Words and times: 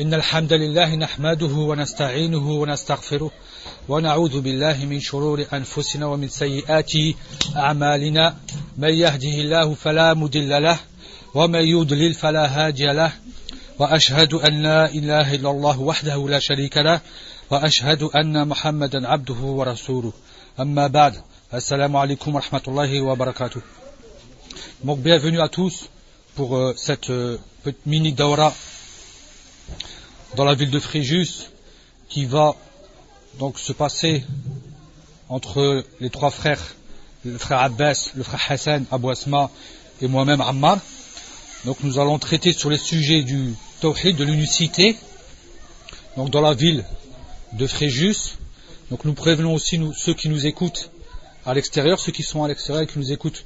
إن 0.00 0.14
الحمد 0.14 0.52
لله 0.52 0.94
نحمده 0.94 1.54
ونستعينه 1.54 2.50
ونستغفره 2.50 3.30
ونعوذ 3.88 4.40
بالله 4.40 4.84
من 4.84 5.00
شرور 5.00 5.44
أنفسنا 5.52 6.06
ومن 6.06 6.28
سيئات 6.28 6.92
أعمالنا. 7.56 8.36
من 8.78 8.88
يهده 8.88 9.36
الله 9.44 9.74
فلا 9.74 10.14
مدل 10.14 10.62
له 10.62 10.78
ومن 11.34 11.60
يضلل 11.60 12.14
فلا 12.14 12.46
هادي 12.46 12.86
له. 12.86 13.12
وأشهد 13.78 14.34
أن 14.34 14.62
لا 14.62 14.90
إله 14.90 15.34
إلا 15.34 15.50
الله 15.50 15.80
وحده 15.80 16.28
لا 16.28 16.38
شريك 16.38 16.76
له 16.76 17.00
وأشهد 17.50 18.02
أن 18.02 18.48
محمدا 18.48 19.08
عبده 19.08 19.40
ورسوله. 19.44 20.12
أما 20.60 20.86
بعد 20.86 21.14
السلام 21.54 21.96
عليكم 21.96 22.34
ورحمة 22.34 22.62
الله 22.68 23.00
وبركاته. 23.00 23.60
Donc 24.84 25.00
bienvenue 25.00 25.40
à 25.40 25.48
tous 25.48 25.90
pour 26.34 26.56
euh, 26.56 26.72
cette 26.76 27.10
euh, 27.10 27.36
mini 27.84 28.12
daura 28.12 28.54
dans 30.36 30.44
la 30.44 30.54
ville 30.54 30.70
de 30.70 30.78
Fréjus 30.78 31.50
qui 32.08 32.24
va 32.24 32.54
donc 33.38 33.58
se 33.58 33.72
passer 33.72 34.24
entre 35.28 35.84
les 36.00 36.10
trois 36.10 36.30
frères, 36.30 36.74
le 37.24 37.38
frère 37.38 37.60
Abbas, 37.60 38.10
le 38.14 38.22
frère 38.22 38.40
Hassan, 38.48 38.84
Abu 38.90 39.10
Asma 39.10 39.50
et 40.00 40.08
moi-même 40.08 40.40
Ammar. 40.40 40.78
Donc 41.64 41.78
nous 41.82 41.98
allons 41.98 42.18
traiter 42.18 42.52
sur 42.52 42.70
les 42.70 42.78
sujets 42.78 43.22
du 43.22 43.54
tawhid, 43.80 44.16
de 44.16 44.24
l'unicité, 44.24 44.96
donc 46.16 46.30
dans 46.30 46.40
la 46.40 46.54
ville 46.54 46.84
de 47.52 47.66
Fréjus. 47.66 48.36
Donc 48.90 49.04
nous 49.04 49.14
prévenons 49.14 49.54
aussi 49.54 49.78
nous, 49.78 49.92
ceux 49.94 50.14
qui 50.14 50.28
nous 50.28 50.46
écoutent 50.46 50.90
à 51.46 51.54
l'extérieur, 51.54 51.98
ceux 51.98 52.12
qui 52.12 52.22
sont 52.22 52.42
à 52.44 52.48
l'extérieur 52.48 52.82
et 52.82 52.86
qui 52.86 52.98
nous 52.98 53.12
écoutent 53.12 53.44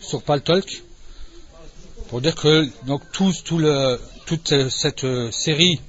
sur 0.00 0.22
Paltalk, 0.22 0.82
pour 2.08 2.20
dire 2.20 2.34
que 2.34 2.68
donc 2.86 3.02
toute 3.12 4.68
cette 4.70 5.06
série 5.30 5.80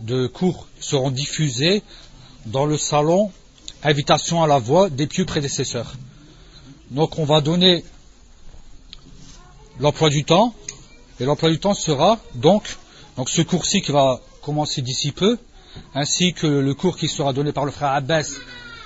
de 0.00 0.26
cours 0.26 0.66
seront 0.80 1.10
diffusés 1.10 1.82
dans 2.46 2.66
le 2.66 2.78
salon 2.78 3.30
Invitation 3.84 4.42
à 4.42 4.48
la 4.48 4.58
voix 4.58 4.90
des 4.90 5.06
pieux 5.06 5.24
prédécesseurs. 5.24 5.92
Donc 6.90 7.16
on 7.18 7.24
va 7.24 7.40
donner 7.40 7.84
l'emploi 9.78 10.08
du 10.10 10.24
temps, 10.24 10.52
et 11.20 11.24
l'emploi 11.24 11.48
du 11.50 11.60
temps 11.60 11.74
sera 11.74 12.18
donc, 12.34 12.64
ce 13.26 13.42
cours-ci 13.42 13.80
qui 13.80 13.92
va 13.92 14.20
commencer 14.42 14.82
d'ici 14.82 15.12
peu, 15.12 15.38
ainsi 15.94 16.32
que 16.32 16.46
le 16.48 16.74
cours 16.74 16.96
qui 16.96 17.06
sera 17.06 17.32
donné 17.32 17.52
par 17.52 17.64
le 17.64 17.70
frère 17.70 17.90
Abbas 17.90 18.38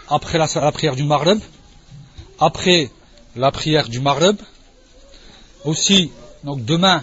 après 0.09 0.37
la, 0.37 0.47
la 0.57 0.73
prière 0.73 0.95
du 0.95 1.05
Maghreb, 1.05 1.41
après 2.39 2.91
la 3.35 3.51
prière 3.51 3.89
du 3.89 4.01
Maghreb, 4.01 4.37
aussi, 5.65 6.11
donc 6.45 6.65
demain, 6.67 7.03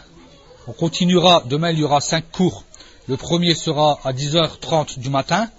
on 0.68 0.74
continuera, 0.74 1.44
demain 1.48 1.72
il 1.72 1.80
y 1.80 1.84
aura 1.84 2.02
cinq 2.02 2.32
cours 2.32 2.66
le 3.10 3.18
premier 3.18 3.56
sera 3.56 3.98
à 4.04 4.14
10h30 4.14 5.00
du 5.00 5.10
matin. 5.10 5.50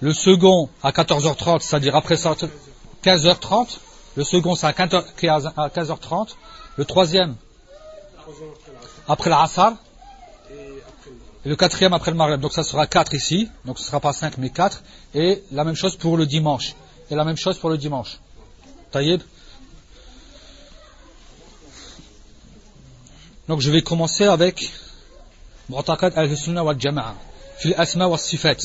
Le 0.00 0.14
second 0.14 0.70
à 0.82 0.92
14h30, 0.92 1.60
c'est-à-dire 1.60 1.94
après 1.94 2.14
15h30. 2.14 3.78
Le 4.16 4.24
second 4.24 4.54
c'est 4.54 4.66
à 4.66 4.72
15h30. 4.72 6.28
Le 6.76 6.84
troisième 6.86 7.36
après 9.06 9.28
la 9.28 9.42
Asar. 9.42 9.74
Et 11.44 11.50
le 11.50 11.54
quatrième 11.54 11.92
après 11.92 12.12
le 12.12 12.16
Maghreb. 12.16 12.40
Donc 12.40 12.54
ça 12.54 12.64
sera 12.64 12.86
4 12.86 13.12
ici. 13.12 13.50
Donc 13.66 13.78
ce 13.78 13.82
ne 13.82 13.88
sera 13.88 14.00
pas 14.00 14.14
5 14.14 14.38
mais 14.38 14.48
4. 14.48 14.82
Et 15.14 15.42
la 15.52 15.64
même 15.64 15.76
chose 15.76 15.96
pour 15.96 16.16
le 16.16 16.24
dimanche. 16.24 16.76
Et 17.10 17.14
la 17.14 17.26
même 17.26 17.36
chose 17.36 17.58
pour 17.58 17.68
le 17.68 17.76
dimanche. 17.76 18.20
Taïb. 18.90 19.20
Donc 23.48 23.60
je 23.60 23.70
vais 23.70 23.82
commencer 23.82 24.24
avec 24.24 24.70
معتقد 25.69 26.13
أهل 26.13 26.31
السنة 26.31 26.61
والجماعة 26.61 27.15
في 27.59 27.65
الأسماء 27.65 28.07
والصفات 28.07 28.63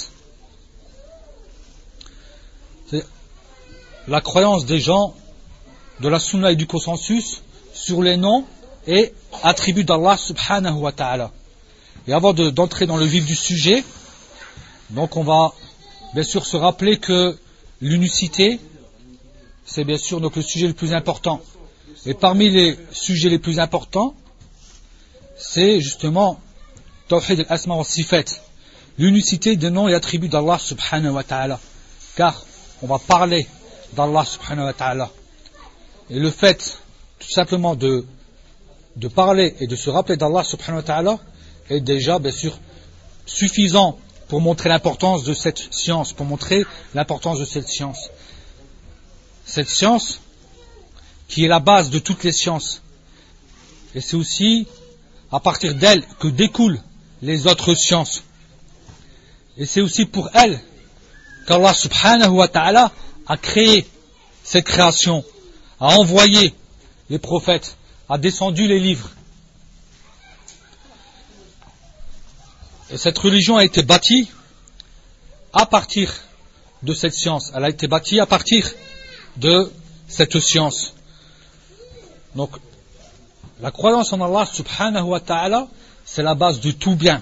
la 4.07 4.21
croyance 4.21 4.67
des 4.67 4.81
gens 4.81 5.15
de 6.01 6.09
la 6.09 6.19
sunna 6.19 6.53
et 6.53 6.57
du 6.57 6.67
consensus 6.67 7.43
sur 7.73 8.03
les 8.03 8.17
noms 8.17 8.45
et 8.87 9.13
attributs 9.43 9.85
d'Allah 9.85 10.17
subhanahu 10.17 10.75
wa 10.75 10.93
ta'ala. 10.93 11.33
Et 12.07 12.13
avant 12.13 12.35
d'entrer 12.35 12.87
dans 12.87 12.97
le 12.97 13.07
vif 13.07 13.25
du 13.25 13.35
sujet, 13.35 13.83
donc 14.91 15.17
on 15.17 15.25
va 15.25 15.53
bien 16.13 16.23
sûr 16.23 16.45
se 16.45 16.57
rappeler 16.57 16.99
que 16.99 17.37
l'unicité, 17.81 18.61
c'est 19.65 19.85
bien 19.85 19.97
sûr 19.97 20.21
donc 20.21 20.37
le 20.37 20.43
sujet 20.43 20.67
le 20.67 20.75
plus 20.75 20.93
important. 20.93 21.41
Et 22.07 22.13
parmi 22.13 22.51
les 22.51 22.77
sujets 22.93 23.31
les 23.31 23.39
plus 23.39 23.59
importants, 23.59 24.15
c'est 25.37 25.81
justement 25.81 26.39
Tawhid 27.10 27.40
al-Asma 27.40 27.76
wa 27.76 27.84
Sifat, 27.84 28.40
l'unicité 29.00 29.56
des 29.56 29.72
noms 29.72 29.88
et 29.88 29.96
attributs 29.96 30.30
d'Allah 30.30 30.60
subhanahu 30.60 31.14
wa 31.14 31.24
ta'ala. 31.24 31.60
Car 32.16 32.46
on 32.84 32.88
va 32.88 33.00
parler 33.00 33.48
d'Allah 33.94 34.24
subhanahu 34.24 34.66
wa 34.66 34.74
ta'ala. 34.74 35.10
Et 36.12 36.20
le 36.20 36.30
fait, 36.30 36.80
tout 37.18 37.32
simplement, 37.32 37.76
de, 37.76 38.06
de 38.96 39.08
parler 39.08 39.56
et 39.60 39.66
de 39.66 39.76
se 39.76 39.90
rappeler 39.90 40.18
d'Allah 40.18 40.44
subhanahu 40.44 40.82
wa 40.82 40.84
ta'ala 40.84 41.20
est 41.72 41.82
déjà, 41.82 42.20
bien 42.20 42.32
sûr, 42.32 42.60
suffisant 43.26 43.98
pour 44.28 44.40
montrer 44.40 44.70
l'importance 44.70 45.24
de 45.24 45.34
cette 45.34 45.74
science, 45.74 46.14
pour 46.14 46.28
montrer 46.28 46.64
l'importance 46.94 47.40
de 47.40 47.46
cette 47.46 47.68
science. 47.68 48.12
Cette 49.46 49.68
science 49.68 50.20
qui 51.28 51.44
est 51.44 51.48
la 51.48 51.60
base 51.60 51.90
de 51.90 51.98
toutes 51.98 52.24
les 52.24 52.32
sciences. 52.32 52.84
Et 53.96 54.02
c'est 54.02 54.16
aussi 54.16 54.68
à 55.32 55.40
partir 55.40 55.74
d'elle 55.74 56.06
que 56.20 56.28
découle 56.28 56.80
les 57.22 57.48
autres 57.48 57.74
sciences. 57.74 58.24
Et 59.58 59.66
c'est 59.66 59.82
aussi 59.82 60.06
pour 60.06 60.30
elles 60.34 60.60
qu'Allah 61.48 61.74
subhanahu 61.74 62.30
wa 62.32 62.48
ta'ala 62.48 62.92
a 63.28 63.38
créé 63.38 63.86
cette 64.44 64.66
création, 64.66 65.24
a 65.80 65.88
envoyé 65.98 66.54
les 67.10 67.20
prophètes, 67.20 67.78
a 68.08 68.18
descendu 68.18 68.68
les 68.68 68.80
livres. 68.80 69.10
Et 72.92 72.98
cette 72.98 73.18
religion 73.18 73.58
a 73.58 73.66
été 73.66 73.84
bâtie 73.84 74.30
à 75.54 75.66
partir 75.66 76.12
de 76.82 76.94
cette 76.94 77.14
science. 77.14 77.52
Elle 77.54 77.66
a 77.66 77.70
été 77.70 77.88
bâtie 77.88 78.20
à 78.20 78.26
partir 78.26 78.68
de 79.38 79.72
cette 80.08 80.40
science. 80.40 80.94
Donc, 82.36 82.52
la 83.62 83.72
croyance 83.72 84.14
en 84.14 84.22
Allah 84.22 84.46
subhanahu 84.52 85.04
wa 85.04 85.20
ta'ala 85.20 85.68
c'est 86.12 86.24
la 86.24 86.34
base 86.34 86.60
de 86.60 86.72
tout 86.72 86.96
bien. 86.96 87.22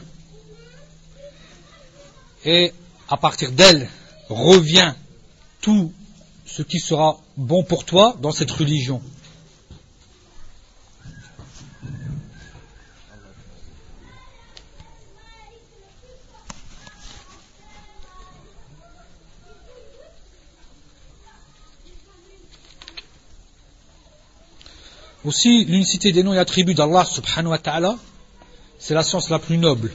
Et 2.46 2.74
à 3.10 3.18
partir 3.18 3.52
d'elle 3.52 3.90
revient 4.30 4.94
tout 5.60 5.92
ce 6.46 6.62
qui 6.62 6.80
sera 6.80 7.20
bon 7.36 7.64
pour 7.64 7.84
toi 7.84 8.16
dans 8.22 8.32
cette 8.32 8.50
religion. 8.50 9.02
Aussi, 25.26 25.66
l'unicité 25.66 26.14
des 26.14 26.24
noms 26.24 26.34
et 26.34 26.38
attributs 26.38 26.74
d'Allah 26.74 27.04
subhanahu 27.04 27.52
wa 27.52 27.58
ta'ala 27.58 27.98
c'est 28.80 28.94
la 28.94 29.04
science 29.04 29.30
la 29.30 29.40
plus 29.40 29.58
noble. 29.58 29.92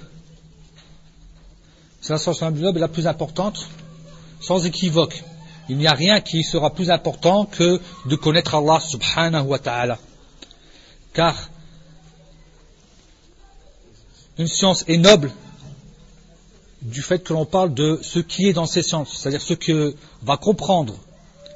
C'est 2.00 2.12
la 2.12 2.18
science 2.18 2.40
la 2.40 2.50
plus 2.50 2.62
noble 2.62 2.78
et 2.78 2.80
la 2.80 2.88
plus 2.88 3.06
importante, 3.06 3.68
sans 4.40 4.66
équivoque. 4.66 5.22
Il 5.68 5.76
n'y 5.76 5.86
a 5.86 5.92
rien 5.92 6.20
qui 6.20 6.42
sera 6.42 6.70
plus 6.70 6.90
important 6.90 7.44
que 7.44 7.80
de 8.06 8.16
connaître 8.16 8.54
Allah 8.54 8.80
subhanahu 8.80 9.46
wa 9.46 9.58
ta'ala. 9.58 9.98
Car 11.12 11.36
une 14.38 14.48
science 14.48 14.84
est 14.88 14.96
noble 14.96 15.30
du 16.80 17.02
fait 17.02 17.22
que 17.22 17.32
l'on 17.32 17.44
parle 17.44 17.72
de 17.74 18.00
ce 18.02 18.18
qui 18.18 18.48
est 18.48 18.52
dans 18.52 18.66
ces 18.66 18.82
sciences, 18.82 19.16
c'est-à-dire 19.16 19.40
ce 19.40 19.54
que 19.54 19.94
va 20.22 20.36
comprendre 20.36 20.96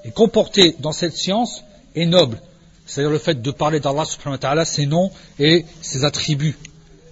et 0.05 0.13
comporter 0.13 0.77
dans 0.79 0.93
cette 0.93 1.17
science 1.17 1.65
est 1.97 2.07
noble. 2.07 2.41
C'est-à-dire 2.87 3.11
le 3.11 3.19
fait 3.19 3.43
de 3.43 3.51
parler 3.51 3.81
d'Allah 3.81 4.05
subhanahu 4.05 4.35
wa 4.35 4.39
ta'ala, 4.39 4.65
ses 4.65 4.87
noms 4.87 5.11
et 5.41 5.65
ses 5.83 6.05
attributs 6.05 6.57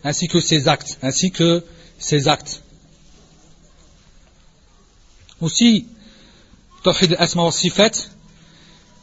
ainsi 0.04 0.28
que 0.28 0.38
ses 0.38 0.68
actes, 0.68 0.98
ainsi 1.02 1.30
que 1.30 1.64
ses 1.98 2.28
actes. 2.28 2.62
Aussi, 5.40 5.86
Tawhid 6.82 7.14
al-Asma 7.14 7.44
wa 7.44 7.52
Sifat, 7.52 7.90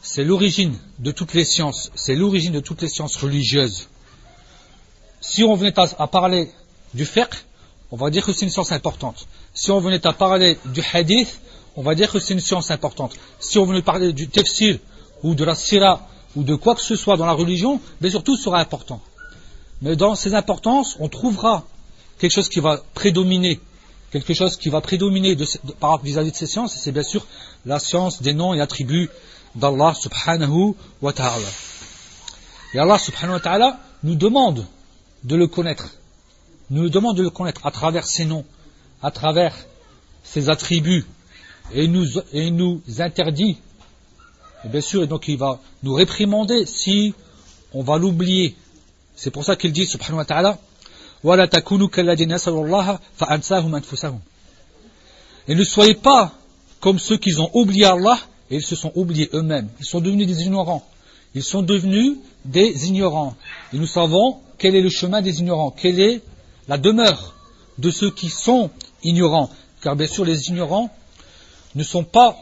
c'est 0.02 0.24
l'origine 0.24 0.76
de 0.98 1.10
toutes 1.10 1.34
les 1.34 1.44
sciences, 1.44 1.90
c'est 1.94 2.14
l'origine 2.14 2.52
de 2.52 2.60
toutes 2.60 2.82
les 2.82 2.88
sciences 2.88 3.16
religieuses. 3.16 3.88
Si 5.20 5.44
on 5.44 5.54
venait 5.54 5.74
à, 5.78 6.06
parler 6.06 6.50
du 6.94 7.04
fiqh, 7.04 7.34
on 7.90 7.96
va 7.96 8.10
dire 8.10 8.24
que 8.24 8.32
c'est 8.32 8.44
une 8.44 8.50
science 8.50 8.72
importante. 8.72 9.26
Si 9.54 9.70
on 9.70 9.78
venait 9.80 10.04
à 10.06 10.12
parler 10.12 10.58
du 10.66 10.82
hadith, 10.92 11.40
on 11.76 11.82
va 11.82 11.94
dire 11.94 12.10
que 12.10 12.18
c'est 12.18 12.34
une 12.34 12.40
science 12.40 12.70
importante. 12.70 13.14
Si 13.38 13.58
on 13.58 13.64
venait 13.64 13.82
parler 13.82 14.12
du 14.12 14.28
tafsir 14.28 14.78
ou 15.22 15.34
de 15.34 15.44
la 15.44 15.54
sira 15.54 16.08
ou 16.34 16.42
de 16.42 16.54
quoi 16.54 16.74
que 16.74 16.80
ce 16.80 16.96
soit 16.96 17.16
dans 17.16 17.26
la 17.26 17.32
religion, 17.32 17.80
bien 18.00 18.10
sûr 18.10 18.24
tout 18.24 18.36
sera 18.36 18.58
important. 18.58 19.00
Mais 19.82 19.96
dans 19.96 20.14
ces 20.14 20.34
importances, 20.34 20.96
on 21.00 21.08
trouvera 21.08 21.64
quelque 22.18 22.30
chose 22.30 22.48
qui 22.48 22.60
va 22.60 22.80
prédominer, 22.94 23.60
quelque 24.12 24.32
chose 24.32 24.56
qui 24.56 24.68
va 24.68 24.80
prédominer 24.80 25.34
vis-à-vis 25.34 26.30
de 26.30 26.36
ces 26.36 26.46
sciences, 26.46 26.74
c'est 26.74 26.92
bien 26.92 27.02
sûr 27.02 27.26
la 27.66 27.80
science 27.80 28.22
des 28.22 28.32
noms 28.32 28.54
et 28.54 28.60
attributs 28.60 29.10
d'Allah 29.56 29.92
subhanahu 29.94 30.74
wa 31.02 31.12
ta'ala. 31.12 31.48
Et 32.74 32.78
Allah 32.78 32.98
subhanahu 32.98 33.34
wa 33.34 33.40
ta'ala 33.40 33.80
nous 34.04 34.14
demande 34.14 34.64
de 35.24 35.36
le 35.36 35.48
connaître. 35.48 35.90
Nous 36.70 36.88
demande 36.88 37.16
de 37.16 37.22
le 37.22 37.30
connaître 37.30 37.66
à 37.66 37.72
travers 37.72 38.06
ses 38.06 38.24
noms, 38.24 38.44
à 39.02 39.10
travers 39.10 39.54
ses 40.22 40.48
attributs, 40.48 41.04
et 41.74 41.88
nous, 41.88 42.06
et 42.32 42.50
nous 42.50 42.80
interdit, 42.98 43.58
et 44.64 44.68
bien 44.68 44.80
sûr, 44.80 45.02
et 45.02 45.06
donc 45.06 45.26
il 45.26 45.38
va 45.38 45.58
nous 45.82 45.94
réprimander 45.94 46.66
si 46.66 47.14
on 47.74 47.82
va 47.82 47.98
l'oublier. 47.98 48.56
C'est 49.22 49.30
pour 49.30 49.44
ça 49.44 49.54
qu'il 49.54 49.70
dit, 49.70 49.86
subhanahu 49.86 50.16
wa 50.16 50.24
ta'ala, 50.24 50.58
et 55.48 55.54
ne 55.54 55.62
soyez 55.62 55.94
pas 55.94 56.32
comme 56.80 56.98
ceux 56.98 57.16
qui 57.18 57.32
ont 57.38 57.48
oublié 57.54 57.84
Allah 57.84 58.18
et 58.50 58.56
ils 58.56 58.64
se 58.64 58.74
sont 58.74 58.90
oubliés 58.96 59.30
eux-mêmes. 59.32 59.68
Ils 59.78 59.86
sont 59.86 60.00
devenus 60.00 60.26
des 60.26 60.42
ignorants. 60.42 60.84
Ils 61.36 61.44
sont 61.44 61.62
devenus 61.62 62.16
des 62.44 62.88
ignorants. 62.88 63.36
Et 63.72 63.78
nous 63.78 63.86
savons 63.86 64.40
quel 64.58 64.74
est 64.74 64.80
le 64.80 64.90
chemin 64.90 65.22
des 65.22 65.38
ignorants, 65.38 65.70
quelle 65.70 66.00
est 66.00 66.20
la 66.66 66.76
demeure 66.76 67.36
de 67.78 67.92
ceux 67.92 68.10
qui 68.10 68.28
sont 68.28 68.70
ignorants. 69.04 69.50
Car 69.82 69.94
bien 69.94 70.08
sûr, 70.08 70.24
les 70.24 70.48
ignorants 70.48 70.90
ne 71.76 71.84
sont 71.84 72.02
pas 72.02 72.36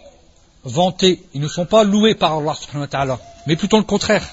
vantés, 0.64 1.22
ils 1.34 1.42
ne 1.42 1.48
sont 1.48 1.66
pas 1.66 1.84
loués 1.84 2.14
par 2.14 2.38
Allah 2.38 2.54
subhanahu 2.58 2.84
wa 2.84 2.88
ta'ala, 2.88 3.20
mais 3.46 3.56
plutôt 3.56 3.76
le 3.76 3.84
contraire. 3.84 4.24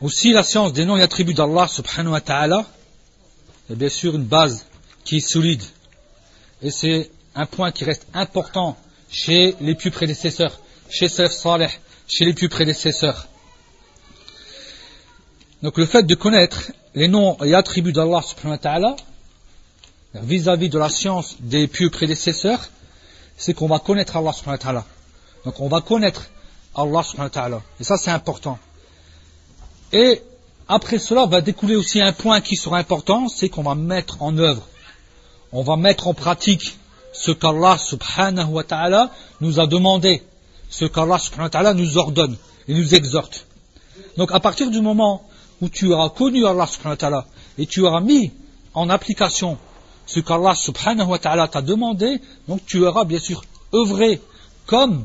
Aussi, 0.00 0.32
la 0.32 0.44
science 0.44 0.72
des 0.72 0.84
noms 0.84 0.96
et 0.96 1.02
attributs 1.02 1.34
d'Allah 1.34 1.66
subhanahu 1.66 2.12
wa 2.12 2.20
ta'ala 2.20 2.64
est 3.70 3.74
bien 3.74 3.88
sûr 3.88 4.14
une 4.14 4.24
base 4.24 4.64
qui 5.04 5.16
est 5.16 5.28
solide. 5.28 5.62
Et 6.62 6.70
c'est 6.70 7.10
un 7.34 7.46
point 7.46 7.72
qui 7.72 7.84
reste 7.84 8.06
important 8.14 8.76
chez 9.10 9.56
les 9.60 9.74
plus 9.74 9.90
prédécesseurs, 9.90 10.60
chez 10.88 11.08
Salaf 11.08 11.32
Saleh, 11.32 11.70
chez 12.06 12.24
les 12.24 12.32
plus 12.32 12.48
prédécesseurs. 12.48 13.26
Donc 15.62 15.76
le 15.78 15.86
fait 15.86 16.04
de 16.04 16.14
connaître 16.14 16.70
les 16.94 17.08
noms 17.08 17.36
et 17.42 17.54
attributs 17.54 17.92
d'Allah 17.92 18.22
subhanahu 18.22 18.52
wa 18.52 18.58
ta'ala 18.58 18.96
vis-à-vis 20.14 20.68
de 20.68 20.78
la 20.78 20.88
science 20.88 21.36
des 21.40 21.66
plus 21.66 21.90
prédécesseurs, 21.90 22.68
c'est 23.36 23.52
qu'on 23.54 23.66
va 23.66 23.80
connaître 23.80 24.16
Allah 24.16 24.32
subhanahu 24.32 24.58
wa 24.60 24.64
ta'ala. 24.64 24.84
Donc 25.44 25.58
on 25.60 25.68
va 25.68 25.80
connaître 25.80 26.30
Allah 26.76 27.02
subhanahu 27.02 27.26
wa 27.26 27.30
ta'ala. 27.30 27.62
Et 27.80 27.84
ça 27.84 27.96
c'est 27.96 28.12
important. 28.12 28.60
Et 29.92 30.22
après 30.68 30.98
cela 30.98 31.26
va 31.26 31.40
découler 31.40 31.76
aussi 31.76 32.00
un 32.00 32.12
point 32.12 32.40
qui 32.40 32.56
sera 32.56 32.78
important, 32.78 33.28
c'est 33.28 33.48
qu'on 33.48 33.62
va 33.62 33.74
mettre 33.74 34.22
en 34.22 34.36
œuvre, 34.36 34.66
on 35.52 35.62
va 35.62 35.76
mettre 35.76 36.08
en 36.08 36.14
pratique 36.14 36.76
ce 37.12 37.30
qu'Allah 37.30 37.78
subhanahu 37.78 38.50
wa 38.50 38.64
ta'ala 38.64 39.10
nous 39.40 39.60
a 39.60 39.66
demandé, 39.66 40.22
ce 40.68 40.84
qu'Allah 40.84 41.18
subhanahu 41.18 41.46
wa 41.46 41.50
ta'ala 41.50 41.74
nous 41.74 41.96
ordonne 41.96 42.36
et 42.68 42.74
nous 42.74 42.94
exhorte. 42.94 43.46
Donc 44.18 44.30
à 44.32 44.40
partir 44.40 44.70
du 44.70 44.80
moment 44.80 45.22
où 45.62 45.68
tu 45.68 45.92
auras 45.92 46.10
connu 46.10 46.46
Allah 46.46 46.66
subhanahu 46.66 46.92
wa 46.92 46.96
ta'ala 46.96 47.26
et 47.56 47.66
tu 47.66 47.80
auras 47.80 48.00
mis 48.00 48.32
en 48.74 48.90
application 48.90 49.56
ce 50.06 50.20
qu'Allah 50.20 50.54
subhanahu 50.54 51.08
wa 51.08 51.18
ta'ala 51.18 51.48
t'a 51.48 51.62
demandé, 51.62 52.20
donc 52.46 52.64
tu 52.66 52.84
auras 52.84 53.04
bien 53.04 53.18
sûr 53.18 53.42
œuvré 53.74 54.20
comme 54.66 55.04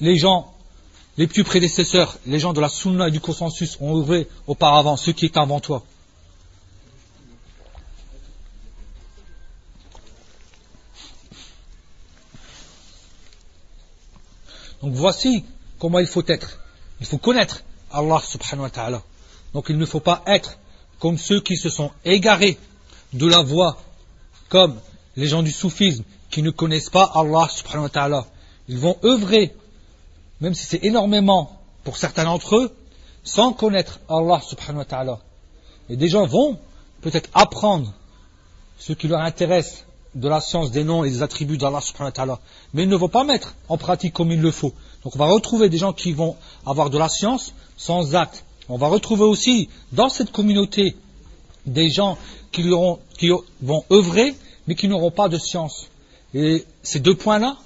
les 0.00 0.16
gens 0.16 0.52
les 1.18 1.26
plus 1.26 1.42
prédécesseurs, 1.42 2.16
les 2.26 2.38
gens 2.38 2.52
de 2.52 2.60
la 2.60 2.68
sunna 2.68 3.08
et 3.08 3.10
du 3.10 3.20
consensus 3.20 3.76
ont 3.80 3.98
œuvré 3.98 4.28
auparavant, 4.46 4.96
ceux 4.96 5.12
qui 5.12 5.26
étaient 5.26 5.40
avant 5.40 5.58
toi. 5.58 5.82
Donc 14.80 14.94
voici 14.94 15.44
comment 15.80 15.98
il 15.98 16.06
faut 16.06 16.22
être. 16.28 16.60
Il 17.00 17.06
faut 17.06 17.18
connaître 17.18 17.64
Allah 17.90 18.20
subhanahu 18.24 18.62
wa 18.62 18.70
ta'ala. 18.70 19.02
Donc 19.54 19.66
il 19.70 19.76
ne 19.76 19.86
faut 19.86 19.98
pas 19.98 20.22
être 20.24 20.56
comme 21.00 21.18
ceux 21.18 21.40
qui 21.40 21.56
se 21.56 21.68
sont 21.68 21.90
égarés 22.04 22.56
de 23.12 23.26
la 23.26 23.42
voie, 23.42 23.76
comme 24.48 24.78
les 25.16 25.26
gens 25.26 25.42
du 25.42 25.50
soufisme 25.50 26.04
qui 26.30 26.42
ne 26.42 26.50
connaissent 26.50 26.90
pas 26.90 27.10
Allah 27.12 27.48
subhanahu 27.50 27.82
wa 27.82 27.88
ta'ala. 27.88 28.26
Ils 28.68 28.78
vont 28.78 28.96
œuvrer 29.02 29.52
même 30.40 30.54
si 30.54 30.66
c'est 30.66 30.84
énormément 30.84 31.60
pour 31.84 31.96
certains 31.96 32.24
d'entre 32.24 32.56
eux, 32.56 32.74
sans 33.24 33.52
connaître 33.52 34.00
Allah 34.08 34.40
subhanahu 34.40 34.78
wa 34.78 34.84
ta'ala. 34.84 35.18
Et 35.88 35.96
des 35.96 36.08
gens 36.08 36.26
vont 36.26 36.58
peut-être 37.00 37.30
apprendre 37.34 37.92
ce 38.78 38.92
qui 38.92 39.08
leur 39.08 39.20
intéresse 39.20 39.84
de 40.14 40.28
la 40.28 40.40
science 40.40 40.70
des 40.70 40.84
noms 40.84 41.04
et 41.04 41.10
des 41.10 41.22
attributs 41.22 41.58
d'Allah 41.58 41.80
subhanahu 41.80 42.08
wa 42.08 42.12
ta'ala, 42.12 42.40
mais 42.72 42.84
ils 42.84 42.88
ne 42.88 42.96
vont 42.96 43.08
pas 43.08 43.24
mettre 43.24 43.54
en 43.68 43.76
pratique 43.76 44.14
comme 44.14 44.32
il 44.32 44.40
le 44.40 44.50
faut. 44.50 44.72
Donc 45.04 45.14
on 45.14 45.18
va 45.18 45.26
retrouver 45.26 45.68
des 45.68 45.78
gens 45.78 45.92
qui 45.92 46.12
vont 46.12 46.36
avoir 46.66 46.90
de 46.90 46.98
la 46.98 47.08
science 47.08 47.52
sans 47.76 48.14
acte. 48.14 48.44
On 48.68 48.76
va 48.76 48.88
retrouver 48.88 49.24
aussi 49.24 49.68
dans 49.92 50.08
cette 50.08 50.32
communauté 50.32 50.96
des 51.66 51.90
gens 51.90 52.18
qui, 52.52 52.64
qui 53.16 53.30
vont 53.62 53.84
œuvrer 53.90 54.34
mais 54.68 54.74
qui 54.74 54.86
n'auront 54.86 55.10
pas 55.10 55.28
de 55.28 55.38
science. 55.38 55.88
Et 56.34 56.64
ces 56.82 57.00
deux 57.00 57.14
points-là, 57.14 57.56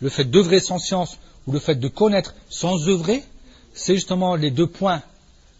le 0.00 0.08
fait 0.08 0.24
d'œuvrer 0.24 0.58
sans 0.58 0.78
science 0.78 1.18
ou 1.46 1.52
le 1.52 1.58
fait 1.58 1.76
de 1.76 1.88
connaître 1.88 2.34
sans 2.48 2.88
œuvrer, 2.88 3.22
c'est 3.74 3.94
justement 3.94 4.34
les 4.36 4.50
deux 4.50 4.66
points 4.66 5.02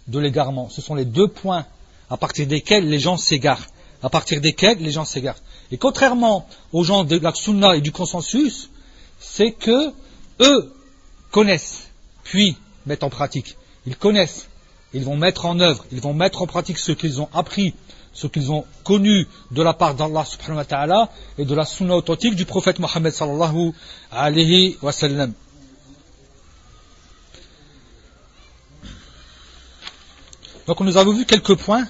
de 0.08 0.18
l'égarement. 0.18 0.68
Ce 0.68 0.80
sont 0.80 0.94
les 0.94 1.04
deux 1.04 1.28
points 1.28 1.66
à 2.10 2.16
partir 2.16 2.46
desquels 2.46 2.88
les 2.88 2.98
gens 2.98 3.16
s'égarent. 3.16 3.66
À 4.02 4.10
partir 4.10 4.40
desquels 4.40 4.78
les 4.78 4.90
gens 4.90 5.04
s'égarent. 5.04 5.38
Et 5.70 5.78
contrairement 5.78 6.48
aux 6.72 6.84
gens 6.84 7.04
de 7.04 7.16
la 7.18 7.34
sunna 7.34 7.76
et 7.76 7.80
du 7.80 7.92
consensus, 7.92 8.70
c'est 9.18 9.52
que 9.52 9.92
eux 10.40 10.72
connaissent, 11.30 11.88
puis 12.22 12.56
mettent 12.86 13.04
en 13.04 13.10
pratique. 13.10 13.56
Ils 13.86 13.96
connaissent, 13.96 14.48
ils 14.94 15.04
vont 15.04 15.16
mettre 15.16 15.46
en 15.46 15.58
œuvre, 15.60 15.84
ils 15.92 16.00
vont 16.00 16.14
mettre 16.14 16.42
en 16.42 16.46
pratique 16.46 16.78
ce 16.78 16.92
qu'ils 16.92 17.20
ont 17.20 17.28
appris, 17.34 17.74
ce 18.12 18.26
qu'ils 18.26 18.52
ont 18.52 18.64
connu 18.84 19.26
de 19.50 19.62
la 19.62 19.74
part 19.74 19.94
d'Allah 19.94 20.24
subhanahu 20.24 20.58
wa 20.58 20.64
ta'ala 20.64 21.10
et 21.38 21.44
de 21.44 21.54
la 21.54 21.64
sunna 21.64 21.96
authentique 21.96 22.34
du 22.34 22.44
prophète 22.44 22.78
Mohammed 22.78 23.12
sallallahu 23.12 23.72
alayhi 24.10 24.76
wa 24.82 24.92
sallam. 24.92 25.32
Donc 30.66 30.80
nous 30.80 30.96
avons 30.96 31.12
vu 31.12 31.24
quelques 31.24 31.54
points, 31.56 31.86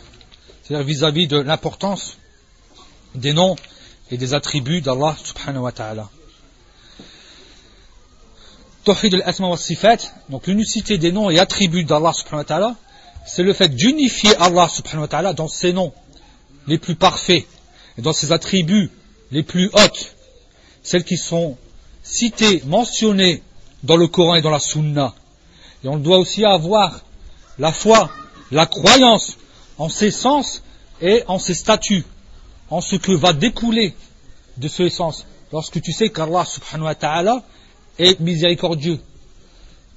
c'est-à-dire 0.62 0.86
vis-à-vis 0.86 1.26
de 1.26 1.38
l'importance 1.38 2.18
des 3.14 3.32
noms 3.32 3.56
et 4.10 4.18
des 4.18 4.34
attributs 4.34 4.82
d'Allah 4.82 5.16
subhanahu 5.22 5.62
wa 5.62 5.72
ta'ala. 5.72 6.10
Tawhid 8.84 9.14
al-asma 9.14 9.48
wa 9.48 9.56
sifat, 9.56 9.96
donc 10.28 10.46
l'unicité 10.46 10.98
des 10.98 11.10
noms 11.10 11.30
et 11.30 11.38
attributs 11.38 11.84
d'Allah 11.84 12.12
subhanahu 12.12 12.40
wa 12.40 12.44
ta'ala, 12.44 12.76
c'est 13.26 13.42
le 13.42 13.54
fait 13.54 13.70
d'unifier 13.70 14.36
Allah 14.36 14.68
subhanahu 14.68 15.02
wa 15.02 15.08
ta'ala 15.08 15.32
dans 15.32 15.48
ses 15.48 15.72
noms 15.72 15.92
les 16.66 16.78
plus 16.78 16.96
parfaits 16.96 17.46
et 17.96 18.02
dans 18.02 18.12
ses 18.12 18.32
attributs 18.32 18.90
les 19.30 19.42
plus 19.42 19.70
hautes, 19.72 20.14
celles 20.82 21.04
qui 21.04 21.16
sont 21.16 21.56
citées, 22.02 22.62
mentionnées 22.66 23.42
dans 23.82 23.96
le 23.96 24.06
Coran 24.06 24.34
et 24.34 24.42
dans 24.42 24.50
la 24.50 24.60
Sunna. 24.60 25.14
Et 25.82 25.88
on 25.88 25.96
doit 25.96 26.18
aussi 26.18 26.44
avoir 26.44 27.00
la 27.58 27.72
foi 27.72 28.10
la 28.50 28.66
croyance 28.66 29.36
en 29.78 29.88
ses 29.88 30.10
sens 30.10 30.62
et 31.00 31.22
en 31.28 31.38
ses 31.38 31.54
statuts, 31.54 32.04
en 32.70 32.80
ce 32.80 32.96
que 32.96 33.12
va 33.12 33.32
découler 33.32 33.94
de 34.56 34.68
ce 34.68 34.88
sens. 34.88 35.26
Lorsque 35.52 35.80
tu 35.80 35.92
sais 35.92 36.08
qu'Allah 36.08 36.44
subhanahu 36.44 36.86
wa 36.86 36.94
ta'ala 36.94 37.42
est 37.98 38.18
miséricordieux, 38.20 38.98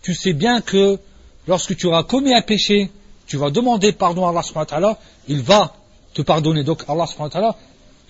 tu 0.01 0.13
sais 0.13 0.33
bien 0.33 0.61
que 0.61 0.99
lorsque 1.47 1.75
tu 1.75 1.87
auras 1.87 2.03
commis 2.03 2.33
un 2.33 2.41
péché, 2.41 2.91
tu 3.25 3.37
vas 3.37 3.49
demander 3.49 3.91
pardon 3.91 4.25
à 4.25 4.29
Allah 4.29 4.43
subhanahu 4.43 4.65
wa 4.65 4.79
ta'ala, 4.79 4.99
il 5.27 5.41
va 5.41 5.75
te 6.13 6.21
pardonner. 6.21 6.63
Donc 6.63 6.83
Allah 6.87 7.05
subhanahu 7.07 7.29
wa 7.33 7.41
ta'ala 7.41 7.55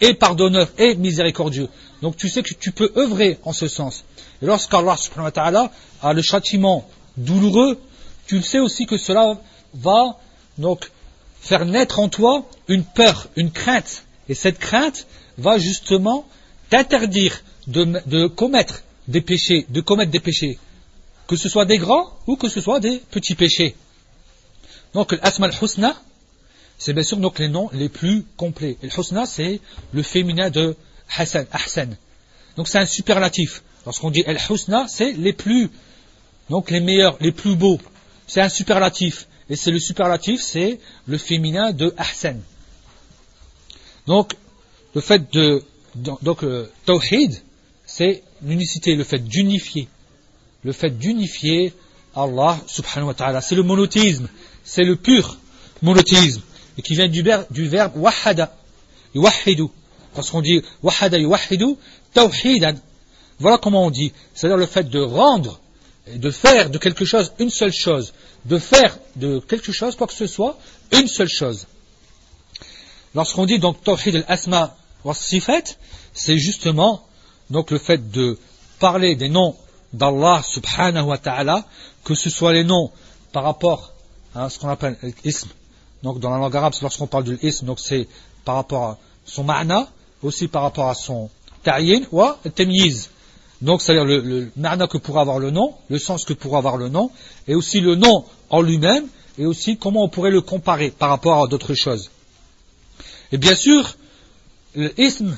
est 0.01 0.13
pardonneur 0.13 0.67
et 0.77 0.95
miséricordieux. 0.95 1.69
Donc 2.01 2.17
tu 2.17 2.29
sais 2.29 2.43
que 2.43 2.53
tu 2.53 2.71
peux 2.71 2.91
œuvrer 2.95 3.37
en 3.43 3.53
ce 3.53 3.67
sens. 3.67 4.05
Et 4.41 4.45
lorsqu'Allah 4.45 4.97
subhanahu 4.97 5.25
wa 5.25 5.31
ta'ala 5.31 5.71
a 6.01 6.13
le 6.13 6.21
châtiment 6.21 6.87
douloureux, 7.17 7.79
tu 8.27 8.41
sais 8.41 8.59
aussi 8.59 8.85
que 8.85 8.97
cela 8.97 9.37
va 9.73 10.17
donc 10.59 10.91
faire 11.41 11.65
naître 11.65 11.99
en 11.99 12.09
toi 12.09 12.45
une 12.67 12.83
peur, 12.83 13.27
une 13.35 13.51
crainte. 13.51 14.03
Et 14.27 14.35
cette 14.35 14.59
crainte 14.59 15.07
va 15.37 15.57
justement 15.57 16.27
t'interdire 16.69 17.41
de, 17.67 18.27
commettre 18.27 18.83
des 19.07 19.21
péchés, 19.21 19.65
de 19.69 19.81
commettre 19.81 20.11
des 20.11 20.19
péchés, 20.19 20.59
que 21.27 21.35
ce 21.35 21.49
soit 21.49 21.65
des 21.65 21.77
grands 21.77 22.11
ou 22.27 22.35
que 22.35 22.49
ce 22.49 22.61
soit 22.61 22.79
des 22.79 22.97
petits 23.11 23.35
péchés. 23.35 23.75
Donc 24.93 25.13
l'asma 25.23 25.47
al-husna, 25.47 25.95
c'est 26.77 26.93
bien 26.93 27.03
sûr 27.03 27.17
donc 27.17 27.39
les 27.39 27.47
noms 27.47 27.69
les 27.73 27.89
plus 27.89 28.25
complets. 28.37 28.77
Et 28.83 28.87
husna 28.87 29.25
c'est 29.25 29.61
le 29.93 30.03
féminin 30.03 30.49
de 30.49 30.75
Hassan, 31.15 31.47
Ahsan. 31.51 31.95
Donc 32.55 32.67
c'est 32.67 32.79
un 32.79 32.85
superlatif. 32.85 33.63
Lorsqu'on 33.85 34.11
dit 34.11 34.23
al-husna, 34.25 34.87
c'est 34.87 35.13
les 35.13 35.33
plus 35.33 35.69
donc 36.49 36.71
les 36.71 36.79
meilleurs, 36.79 37.17
les 37.21 37.31
plus 37.31 37.55
beaux. 37.55 37.79
C'est 38.27 38.41
un 38.41 38.49
superlatif. 38.49 39.27
Et 39.49 39.55
c'est 39.55 39.71
le 39.71 39.79
superlatif, 39.79 40.41
c'est 40.41 40.79
le 41.07 41.17
féminin 41.17 41.71
de 41.71 41.93
ahsan. 41.97 42.37
Donc, 44.05 44.35
le 44.93 45.01
fait 45.01 45.31
de, 45.33 45.63
donc, 45.95 46.41
le 46.41 46.69
tawhid, 46.85 47.41
c'est 47.85 48.23
l'unicité, 48.43 48.95
le 48.95 49.03
fait 49.03 49.19
d'unifier. 49.19 49.87
Le 50.63 50.71
fait 50.71 50.91
d'unifier 50.91 51.73
Allah 52.15 52.59
subhanahu 52.67 53.07
wa 53.07 53.13
ta'ala. 53.13 53.41
C'est 53.41 53.55
le 53.55 53.63
monothéisme. 53.63 54.27
C'est 54.63 54.83
le 54.83 54.95
pur 54.95 55.37
monothéisme. 55.81 56.41
Et 56.77 56.81
qui 56.81 56.95
vient 56.95 57.07
du, 57.07 57.23
du 57.51 57.67
verbe 57.67 57.97
wahada. 57.97 58.55
Yuwahidu. 59.15 59.65
Parce 60.13 60.29
qu'on 60.29 60.41
dit 60.41 60.61
wahada 60.83 61.17
yuwahidu, 61.17 61.75
tawhidan. 62.13 62.75
Voilà 63.39 63.57
comment 63.57 63.85
on 63.85 63.91
dit. 63.91 64.11
C'est-à-dire 64.33 64.57
le 64.57 64.65
fait 64.65 64.89
de 64.89 64.99
rendre, 64.99 65.59
de 66.15 66.31
faire 66.31 66.69
de 66.69 66.77
quelque 66.77 67.05
chose 67.05 67.33
une 67.39 67.49
seule 67.49 67.73
chose. 67.73 68.13
De 68.45 68.57
faire 68.57 68.97
de 69.15 69.39
quelque 69.39 69.71
chose, 69.71 69.95
quoi 69.95 70.07
que 70.07 70.13
ce 70.13 70.27
soit, 70.27 70.57
une 70.91 71.07
seule 71.07 71.29
chose. 71.29 71.67
Lorsqu'on 73.15 73.45
dit 73.45 73.59
donc 73.59 73.83
tawhid 73.83 74.15
al-asma 74.17 74.75
wa 75.03 75.13
sifat, 75.13 75.63
c'est 76.13 76.37
justement 76.37 77.05
donc 77.49 77.71
le 77.71 77.77
fait 77.77 78.11
de 78.11 78.37
parler 78.79 79.15
des 79.15 79.29
noms 79.29 79.55
d'Allah 79.93 80.41
subhanahu 80.43 81.05
wa 81.05 81.17
ta'ala, 81.17 81.65
que 82.03 82.13
ce 82.13 82.29
soit 82.29 82.53
les 82.53 82.63
noms 82.63 82.91
par 83.31 83.43
rapport 83.43 83.93
à 84.35 84.49
ce 84.49 84.59
qu'on 84.59 84.69
appelle 84.69 84.97
l'ism. 85.23 85.49
Donc 86.03 86.19
dans 86.19 86.29
la 86.29 86.37
langue 86.37 86.55
arabe, 86.55 86.73
lorsqu'on 86.81 87.07
parle 87.07 87.23
de 87.23 87.37
l'ism, 87.41 87.65
donc 87.65 87.79
c'est 87.79 88.07
par 88.45 88.55
rapport 88.55 88.83
à 88.83 88.97
son 89.25 89.43
ma'na, 89.43 89.87
aussi 90.23 90.47
par 90.47 90.61
rapport 90.63 90.89
à 90.89 90.95
son 90.95 91.29
ta'yin 91.63 92.05
ou 92.11 92.23
temyiz. 92.55 93.09
Donc 93.61 93.81
c'est-à-dire 93.81 94.05
le, 94.05 94.21
le 94.21 94.87
que 94.87 94.97
pourrait 94.97 95.21
avoir 95.21 95.39
le 95.39 95.51
nom, 95.51 95.75
le 95.89 95.99
sens 95.99 96.23
que 96.23 96.33
pourrait 96.33 96.57
avoir 96.57 96.77
le 96.77 96.89
nom, 96.89 97.11
et 97.47 97.55
aussi 97.55 97.81
le 97.81 97.95
nom 97.95 98.25
en 98.49 98.61
lui-même, 98.61 99.07
et 99.37 99.45
aussi 99.45 99.77
comment 99.77 100.03
on 100.03 100.09
pourrait 100.09 100.31
le 100.31 100.41
comparer 100.41 100.91
par 100.91 101.09
rapport 101.09 101.43
à 101.43 101.47
d'autres 101.47 101.73
choses. 101.73 102.09
Et 103.31 103.37
bien 103.37 103.55
sûr, 103.55 103.95
l'ism, 104.75 105.35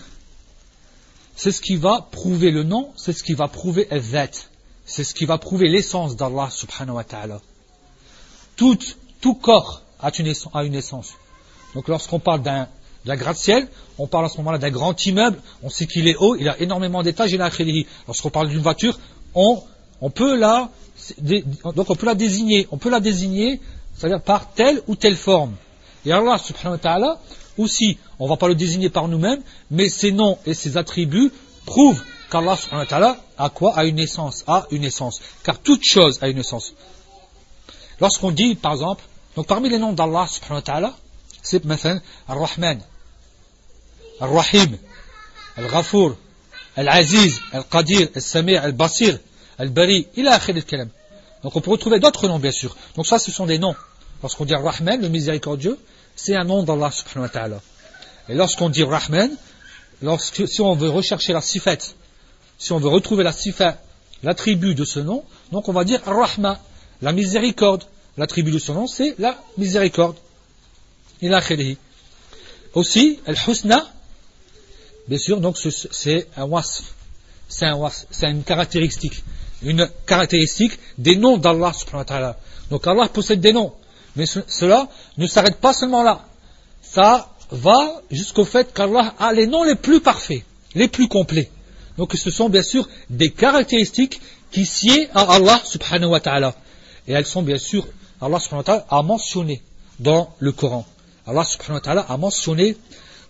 c'est 1.35 1.51
ce 1.51 1.61
qui 1.61 1.75
va 1.75 2.07
prouver 2.11 2.51
le 2.51 2.63
nom, 2.63 2.91
c'est 2.95 3.13
ce 3.13 3.23
qui 3.23 3.33
va 3.33 3.47
prouver 3.47 3.87
al 3.91 4.01
c'est 4.85 5.03
ce 5.03 5.13
qui 5.13 5.25
va 5.25 5.37
prouver 5.37 5.69
l'essence 5.69 6.15
d'Allah 6.15 6.49
subhanahu 6.51 6.95
wa 6.95 7.03
ta'ala. 7.03 7.39
Tout, 8.55 8.77
tout 9.21 9.35
corps 9.35 9.83
a 9.99 10.11
une 10.19 10.75
essence. 10.75 11.13
Donc 11.75 11.87
lorsqu'on 11.87 12.19
parle 12.19 12.41
d'un 12.41 12.67
de 13.05 13.09
la 13.09 13.17
gratte-ciel, 13.17 13.67
on 13.97 14.07
parle 14.07 14.25
à 14.25 14.29
ce 14.29 14.37
moment-là 14.37 14.57
d'un 14.57 14.69
grand 14.69 15.05
immeuble, 15.05 15.37
on 15.63 15.69
sait 15.69 15.87
qu'il 15.87 16.07
est 16.07 16.15
haut, 16.15 16.35
il 16.35 16.47
a 16.47 16.59
énormément 16.59 17.01
d'étages, 17.01 17.31
il 17.31 17.41
a 17.41 17.45
un 17.45 17.83
Lorsqu'on 18.07 18.29
parle 18.29 18.49
d'une 18.49 18.59
voiture, 18.61 18.99
on, 19.33 19.63
peut 20.13 20.37
la, 20.37 20.69
désigner, 22.15 22.67
on 22.71 22.77
peut 22.77 22.89
la 22.89 22.99
désigner, 22.99 23.59
c'est-à-dire 23.95 24.21
par 24.21 24.53
telle 24.53 24.81
ou 24.87 24.95
telle 24.95 25.15
forme. 25.15 25.55
Et 26.05 26.11
Allah 26.11 26.37
subhanahu 26.37 26.73
wa 26.73 26.77
ta'ala, 26.77 27.19
aussi, 27.57 27.97
on 28.19 28.25
ne 28.25 28.29
va 28.29 28.37
pas 28.37 28.47
le 28.47 28.55
désigner 28.55 28.89
par 28.89 29.07
nous-mêmes, 29.07 29.41
mais 29.69 29.89
ses 29.89 30.11
noms 30.11 30.37
et 30.45 30.53
ses 30.53 30.77
attributs 30.77 31.31
prouvent 31.65 32.01
qu'Allah 32.29 32.55
subhanahu 32.55 32.85
wa 32.85 32.89
ta'ala 32.89 33.17
a 33.37 33.49
quoi? 33.49 33.77
A 33.77 33.85
une 33.85 33.99
essence, 33.99 34.43
a 34.47 34.65
une 34.71 34.83
essence. 34.83 35.21
Car 35.43 35.59
toute 35.59 35.83
chose 35.83 36.19
a 36.21 36.29
une 36.29 36.37
essence. 36.37 36.73
Lorsqu'on 37.99 38.31
dit, 38.31 38.55
par 38.55 38.73
exemple, 38.73 39.03
donc 39.35 39.47
parmi 39.47 39.69
les 39.69 39.77
noms 39.77 39.93
d'Allah 39.93 40.27
subhanahu 40.27 40.57
wa 40.57 40.61
ta'ala, 40.61 40.93
c'est 41.41 41.63
Ar-Rahman. 42.27 42.79
Al-Ghafour, 45.57 46.15
Al-Aziz, 46.75 47.41
Al-Qadir, 47.51 48.09
Al-Sami' 48.15 48.55
Al-Basir, 48.55 49.19
Al-Bari, 49.57 50.07
il 50.15 50.27
a 50.27 50.35
akhir 50.35 50.55
al 50.55 50.87
Donc 51.43 51.55
on 51.55 51.61
peut 51.61 51.71
retrouver 51.71 51.99
d'autres 51.99 52.27
noms 52.27 52.39
bien 52.39 52.51
sûr. 52.51 52.75
Donc 52.95 53.05
ça 53.07 53.19
ce 53.19 53.31
sont 53.31 53.45
des 53.45 53.57
noms. 53.57 53.75
Lorsqu'on 54.21 54.45
dit 54.45 54.53
Ar-Rahman, 54.53 55.01
le 55.01 55.09
miséricordieux, 55.09 55.77
c'est 56.15 56.35
un 56.35 56.43
nom 56.43 56.63
d'Allah 56.63 56.91
subhanahu 56.91 57.23
wa 57.23 57.29
ta'ala. 57.29 57.61
Et 58.29 58.35
lorsqu'on 58.35 58.69
dit 58.69 58.83
Rahman, 58.83 59.31
si 60.19 60.61
on 60.61 60.75
veut 60.75 60.89
rechercher 60.89 61.33
la 61.33 61.41
sifat, 61.41 61.77
si 62.57 62.71
on 62.71 62.79
veut 62.79 62.89
retrouver 62.89 63.23
la 63.23 63.31
sifat, 63.31 63.77
l'attribut 64.23 64.75
de 64.75 64.85
ce 64.85 64.99
nom, 64.99 65.23
donc 65.51 65.67
on 65.67 65.73
va 65.73 65.83
dire 65.83 66.01
Rahma, 66.05 66.59
la 67.01 67.11
miséricorde. 67.11 67.83
L'attribut 68.17 68.51
de 68.51 68.59
ce 68.59 68.71
nom, 68.71 68.87
c'est 68.87 69.15
la 69.19 69.37
miséricorde. 69.57 70.17
Il 71.21 71.33
a 71.33 71.41
Aussi, 72.73 73.19
Al-Husna, 73.25 73.85
bien 75.07 75.17
sûr, 75.17 75.39
donc 75.39 75.57
c'est 75.57 76.27
un 76.37 76.45
wasf. 76.45 76.93
C'est 77.47 77.65
un 77.65 77.89
c'est 78.09 78.29
une 78.29 78.43
caractéristique. 78.43 79.23
Une 79.61 79.89
caractéristique 80.05 80.73
des 80.97 81.15
noms 81.15 81.37
d'Allah. 81.37 81.73
Donc 82.69 82.87
Allah 82.87 83.09
possède 83.09 83.41
des 83.41 83.53
noms. 83.53 83.73
Mais 84.15 84.25
cela 84.25 84.87
ne 85.17 85.27
s'arrête 85.27 85.57
pas 85.57 85.73
seulement 85.73 86.03
là. 86.03 86.25
Ça 86.81 87.29
va 87.51 88.01
jusqu'au 88.09 88.45
fait 88.45 88.73
qu'Allah 88.73 89.13
a 89.19 89.33
les 89.33 89.47
noms 89.47 89.63
les 89.63 89.75
plus 89.75 90.01
parfaits, 90.01 90.43
les 90.75 90.87
plus 90.87 91.07
complets. 91.07 91.51
Donc 91.97 92.13
ce 92.15 92.31
sont 92.31 92.49
bien 92.49 92.63
sûr 92.63 92.87
des 93.09 93.31
caractéristiques 93.31 94.21
qui 94.51 94.65
sied 94.65 95.09
à 95.13 95.35
Allah 95.35 95.61
subhanahu 95.63 96.09
wa 96.09 96.19
ta'ala. 96.19 96.55
Et 97.07 97.13
elles 97.13 97.25
sont 97.25 97.41
bien 97.41 97.57
sûr, 97.57 97.85
Allah 98.21 98.39
subhanahu 98.39 98.61
wa 98.61 98.63
ta'ala 98.63 98.85
a 98.89 99.01
mentionné 99.01 99.61
dans 99.99 100.33
le 100.39 100.51
Coran. 100.51 100.85
Allah 101.27 101.43
subhanahu 101.43 101.75
wa 101.75 101.81
ta'ala 101.81 102.05
a 102.07 102.17
mentionné 102.17 102.77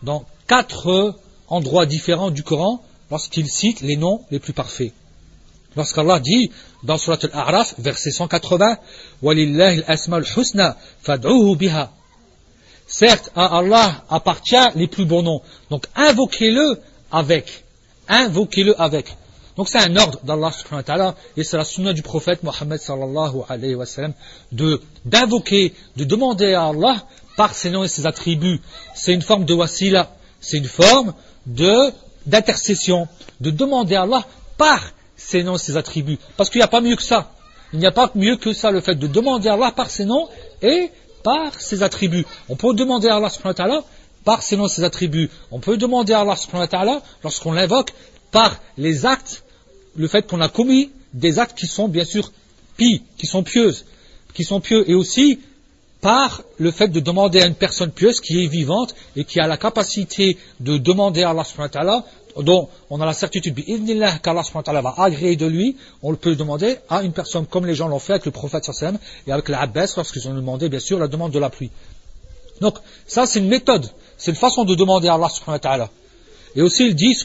dans 0.03 0.25
quatre 0.47 1.15
endroits 1.50 1.86
différents 1.86 2.30
du 2.30 2.42
Coran 2.42 2.82
lorsqu'il 3.10 3.48
cite 3.48 3.80
les 3.80 3.96
noms 3.96 4.20
les 4.30 4.38
plus 4.38 4.52
parfaits. 4.52 4.92
Lorsqu'Allah 5.76 6.20
dit 6.20 6.50
dans 6.82 6.96
Surat 6.96 7.18
Al-A'raf, 7.22 7.74
verset 7.78 8.10
180, 8.10 8.78
وَلِلَّهِ 9.22 9.82
الْأَسْمَى 9.82 10.18
الْحُسْنَى 10.18 10.74
فَادْعُوهُ 11.02 11.56
بِهَا 11.56 11.90
Certes, 12.86 13.30
à 13.34 13.58
Allah 13.58 14.04
appartient 14.08 14.54
les 14.76 14.86
plus 14.86 15.04
bons 15.04 15.22
noms. 15.22 15.42
Donc 15.70 15.86
invoquez-le 15.96 16.80
avec. 17.10 17.64
Invoquez-le 18.08 18.80
avec. 18.80 19.16
Donc 19.56 19.68
c'est 19.68 19.78
un 19.78 19.96
ordre 19.96 20.20
d'Allah 20.22 20.52
subhanahu 20.52 20.80
wa 20.80 20.82
ta'ala 20.82 21.14
et 21.36 21.42
c'est 21.42 21.56
la 21.56 21.64
sunna 21.64 21.92
du 21.92 22.02
prophète 22.02 22.42
Mohammed 22.42 22.78
sallallahu 22.78 23.40
alayhi 23.48 23.74
wa 23.74 23.86
sallam 23.86 24.12
de, 24.52 24.80
d'invoquer, 25.04 25.74
de 25.96 26.04
demander 26.04 26.52
à 26.52 26.66
Allah 26.66 27.04
par 27.36 27.54
ses 27.54 27.70
noms 27.70 27.82
et 27.82 27.88
ses 27.88 28.06
attributs. 28.06 28.60
C'est 28.94 29.14
une 29.14 29.22
forme 29.22 29.44
de 29.44 29.54
wasila. 29.54 30.10
C'est 30.40 30.58
une 30.58 30.66
forme 30.66 31.08
de, 31.08 31.14
d'intercession. 31.45 33.07
De 33.39 33.51
demander 33.51 33.95
à 33.95 34.03
Allah 34.03 34.25
par 34.57 34.81
ses 35.15 35.43
noms, 35.43 35.57
ses 35.57 35.77
attributs. 35.77 36.19
Parce 36.37 36.49
qu'il 36.49 36.59
n'y 36.59 36.63
a 36.63 36.67
pas 36.67 36.81
mieux 36.81 36.95
que 36.95 37.03
ça. 37.03 37.31
Il 37.73 37.79
n'y 37.79 37.85
a 37.85 37.91
pas 37.91 38.11
mieux 38.15 38.35
que 38.35 38.53
ça, 38.53 38.71
le 38.71 38.81
fait 38.81 38.95
de 38.95 39.07
demander 39.07 39.49
à 39.49 39.53
Allah 39.53 39.71
par 39.71 39.89
ses 39.89 40.05
noms 40.05 40.27
et 40.61 40.89
par 41.23 41.59
ses 41.59 41.83
attributs. 41.83 42.25
On 42.49 42.55
peut 42.55 42.73
demander 42.73 43.07
à 43.07 43.15
Allah 43.15 43.29
subhanahu 43.29 43.51
wa 43.51 43.65
ta'ala 43.65 43.83
par 44.23 44.43
ses 44.43 44.57
noms, 44.57 44.67
ses 44.67 44.83
attributs. 44.83 45.29
On 45.51 45.59
peut 45.59 45.77
demander 45.77 46.13
à 46.13 46.21
Allah 46.21 46.35
subhanahu 46.35 46.99
lorsqu'on 47.23 47.53
l'invoque, 47.53 47.93
par 48.31 48.55
les 48.77 49.05
actes, 49.05 49.43
le 49.95 50.07
fait 50.07 50.27
qu'on 50.27 50.41
a 50.41 50.49
commis 50.49 50.91
des 51.13 51.39
actes 51.39 51.57
qui 51.57 51.67
sont 51.67 51.87
bien 51.87 52.05
sûr 52.05 52.31
pis, 52.77 53.03
qui 53.17 53.27
sont 53.27 53.43
pieuses, 53.43 53.85
qui 54.33 54.43
sont 54.43 54.61
pieux, 54.61 54.89
et 54.89 54.93
aussi 54.95 55.39
par 56.01 56.41
le 56.57 56.71
fait 56.71 56.87
de 56.87 56.99
demander 56.99 57.41
à 57.41 57.45
une 57.45 57.55
personne 57.55 57.91
pieuse 57.91 58.19
qui 58.19 58.43
est 58.43 58.47
vivante 58.47 58.95
et 59.15 59.23
qui 59.23 59.39
a 59.39 59.47
la 59.47 59.57
capacité 59.57 60.37
de 60.59 60.77
demander 60.77 61.23
à 61.23 61.29
Allah 61.29 62.03
dont 62.37 62.69
on 62.89 63.01
a 63.01 63.05
la 63.05 63.13
certitude 63.13 63.55
qu'Allah 64.21 64.81
va 64.81 64.95
agréer 64.97 65.35
de 65.35 65.45
lui, 65.45 65.77
on 66.01 66.11
le 66.11 66.17
peut 66.17 66.35
demander 66.35 66.77
à 66.89 67.03
une 67.03 67.11
personne 67.11 67.45
comme 67.45 67.65
les 67.65 67.75
gens 67.75 67.87
l'ont 67.87 67.99
fait 67.99 68.13
avec 68.13 68.25
le 68.25 68.31
prophète 68.31 68.69
et 69.27 69.31
avec 69.31 69.49
l'Abbas 69.49 69.93
lorsqu'ils 69.97 70.27
ont 70.27 70.33
demandé 70.33 70.69
bien 70.69 70.79
sûr 70.79 70.97
la 70.97 71.07
demande 71.07 71.31
de 71.31 71.39
la 71.39 71.49
pluie. 71.49 71.71
Donc 72.61 72.77
ça 73.05 73.25
c'est 73.25 73.39
une 73.39 73.47
méthode, 73.47 73.87
c'est 74.17 74.31
une 74.31 74.37
façon 74.37 74.63
de 74.63 74.75
demander 74.75 75.07
à 75.07 75.15
Allah. 75.15 75.89
Et 76.55 76.61
aussi 76.61 76.87
il 76.87 76.95
dit 76.95 77.15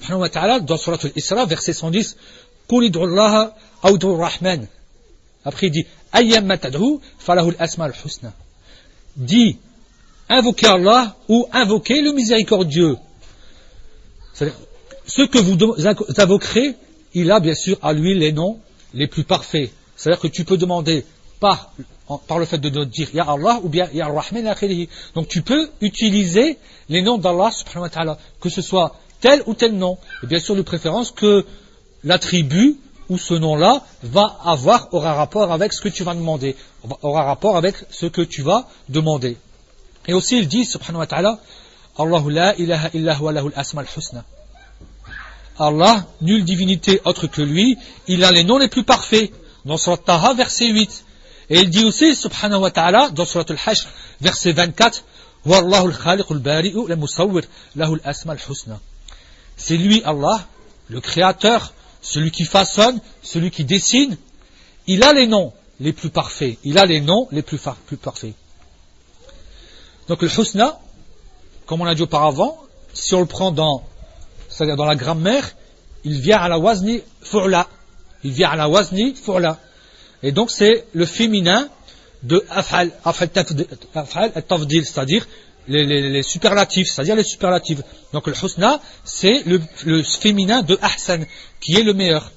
dans 0.63 0.77
Surat 0.77 0.99
al-Isra 1.03 1.47
verset 1.47 1.73
110 1.73 2.17
rahman 2.71 4.67
Après 5.45 5.67
il 5.67 5.71
dit 5.71 5.87
Ayyam 6.13 6.59
tad'u 6.59 6.99
falahu 7.19 7.51
al-asma 7.51 7.85
al-husna. 7.87 8.33
Dit 9.17 9.59
invoquez 10.29 10.67
Allah 10.67 11.17
ou 11.29 11.47
invoquez 11.53 12.03
le 12.03 12.13
miséricordieux 12.13 12.97
ce 15.07 15.23
que 15.23 15.39
vous 15.39 15.57
invoquerez, 16.21 16.75
il 17.15 17.31
a 17.31 17.41
bien 17.41 17.55
sûr 17.55 17.79
à 17.83 17.93
lui 17.93 18.15
les 18.15 18.33
noms 18.33 18.59
les 18.93 19.07
plus 19.07 19.25
parfaits. 19.25 19.71
C'est-à-dire 19.97 20.21
que 20.21 20.29
tu 20.29 20.45
peux 20.45 20.57
demander 20.57 21.05
par, 21.41 21.73
par 22.27 22.39
le 22.39 22.45
fait 22.45 22.59
de 22.59 22.85
dire 22.85 23.09
Ya 23.15 23.25
Allah 23.25 23.61
ou 23.63 23.69
bien 23.69 23.89
Ya 23.93 24.09
Rahman 24.09 24.55
Donc 25.15 25.29
tu 25.29 25.43
peux 25.43 25.71
utiliser 25.81 26.59
les 26.89 27.03
noms 27.03 27.19
d'Allah 27.19 27.51
subhanahu 27.51 27.83
wa 27.83 27.89
ta'ala, 27.89 28.19
que 28.41 28.49
ce 28.49 28.63
soit 28.63 28.97
tel 29.21 29.43
ou 29.47 29.55
tel 29.55 29.73
nom. 29.73 29.99
Et 30.23 30.27
bien 30.27 30.41
sûr 30.41 30.57
de 30.57 30.63
préférence 30.63 31.11
que 31.11 31.45
l'attribut 32.05 32.77
ou 33.09 33.19
ce 33.19 33.35
nom-là 33.35 33.83
va 34.03 34.39
avoir, 34.45 34.93
aura 34.93 35.15
rapport 35.15 35.53
avec 35.53 35.73
ce 35.73 35.81
que 35.81 35.89
tu 35.89 36.03
vas 36.05 36.15
demander, 36.15 36.57
aura 37.03 37.25
rapport 37.25 37.57
avec 37.57 37.77
ce 37.91 38.07
que 38.07 38.23
tu 38.23 38.43
vas 38.43 38.67
demander. 38.89 39.37
Et 40.07 40.15
aussi 40.15 40.39
il 40.39 40.49
dit 40.49 40.65
subhanahu 40.65 41.01
wa 41.01 41.07
ta'ala 41.07 41.39
Allahu 41.99 42.31
la 42.31 42.55
ilaha 42.57 42.91
illa 42.95 43.17
huwa 43.19 43.31
al 43.31 43.53
asma 43.57 43.83
al-husna. 43.83 44.25
Allah, 45.59 46.05
nulle 46.21 46.45
divinité 46.45 47.01
autre 47.05 47.27
que 47.27 47.41
lui, 47.41 47.79
il 48.07 48.23
a 48.25 48.31
les 48.31 48.45
noms 48.45 48.59
les 48.59 48.69
plus 48.69 48.85
parfaits. 48.85 49.33
dans 49.65 49.79
Surat 49.79 49.97
Taha, 49.97 50.35
verset 50.35 50.69
8. 50.69 51.05
Et 51.51 51.61
il 51.61 51.71
dit 51.71 51.85
aussi, 51.85 52.15
subhanahu 52.15 52.61
wa 52.61 52.71
ta'ala, 52.71 53.11
dans 53.11 53.25
Surat 53.25 53.45
Al-Hashr, 53.49 53.87
verset 54.21 54.53
24, 54.53 55.05
C'est 59.57 59.77
lui, 59.77 60.03
Allah, 60.05 60.47
le 60.89 61.01
créateur, 61.01 61.73
celui 62.07 62.31
qui 62.31 62.45
façonne, 62.45 63.01
celui 63.23 63.51
qui 63.51 63.65
dessine. 63.65 64.17
Il 64.87 65.03
a 65.03 65.13
les 65.13 65.27
noms 65.27 65.53
les 65.81 65.93
plus 65.93 66.09
parfaits. 66.09 66.57
Il 66.63 66.79
a 66.79 66.87
les 66.87 67.01
noms 67.01 67.27
les 67.33 67.43
plus, 67.43 67.59
parfaits. 68.01 68.35
Donc 70.07 70.23
le 70.23 70.29
husna, 70.29 70.79
comme 71.67 71.81
on 71.81 71.87
a 71.87 71.97
dit 71.97 72.03
auparavant, 72.03 72.59
si 72.95 73.13
on 73.15 73.21
le 73.21 73.27
prend 73.27 73.51
dans, 73.51 73.83
la 74.61 74.95
grammaire, 74.95 75.51
il 76.05 76.21
vient 76.21 76.39
à 76.39 76.49
la 76.49 76.59
wazni 76.59 77.03
fu'la. 77.23 77.67
Il 78.23 78.31
vient 78.31 78.51
à 78.51 78.57
la 78.57 78.69
wazni. 78.69 79.15
Et 80.23 80.31
donc 80.31 80.53
c'est 80.53 80.87
le 80.93 81.07
féminin 81.07 81.69
de 82.23 82.45
af'al, 82.51 82.93
af'al 83.05 83.31
tafdil, 84.47 84.85
c'est-à-dire 84.87 85.27
les, 85.69 86.23
superlatifs, 86.23 86.89
c'est-à-dire 86.89 87.17
les 87.17 87.25
superlatifs. 87.25 87.81
Donc 88.13 88.27
le 88.27 88.35
husna, 88.35 88.81
c'est 89.05 89.43
le, 89.47 90.03
féminin 90.03 90.63
de 90.63 90.79
ahsan, 90.83 91.25
qui 91.61 91.77
est 91.77 91.83
le 91.83 91.95
meilleur. 91.95 92.31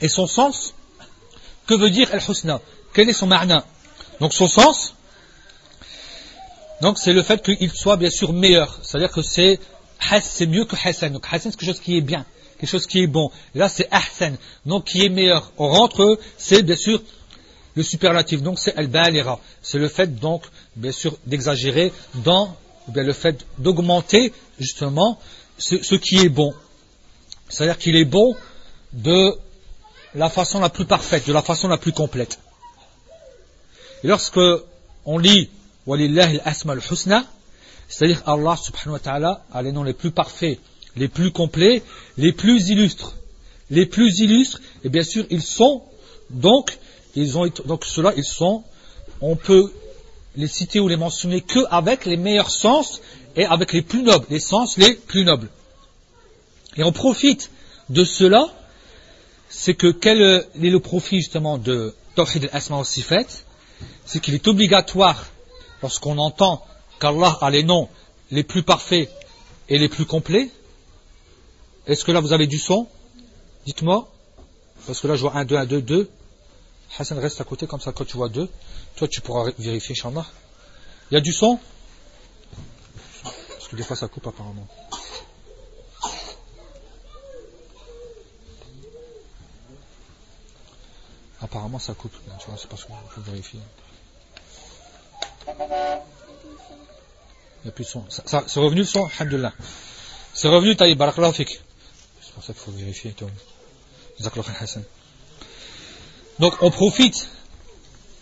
Et 0.00 0.08
son 0.08 0.26
sens, 0.26 0.74
que 1.66 1.74
veut 1.74 1.90
dire 1.90 2.08
al-husna? 2.12 2.60
Quel 2.92 3.08
est 3.08 3.12
son 3.12 3.26
ma'na? 3.26 3.64
Donc 4.20 4.32
son 4.32 4.48
sens, 4.48 4.94
donc 6.80 6.98
c'est 6.98 7.12
le 7.12 7.22
fait 7.22 7.42
qu'il 7.42 7.72
soit 7.72 7.96
bien 7.96 8.10
sûr 8.10 8.32
meilleur. 8.32 8.78
C'est-à-dire 8.82 9.10
que 9.10 9.22
c'est 9.22 9.58
c'est 10.20 10.46
mieux 10.46 10.64
que 10.64 10.76
Hassan. 10.76 11.12
Donc 11.12 11.24
Hassan 11.30 11.50
c'est 11.50 11.58
quelque 11.58 11.70
chose 11.70 11.80
qui 11.80 11.96
est 11.96 12.02
bien, 12.02 12.26
quelque 12.58 12.68
chose 12.68 12.86
qui 12.86 13.02
est 13.02 13.06
bon. 13.06 13.30
Là 13.54 13.68
c'est 13.68 13.88
Ahsan, 13.90 14.36
donc 14.66 14.84
qui 14.84 15.04
est 15.04 15.08
meilleur. 15.08 15.52
On 15.56 15.68
rentre, 15.68 16.18
c'est 16.36 16.62
bien 16.62 16.76
sûr 16.76 17.02
le 17.74 17.82
superlatif. 17.82 18.42
Donc 18.42 18.58
c'est 18.58 18.76
Al-Balira. 18.76 19.38
C'est 19.62 19.78
le 19.78 19.88
fait 19.88 20.18
donc 20.18 20.44
bien 20.76 20.92
sûr 20.92 21.16
d'exagérer 21.26 21.92
dans 22.16 22.56
bien, 22.88 23.02
le 23.02 23.12
fait 23.12 23.46
d'augmenter 23.58 24.32
justement 24.58 25.18
ce, 25.58 25.94
qui 25.94 26.18
est 26.18 26.28
bon. 26.28 26.54
C'est-à-dire 27.48 27.78
qu'il 27.78 27.96
est 27.96 28.04
bon 28.04 28.34
de 28.92 29.32
la 30.14 30.28
façon 30.28 30.60
la 30.60 30.68
plus 30.68 30.84
parfaite, 30.84 31.26
de 31.26 31.32
la 31.32 31.42
façon 31.42 31.68
la 31.68 31.78
plus 31.78 31.92
complète. 31.92 32.38
Et 34.02 34.08
lorsque 34.08 34.40
on 35.04 35.18
lit 35.18 35.50
Walillah 35.86 36.28
al-asma 36.28 36.74
al-husna, 36.74 37.24
c'est-à-dire 37.88 38.22
Allah 38.26 38.56
subhanahu 38.56 38.92
wa 38.92 38.98
ta'ala 38.98 39.44
a 39.52 39.62
les 39.62 39.72
noms 39.72 39.82
les 39.82 39.92
plus 39.92 40.10
parfaits, 40.10 40.58
les 40.96 41.08
plus 41.08 41.30
complets, 41.30 41.82
les 42.16 42.32
plus 42.32 42.68
illustres. 42.68 43.14
Les 43.70 43.86
plus 43.86 44.20
illustres, 44.20 44.60
et 44.84 44.88
bien 44.88 45.02
sûr, 45.02 45.26
ils 45.30 45.42
sont, 45.42 45.82
donc, 46.30 46.78
ils 47.16 47.38
ont, 47.38 47.48
donc 47.66 47.84
ceux-là, 47.84 48.12
ils 48.16 48.24
sont, 48.24 48.64
on 49.20 49.36
peut 49.36 49.72
les 50.36 50.48
citer 50.48 50.80
ou 50.80 50.88
les 50.88 50.96
mentionner 50.96 51.40
que 51.40 51.60
avec 51.70 52.06
les 52.06 52.16
meilleurs 52.16 52.50
sens 52.50 53.00
et 53.36 53.44
avec 53.44 53.72
les 53.72 53.82
plus 53.82 54.02
nobles, 54.02 54.26
les 54.30 54.40
sens 54.40 54.76
les 54.76 54.94
plus 54.94 55.24
nobles. 55.24 55.48
Et 56.76 56.82
on 56.82 56.92
profite 56.92 57.50
de 57.88 58.04
cela, 58.04 58.48
c'est 59.48 59.74
que 59.74 59.92
quel 59.92 60.20
est 60.20 60.70
le 60.70 60.80
profit 60.80 61.18
justement 61.18 61.58
de 61.58 61.94
Tawhid 62.16 62.44
al-Asma 62.44 62.78
al 62.78 62.84
Sifat? 62.84 63.26
C'est 64.04 64.20
qu'il 64.20 64.34
est 64.34 64.48
obligatoire 64.48 65.26
lorsqu'on 65.82 66.18
entend 66.18 66.64
qu'Allah 66.98 67.38
a 67.40 67.50
les 67.50 67.62
noms 67.62 67.88
les 68.30 68.42
plus 68.42 68.62
parfaits 68.62 69.10
et 69.68 69.78
les 69.78 69.88
plus 69.88 70.06
complets, 70.06 70.50
est-ce 71.86 72.04
que 72.04 72.12
là 72.12 72.20
vous 72.20 72.32
avez 72.32 72.46
du 72.46 72.58
son? 72.58 72.86
Dites-moi. 73.66 74.08
Parce 74.86 75.00
que 75.00 75.06
là 75.06 75.16
je 75.16 75.22
vois 75.22 75.36
1, 75.36 75.44
2, 75.44 75.56
1, 75.56 75.66
2, 75.66 75.82
2. 75.82 76.10
Hassan 76.98 77.18
reste 77.18 77.40
à 77.40 77.44
côté 77.44 77.66
comme 77.66 77.80
ça 77.80 77.92
quand 77.92 78.04
tu 78.04 78.16
vois 78.16 78.28
2. 78.28 78.48
Toi 78.96 79.08
tu 79.08 79.20
pourras 79.20 79.50
vérifier, 79.58 79.94
Inch'Allah. 79.98 80.26
Il 81.10 81.14
y 81.14 81.16
a 81.16 81.20
du 81.20 81.32
son 81.32 81.58
Parce 83.22 83.68
que 83.68 83.76
des 83.76 83.82
fois 83.82 83.96
ça 83.96 84.08
coupe 84.08 84.26
apparemment. 84.26 84.66
Apparemment 91.40 91.78
ça 91.78 91.94
coupe. 91.94 92.14
Tu 92.38 92.46
vois, 92.46 92.56
c'est 92.56 92.68
parce 92.68 92.82
je 92.82 93.14
peux 93.14 93.20
vérifier. 93.30 93.60
Il 95.46 95.52
n'y 97.64 97.70
a 97.70 97.72
plus 97.72 97.84
de 97.84 97.88
son. 97.88 98.04
C'est 98.08 98.60
revenu 98.60 98.80
le 98.80 98.86
son, 98.86 99.06
alhamdulillah. 99.18 99.52
C'est 100.32 100.48
revenu, 100.48 100.76
taïb. 100.76 101.02
C'est 101.02 102.32
pour 102.34 102.44
ça 102.44 102.52
qu'il 102.52 102.62
faut 102.62 102.72
vérifier, 102.72 103.12
toi. 103.12 103.28
Donc, 106.38 106.54
on 106.62 106.70
profite 106.70 107.28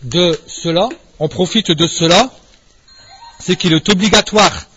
de 0.03 0.39
cela, 0.47 0.89
on 1.19 1.27
profite 1.27 1.71
de 1.71 1.87
cela, 1.87 2.31
c'est 3.39 3.55
qu'il 3.55 3.73
est 3.73 3.89
obligatoire, 3.89 4.67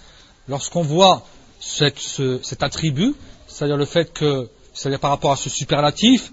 lorsqu'on 0.49 0.83
voit 0.83 1.27
cet 1.61 2.63
attribut, 2.63 3.15
c'est-à-dire 3.47 3.77
le 3.77 3.85
fait 3.85 4.13
que, 4.13 4.49
c'est-à-dire 4.73 5.01
par 5.01 5.11
rapport 5.11 5.33
à 5.33 5.37
ce 5.37 5.51
superlatif, 5.51 6.33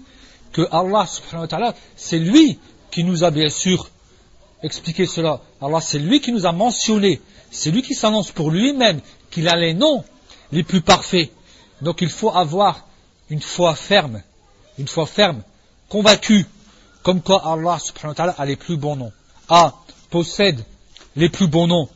que 0.52 0.62
Allah 0.70 1.06
subhanahu 1.06 1.48
wa 1.50 1.74
c'est 1.96 2.18
lui 2.18 2.58
qui 2.90 3.02
nous 3.02 3.24
a 3.24 3.30
bien 3.30 3.48
sûr 3.48 3.88
expliquer 4.62 5.06
cela. 5.06 5.40
Allah, 5.60 5.80
c'est 5.80 5.98
lui 5.98 6.20
qui 6.20 6.32
nous 6.32 6.46
a 6.46 6.52
mentionné, 6.52 7.20
c'est 7.50 7.70
lui 7.70 7.82
qui 7.82 7.94
s'annonce 7.94 8.30
pour 8.30 8.50
lui-même 8.50 9.00
qu'il 9.30 9.48
a 9.48 9.56
les 9.56 9.74
noms 9.74 10.04
les 10.52 10.62
plus 10.62 10.80
parfaits. 10.80 11.30
Donc 11.82 12.00
il 12.00 12.08
faut 12.08 12.30
avoir 12.30 12.86
une 13.30 13.42
foi 13.42 13.74
ferme, 13.74 14.22
une 14.78 14.86
foi 14.86 15.06
ferme, 15.06 15.42
convaincue, 15.88 16.46
comme 17.04 17.20
quoi 17.20 17.46
Allah 17.46 17.78
subhanahu 17.78 18.08
wa 18.08 18.14
ta'ala 18.14 18.34
a 18.36 18.44
les 18.46 18.56
plus 18.56 18.76
bons 18.76 18.96
noms. 18.96 19.12
A 19.48 19.74
possède 20.10 20.64
les 21.16 21.28
plus 21.28 21.46
bons 21.46 21.68
noms, 21.68 21.88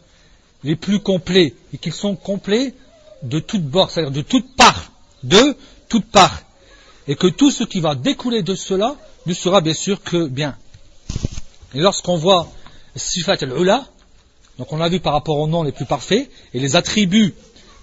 les 0.63 0.77
plus 0.77 1.01
complets, 1.01 1.55
et 1.73 1.79
qu'ils 1.79 1.95
sont 1.95 2.15
complets 2.15 2.75
de 3.23 3.41
toutes 3.41 3.65
bords, 3.65 3.91
c'est-à-dire 3.91 4.13
de 4.13 4.21
toutes 4.21 4.55
parts, 4.55 4.93
de 5.23 5.57
toutes 5.89 6.11
parts. 6.11 6.43
Et 7.09 7.17
que 7.17 7.27
tout 7.27 7.51
ce 7.51 7.65
qui 7.65 7.81
va 7.81 7.95
découler 7.95 8.43
de 8.43 8.55
cela 8.55 8.97
ne 9.25 9.33
sera 9.33 9.63
bien 9.63 9.73
sûr 9.73 10.03
que 10.03 10.29
bien. 10.29 10.57
Et 11.75 11.81
lorsqu'on 11.81 12.19
voit 12.19 12.47
sifat 12.95 13.37
al-ula, 13.41 13.87
donc 14.59 14.71
on 14.73 14.77
l'a 14.77 14.91
vu 14.91 15.01
par 15.01 15.15
rapport 15.15 15.39
aux 15.39 15.49
noms 15.49 15.63
les 15.63 15.73
plus 15.73 15.87
parfaits 15.87 16.31
et 16.53 16.61
les 16.61 16.77
attributs 16.77 17.35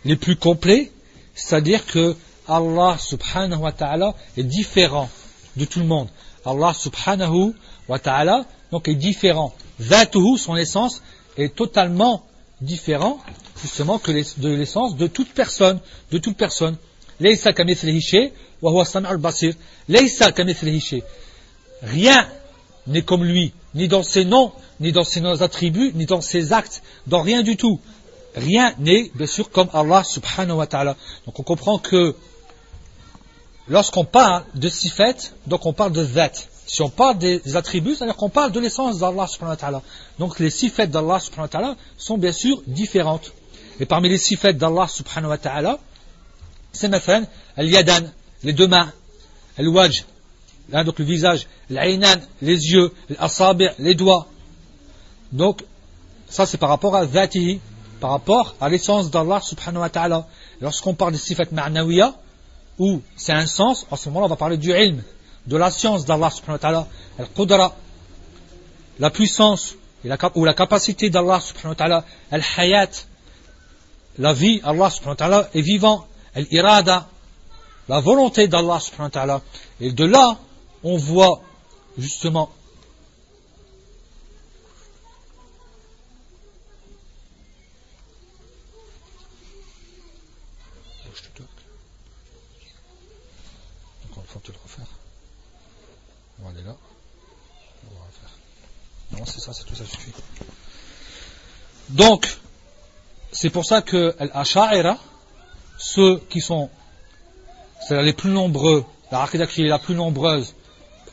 les 0.03 0.15
plus 0.15 0.35
complets, 0.35 0.91
c'est-à-dire 1.33 1.87
que 1.87 2.15
Allah 2.47 2.97
subhanahu 2.99 3.61
wa 3.61 3.71
ta'ala 3.71 4.13
est 4.37 4.43
différent 4.43 5.09
de 5.57 5.65
tout 5.65 5.79
le 5.79 5.87
monde. 5.87 6.07
Allah 6.45 6.73
subhanahu 6.73 7.53
wa 7.87 7.99
ta'ala 7.99 8.45
donc 8.71 8.87
est 8.87 8.95
différent. 8.95 9.53
Zatuhu, 9.79 10.37
son 10.37 10.55
essence, 10.55 11.01
est 11.37 11.55
totalement 11.55 12.25
différent 12.61 13.19
justement 13.61 13.99
que 13.99 14.11
de 14.11 14.49
l'essence 14.49 14.95
de 14.95 15.07
toute 15.07 15.33
personne, 15.33 15.79
de 16.11 16.17
toute 16.17 16.37
personne. 16.37 16.77
Rien 21.83 22.27
n'est 22.87 23.01
comme 23.01 23.23
lui, 23.23 23.53
ni 23.73 23.87
dans 23.87 24.03
ses 24.03 24.25
noms, 24.25 24.51
ni 24.79 24.91
dans 24.91 25.03
ses 25.03 25.23
attributs, 25.41 25.91
ni 25.95 26.05
dans 26.05 26.21
ses 26.21 26.53
actes, 26.53 26.83
dans 27.07 27.21
rien 27.21 27.41
du 27.43 27.57
tout. 27.57 27.79
Rien 28.35 28.73
n'est, 28.79 29.11
bien 29.15 29.27
sûr, 29.27 29.49
comme 29.49 29.69
Allah 29.73 30.03
subhanahu 30.03 30.57
wa 30.57 30.67
ta'ala. 30.67 30.97
Donc 31.25 31.39
on 31.39 31.43
comprend 31.43 31.79
que 31.79 32.15
lorsqu'on 33.67 34.05
parle 34.05 34.43
de 34.53 34.69
sifat, 34.69 35.15
donc 35.47 35.65
on 35.65 35.73
parle 35.73 35.91
de 35.91 36.03
zat. 36.03 36.31
Si 36.67 36.81
on 36.81 36.89
parle 36.89 37.19
des 37.19 37.55
attributs, 37.55 37.95
c'est-à-dire 37.95 38.15
qu'on 38.15 38.29
parle 38.29 38.51
de 38.51 38.59
l'essence 38.59 38.97
d'Allah 38.97 39.27
subhanahu 39.27 39.53
wa 39.53 39.57
ta'ala. 39.57 39.81
Donc 40.17 40.39
les 40.39 40.49
sifat 40.49 40.87
d'Allah 40.87 41.19
subhanahu 41.19 41.43
wa 41.45 41.47
ta'ala 41.47 41.75
sont 41.97 42.17
bien 42.17 42.31
sûr 42.31 42.61
différentes. 42.65 43.33
Et 43.79 43.85
parmi 43.85 44.09
les 44.09 44.17
sifat 44.17 44.53
d'Allah 44.53 44.87
subhanahu 44.87 45.29
wa 45.29 45.37
ta'ala, 45.37 45.79
c'est 46.71 46.99
fait 46.99 47.23
al-yadan, 47.55 48.09
les 48.43 48.53
deux 48.53 48.67
mains, 48.67 48.91
al-wajh, 49.57 50.05
donc 50.69 50.99
le 50.99 51.05
visage, 51.05 51.47
l'aynan, 51.69 52.19
les 52.41 52.71
yeux, 52.71 52.91
l'asabi, 53.09 53.67
les 53.79 53.93
doigts. 53.93 54.27
Donc, 55.31 55.63
ça 56.27 56.45
c'est 56.45 56.57
par 56.57 56.69
rapport 56.69 56.95
à 56.95 57.05
dhatihi, 57.05 57.59
par 57.99 58.09
rapport 58.09 58.55
à 58.59 58.69
l'essence 58.69 59.11
d'Allah 59.11 59.39
subhanahu 59.41 59.81
wa 59.81 59.89
ta'ala. 59.89 60.27
Lorsqu'on 60.61 60.95
parle 60.95 61.13
de 61.13 61.17
sifat 61.17 61.51
ma'nawiya, 61.51 62.15
où 62.79 63.01
c'est 63.15 63.33
un 63.33 63.45
sens, 63.45 63.85
en 63.89 63.95
ce 63.95 64.09
moment-là 64.09 64.25
on 64.25 64.29
va 64.29 64.35
parler 64.35 64.57
du 64.57 64.71
ilm, 64.71 65.01
de 65.45 65.57
la 65.57 65.71
science 65.71 66.05
d'Allah 66.05 66.29
subhanahu 66.29 66.55
wa 66.55 66.59
ta'ala, 66.59 66.87
al-qudra, 67.19 67.75
la 68.99 69.09
puissance 69.09 69.75
ou 70.35 70.45
la 70.45 70.53
capacité 70.53 71.09
d'Allah 71.09 71.39
subhanahu 71.39 71.69
wa 71.69 71.75
ta'ala, 71.75 72.05
al-hayat, 72.31 73.05
la 74.17 74.33
vie, 74.33 74.61
Allah 74.63 74.89
subhanahu 74.89 75.31
wa 75.31 75.49
est 75.53 75.61
vivant, 75.61 76.07
al-irada, 76.33 77.07
la 77.87 77.99
volonté 77.99 78.47
d'Allah 78.47 78.79
subhanahu 78.79 79.27
wa. 79.27 79.41
Et 79.79 79.91
de 79.91 80.05
là, 80.05 80.37
on 80.83 80.97
voit 80.97 81.41
justement 81.97 82.49
Donc, 94.03 94.17
on 94.17 94.33
va 94.33 94.39
te 94.41 94.51
le 94.51 94.57
refaire. 94.63 94.85
C'est 99.25 99.39
ça, 99.39 99.53
c'est 99.53 99.63
tout 99.65 99.75
ça 99.75 99.85
suffit. 99.85 100.11
Donc, 101.89 102.37
c'est 103.31 103.49
pour 103.49 103.65
ça 103.65 103.81
que 103.81 104.15
l'Asha'ira, 104.19 104.97
ceux 105.77 106.19
qui 106.29 106.41
sont, 106.41 106.69
les 107.89 108.13
plus 108.13 108.31
nombreux, 108.31 108.85
la 109.11 109.23
Aqidah 109.23 109.47
qui 109.47 109.63
est 109.63 109.67
la 109.67 109.79
plus 109.79 109.95
nombreuse, 109.95 110.55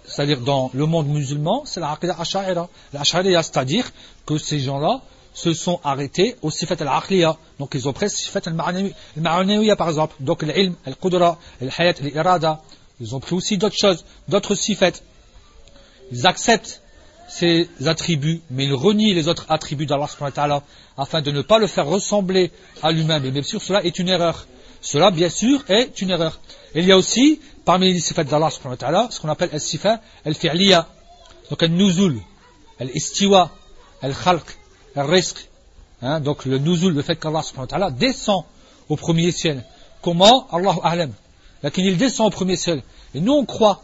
c'est-à-dire 0.05 0.41
dans 0.41 0.71
le 0.75 0.87
monde 0.87 1.09
musulman, 1.09 1.65
c'est 1.65 1.81
la 1.81 1.93
Aqidah 1.93 2.17
Asha'ira. 2.19 2.69
L'Asha'ira, 2.93 3.43
c'est-à-dire 3.43 3.91
que 4.27 4.39
ces 4.39 4.59
gens-là 4.59 5.03
se 5.35 5.53
sont 5.55 5.81
arrêtés 5.85 6.37
au 6.43 6.51
sifat 6.51 6.77
al-aqliya. 6.81 7.37
Donc 7.59 7.73
ils 7.75 7.89
ont 7.89 7.93
pris 7.93 8.11
sifat 8.11 8.41
al-ma'anawiya 8.47 9.77
par 9.77 9.89
exemple. 9.89 10.15
Donc 10.21 10.43
l'ilm, 10.43 10.75
al-qudra, 10.85 11.39
al-hayat, 11.61 11.95
al-irada. 12.01 12.61
Ils 13.01 13.15
ont 13.15 13.21
pris 13.21 13.35
aussi 13.35 13.57
d'autres 13.57 13.79
choses, 13.79 14.05
d'autres 14.29 14.55
sifat. 14.55 14.93
Ils 16.11 16.27
acceptent 16.27 16.82
ces 17.29 17.69
attributs, 17.87 18.41
mais 18.51 18.65
ils 18.65 18.75
renient 18.75 19.15
les 19.15 19.29
autres 19.29 19.47
attributs 19.49 19.87
d'Allah 19.87 20.09
afin 20.97 21.23
de 21.23 21.31
ne 21.31 21.43
pas 21.43 21.59
le 21.59 21.67
faire 21.67 21.87
ressembler 21.87 22.51
à 22.83 22.93
lui-même. 22.93 23.25
Et 23.25 23.31
bien 23.31 23.43
sûr, 23.43 23.63
cela 23.63 23.85
est 23.85 23.99
une 23.99 24.09
erreur. 24.09 24.47
Cela, 24.81 25.11
bien 25.11 25.29
sûr, 25.29 25.63
est 25.69 26.01
une 26.03 26.11
erreur. 26.11 26.41
il 26.75 26.85
y 26.85 26.93
a 26.93 26.97
aussi, 26.97 27.41
parmi 27.65 27.93
les 27.93 28.01
sifat 28.01 28.25
d'Allah 28.25 28.51
ce 28.51 29.21
qu'on 29.21 29.29
appelle 29.29 29.51
al-sifat 29.53 30.01
al-fi'liya. 30.25 30.89
Donc 31.51 31.63
al-nuzul, 31.63 32.19
al-istiwa, 32.81 33.51
al-khalq, 34.03 34.45
al-rizq. 34.97 35.49
Hein, 36.03 36.21
donc 36.21 36.45
le 36.45 36.59
nuzul, 36.59 36.93
le 36.95 37.03
fait 37.03 37.17
qu'Allah 37.17 37.91
descend 37.91 38.45
au 38.89 38.97
premier 38.97 39.31
ciel. 39.31 39.65
Comment? 40.03 40.49
Allah 40.51 40.75
a'lam. 40.83 41.13
Il 41.77 41.97
descend 41.97 42.27
au 42.27 42.31
premier 42.31 42.57
ciel. 42.57 42.83
Et 43.15 43.21
nous 43.21 43.33
on 43.33 43.45
croit 43.45 43.83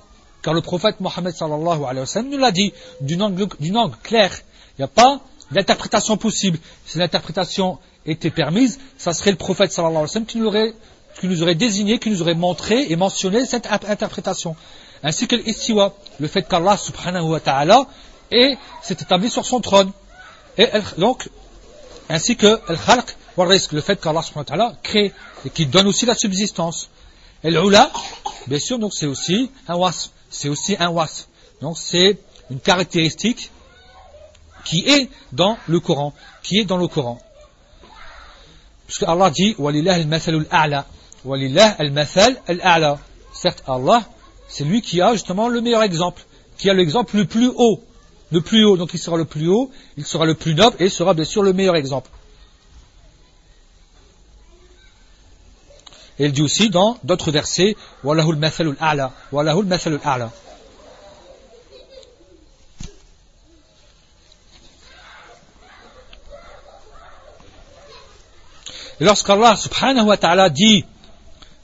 car 0.49 0.55
le 0.55 0.63
prophète 0.63 0.99
Mohammed 1.01 1.35
sallallahu 1.35 1.85
alayhi 1.85 2.01
wa 2.01 2.07
sallam 2.07 2.31
nous 2.31 2.39
l'a 2.39 2.53
dit 2.53 2.73
d'une 3.03 3.21
angle, 3.21 3.47
angle 3.75 3.97
clair. 4.03 4.31
Il 4.79 4.81
n'y 4.81 4.85
a 4.85 4.89
pas 4.89 5.21
d'interprétation 5.51 6.17
possible. 6.17 6.59
Si 6.87 6.97
l'interprétation 6.97 7.79
était 8.07 8.31
permise, 8.31 8.81
ça 8.97 9.13
serait 9.13 9.31
le 9.31 9.37
prophète 9.37 9.73
sallallahu 9.73 9.97
alayhi 9.97 10.05
wa 10.05 10.13
sallam 10.15 10.25
qui 10.25 10.39
nous 10.39 10.47
aurait, 10.47 10.73
qui 11.21 11.29
nous 11.29 11.43
aurait 11.43 11.55
désigné, 11.55 11.99
qui 11.99 12.09
nous 12.09 12.23
aurait 12.23 12.33
montré 12.33 12.87
et 12.91 12.97
mentionné 12.97 13.45
cette 13.45 13.67
interprétation. 13.67 14.57
Ainsi 15.03 15.29
que 15.29 15.37
l'istiwa, 15.37 15.95
le 16.19 16.29
fait 16.29 16.49
qu'Allah 16.49 16.79
subhanahu 16.79 17.25
wa 17.25 17.41
ta'ala 17.41 17.87
s'est 18.31 18.97
établi 19.03 19.29
sur 19.29 19.45
son 19.45 19.61
trône. 19.61 19.93
Et 20.57 20.67
donc, 20.97 21.29
ainsi 22.09 22.37
que 22.37 22.59
al-khalq 22.69 23.19
le 23.37 23.81
fait 23.83 24.01
qu'Allah 24.01 24.23
subhanahu 24.23 24.47
wa 24.51 24.57
ta'ala 24.57 24.73
crée 24.83 25.13
et 25.45 25.51
qui 25.51 25.67
donne 25.67 25.89
aussi 25.89 26.07
la 26.07 26.15
subsistance. 26.15 26.89
Et 27.45 27.51
l'ula, 27.51 27.91
bien 28.47 28.59
sûr, 28.59 28.79
donc 28.79 28.95
c'est 28.95 29.07
aussi 29.07 29.51
un 29.69 29.77
wasp 29.77 30.13
c'est 30.31 30.49
aussi 30.49 30.77
un 30.79 30.91
was. 30.91 31.27
Donc 31.61 31.77
c'est 31.79 32.19
une 32.51 32.61
caractéristique 32.61 33.51
qui 34.65 34.89
est 34.89 35.09
dans 35.33 35.57
le 35.67 35.81
Coran, 35.81 36.13
qui 36.43 36.59
est 36.59 36.65
dans 36.65 36.77
le 36.77 36.89
Coran. 36.89 37.21
Puisque 38.87 39.05
Allah 39.05 39.31
dit 39.31 39.55
Walillah 39.59 39.95
al-mathal. 39.95 40.47
Walillah 41.25 41.77
al-mathal 41.79 42.41
al-a'la. 42.47 42.99
Certes, 43.33 43.63
Allah, 43.67 44.03
c'est 44.49 44.65
lui 44.65 44.83
qui 44.83 45.01
a 45.01 45.13
justement 45.13 45.49
le 45.49 45.61
meilleur 45.61 45.83
exemple, 45.83 46.23
qui 46.57 46.71
a 46.71 46.75
l'exemple 46.75 47.17
le 47.17 47.25
plus 47.25 47.51
haut. 47.55 47.83
Le 48.31 48.41
plus 48.41 48.65
haut, 48.65 48.77
donc 48.77 48.93
il 48.93 48.99
sera 48.99 49.17
le 49.17 49.25
plus 49.25 49.49
haut, 49.49 49.71
il 49.97 50.05
sera 50.05 50.27
le 50.27 50.35
plus 50.35 50.55
noble 50.55 50.77
et 50.81 50.87
il 50.87 50.91
sera 50.91 51.15
bien 51.15 51.25
sûr 51.25 51.43
le 51.43 51.53
meilleur 51.53 51.77
exemple. 51.77 52.11
Et 56.19 56.27
il 56.27 56.33
dit 56.33 56.43
aussi 56.43 56.69
dans 56.71 56.99
d'autres 57.05 57.31
versets, 57.31 57.77
Wallahu 58.03 58.33
al-mathalul 58.33 58.77
a'la, 58.81 59.13
Wallahu 59.31 59.61
al-mathalul 59.61 60.01
a'la. 60.05 60.31
Et 69.01 69.05
lorsqu'Allah 69.05 69.55
subhanahu 69.55 70.07
wa 70.07 70.17
ta'ala 70.17 70.51
dit 70.51 70.85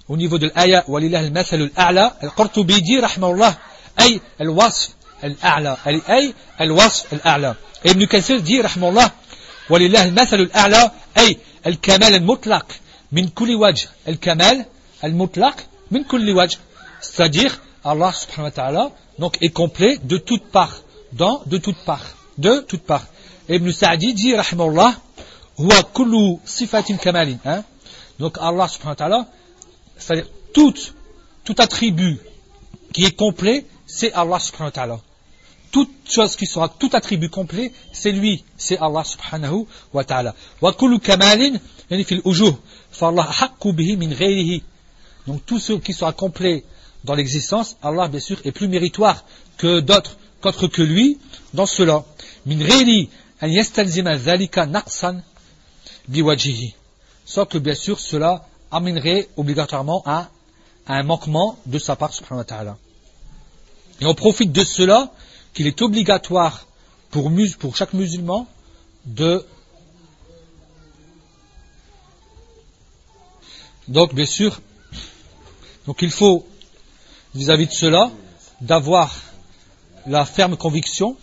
au 0.09 0.17
niveau 0.17 0.39
de 0.39 0.53
l'ayah 0.55 0.85
Walillah 0.87 1.19
al-mathalul 1.21 1.73
a'la, 1.77 2.17
al-Qurtubi 2.21 2.81
dit 2.83 3.01
rahmahullah 3.01 3.57
ay 3.97 4.21
al-wasf 4.39 4.91
al-a'la, 5.23 5.79
ay 6.07 6.35
al-wasf 6.59 7.13
al-a'la. 7.13 7.57
Et 7.85 7.91
Ibn 7.91 8.07
Kathir 8.07 8.41
dit 8.41 8.61
rahmahullah 8.61 9.11
Walillah 9.69 10.03
al-mathalul 10.03 10.51
a'la 10.55 10.95
ay 11.17 11.39
al-kamal 11.65 12.15
al-mutlaq 12.15 12.67
min 13.17 13.27
kulli 13.39 13.55
wajh 13.63 13.83
al-kamal 14.11 14.57
al-mutlaq 15.07 15.57
min 15.93 16.05
kulli 16.05 16.33
wajh. 16.33 16.55
C'est-à-dire 17.01 17.53
Allah 17.85 18.13
subhanahu 18.13 18.51
wa 18.51 18.57
ta'ala 18.61 18.85
donc 19.19 19.33
est 19.41 19.51
complet 19.51 19.99
de 20.03 20.17
toutes 20.17 20.47
parts 20.59 20.83
dans 21.13 21.43
de 21.47 21.59
toutes 21.59 21.83
parts 21.91 22.11
de 22.39 22.53
toutes 22.69 22.83
parts. 22.83 23.07
Ibn 23.49 23.71
Sa'di 23.73 24.15
dit 24.15 24.35
rahimahullah 24.35 24.93
huwa 25.59 25.83
kullu 25.97 26.39
sifatin 26.45 26.97
kamalin 26.97 27.39
hein? 27.45 27.63
donc 28.19 28.39
Allah 28.41 28.69
subhanahu 28.69 28.97
wa 28.97 29.03
ta'ala 29.03 29.27
c'est-à-dire 29.97 30.29
tout 30.53 30.75
tout 31.45 31.55
attribut 31.59 32.19
qui 32.93 33.05
est 33.05 33.17
complet 33.17 33.67
c'est 33.87 34.13
Allah 34.13 34.41
subhanahu 34.41 34.69
wa 34.69 34.73
ta'ala. 34.73 35.01
Toute 35.71 35.91
chose 36.09 36.37
qui 36.37 36.47
sera 36.47 36.69
tout 36.69 36.91
attribut 36.93 37.29
complet 37.29 37.73
c'est 37.93 38.13
lui 38.13 38.45
c'est 38.57 38.79
Allah 38.79 39.05
subhanahu 39.05 39.67
wa 39.93 40.05
ta'ala. 40.05 40.35
Wa 40.61 40.73
kullu 40.73 40.99
kamalin 40.99 41.61
yani 41.91 42.05
fil 42.05 42.23
ujuh 42.25 42.55
donc 45.27 45.47
tout 45.47 45.59
ce 45.59 45.73
qui 45.75 45.93
sera 45.93 46.13
complet 46.13 46.65
dans 47.05 47.15
l'existence, 47.15 47.77
Allah 47.83 48.09
bien 48.09 48.21
sûr 48.21 48.41
est 48.45 48.53
plus 48.53 48.69
méritoire 48.69 49.25
que 49.59 49.81
d'autres, 49.81 50.17
qu'autre 50.41 50.69
que 50.69 50.83
lui 50.83 51.19
dans 51.53 51.67
cela. 51.67 52.05
Sauf 57.27 57.49
que 57.49 57.59
bien 57.59 57.75
sûr 57.75 58.01
cela 58.01 58.47
amènerait 58.71 59.29
obligatoirement 59.37 60.03
à, 60.07 60.29
un 60.87 61.03
manquement 61.03 61.59
de 61.65 61.79
sa 61.79 61.97
part 61.97 62.13
subhanahu 62.13 62.39
wa 62.39 62.45
ta'ala. 62.45 62.77
Et 64.01 64.07
on 64.07 64.15
profite 64.15 64.53
de 64.53 64.65
cela 64.65 65.11
qu'il 65.55 65.67
est 65.67 65.81
obligatoire 65.81 66.67
pour 67.11 67.77
chaque 67.77 67.95
musulman 67.95 68.47
de 69.07 69.47
Donc, 73.89 74.15
bien 74.15 74.27
sûr, 74.27 74.61
il 76.01 76.11
faut, 76.11 76.47
vis-à-vis 77.35 77.67
de 77.67 77.73
cela, 77.73 78.11
d'avoir 78.61 79.15
la 80.07 80.25
ferme 80.25 80.57
conviction 80.57 81.17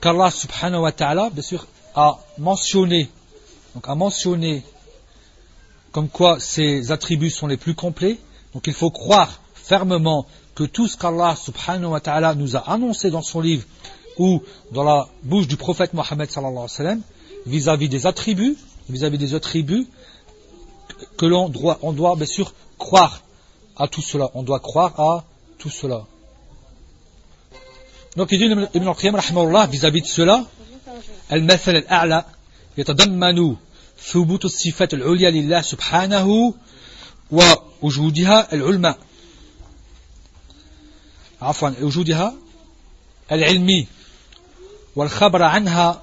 qu'Allah 0.00 0.30
subhanahu 0.30 0.82
wa 0.82 0.92
ta'ala, 0.92 1.30
a 1.94 2.18
mentionné, 2.38 3.08
a 3.82 3.94
mentionné 3.94 4.62
comme 5.92 6.08
quoi 6.08 6.40
ses 6.40 6.90
attributs 6.90 7.30
sont 7.30 7.46
les 7.46 7.56
plus 7.56 7.74
complets. 7.74 8.18
Donc 8.52 8.66
il 8.66 8.72
faut 8.72 8.90
croire 8.90 9.40
fermement 9.54 10.26
que 10.54 10.64
tout 10.64 10.88
ce 10.88 10.96
qu'Allah 10.96 11.36
subhanahu 11.36 11.92
wa 11.92 12.00
ta'ala 12.00 12.34
nous 12.34 12.56
a 12.56 12.70
annoncé 12.70 13.10
dans 13.10 13.22
son 13.22 13.40
livre 13.40 13.64
ou 14.18 14.42
dans 14.72 14.84
la 14.84 15.08
bouche 15.22 15.48
du 15.48 15.56
prophète 15.56 15.94
Mohammed 15.94 16.30
sallallahu 16.30 16.52
alayhi 16.52 16.62
wa 16.62 16.68
sallam, 16.68 17.00
vis-à-vis 17.46 17.88
des 17.88 18.06
attributs, 18.06 18.56
vis-à-vis 18.88 19.18
des 19.18 19.34
attributs, 19.34 19.86
que 21.16 21.26
l'on 21.26 21.48
doit, 21.48 21.78
on 21.82 21.92
doit 21.92 22.16
bien 22.16 22.26
sûr 22.26 22.52
croire 22.78 23.22
à 23.76 23.88
tout 23.88 24.02
cela. 24.02 24.30
On 24.34 24.42
doit 24.42 24.60
croire 24.60 24.98
à 24.98 25.24
tout 25.58 25.70
cela. 25.70 26.04
Donc 28.16 28.28
il 28.32 28.38
dit 28.38 28.44
Ibn 28.44 28.88
al-Qayyim 28.88 29.14
rahimahullah 29.16 29.66
vis-à-vis 29.66 30.02
de 30.02 30.06
cela, 30.06 30.44
المثل 31.32 31.76
الأعلى 31.76 32.24
يتضمن 32.78 33.56
ثبوت 33.98 34.44
الصفات 34.44 34.94
العليا 34.94 35.30
لله 35.30 35.60
سبحانه 35.60 36.54
ووجودها 37.30 38.52
العلماء 38.52 38.98
عفوا 41.42 41.70
وجودها 41.80 42.34
العلمي 43.32 43.86
والخبر 44.96 45.42
عنها 45.42 46.02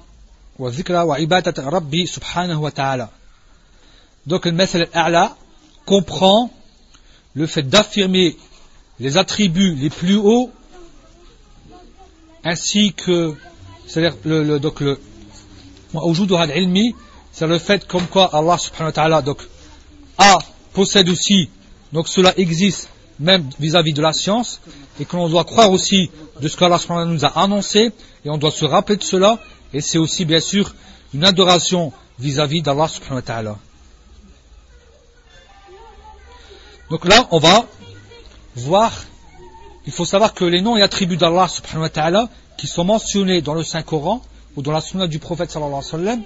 والذكر 0.58 0.94
وعبادة 0.94 1.68
ربي 1.68 2.06
سبحانه 2.06 2.60
وتعالى 2.60 3.08
Donc 4.26 4.46
le 4.46 4.52
Methel 4.52 4.88
A'la 4.92 5.36
comprend 5.84 6.50
le 7.34 7.46
fait 7.46 7.62
d'affirmer 7.62 8.36
les 9.00 9.16
attributs 9.16 9.74
les 9.74 9.90
plus 9.90 10.16
hauts 10.16 10.50
ainsi 12.44 12.92
que 12.92 13.34
c'est-à-dire 13.86 14.16
le, 14.24 14.58
donc 14.58 14.80
le 14.80 14.98
c'est 17.32 17.46
le 17.46 17.58
fait 17.58 17.86
comme 17.86 18.06
quoi 18.06 18.30
Allah 18.32 18.58
subhanahu 18.58 18.88
wa 18.88 18.92
ta'ala 18.92 19.24
a 20.18 20.38
possède 20.72 21.08
aussi 21.08 21.48
donc 21.92 22.08
cela 22.08 22.32
existe 22.38 22.88
même 23.18 23.48
vis-à-vis 23.58 23.92
de 23.92 24.02
la 24.02 24.12
science 24.12 24.60
et 25.00 25.04
que 25.04 25.16
l'on 25.16 25.28
doit 25.28 25.44
croire 25.44 25.70
aussi 25.70 26.10
de 26.40 26.48
ce 26.48 26.56
qu'Allah 26.56 26.78
subhanahu 26.78 27.14
nous 27.14 27.24
a 27.24 27.38
annoncé 27.40 27.92
et 28.24 28.30
on 28.30 28.38
doit 28.38 28.50
se 28.50 28.64
rappeler 28.64 28.96
de 28.96 29.04
cela 29.04 29.38
et 29.72 29.80
c'est 29.80 29.98
aussi 29.98 30.24
bien 30.24 30.40
sûr 30.40 30.74
une 31.14 31.24
adoration 31.24 31.92
vis-à-vis 32.18 32.62
d'Allah 32.62 32.88
subhanahu 32.88 33.16
wa 33.16 33.22
ta'ala 33.22 33.58
Donc 36.92 37.06
là, 37.06 37.26
on 37.30 37.38
va 37.38 37.64
voir 38.54 38.92
il 39.86 39.92
faut 39.92 40.04
savoir 40.04 40.34
que 40.34 40.44
les 40.44 40.60
noms 40.60 40.76
et 40.76 40.82
attributs 40.82 41.16
d'Allah 41.16 41.48
subhanahu 41.48 41.84
wa 41.84 41.88
ta'ala 41.88 42.28
qui 42.58 42.66
sont 42.66 42.84
mentionnés 42.84 43.40
dans 43.40 43.54
le 43.54 43.64
Saint-Coran 43.64 44.20
ou 44.56 44.62
dans 44.62 44.72
la 44.72 44.82
sunna 44.82 45.06
du 45.06 45.18
prophète 45.18 45.50
sallallahu 45.50 45.72
alayhi 45.72 45.86
wa 45.86 45.98
sallam, 45.98 46.22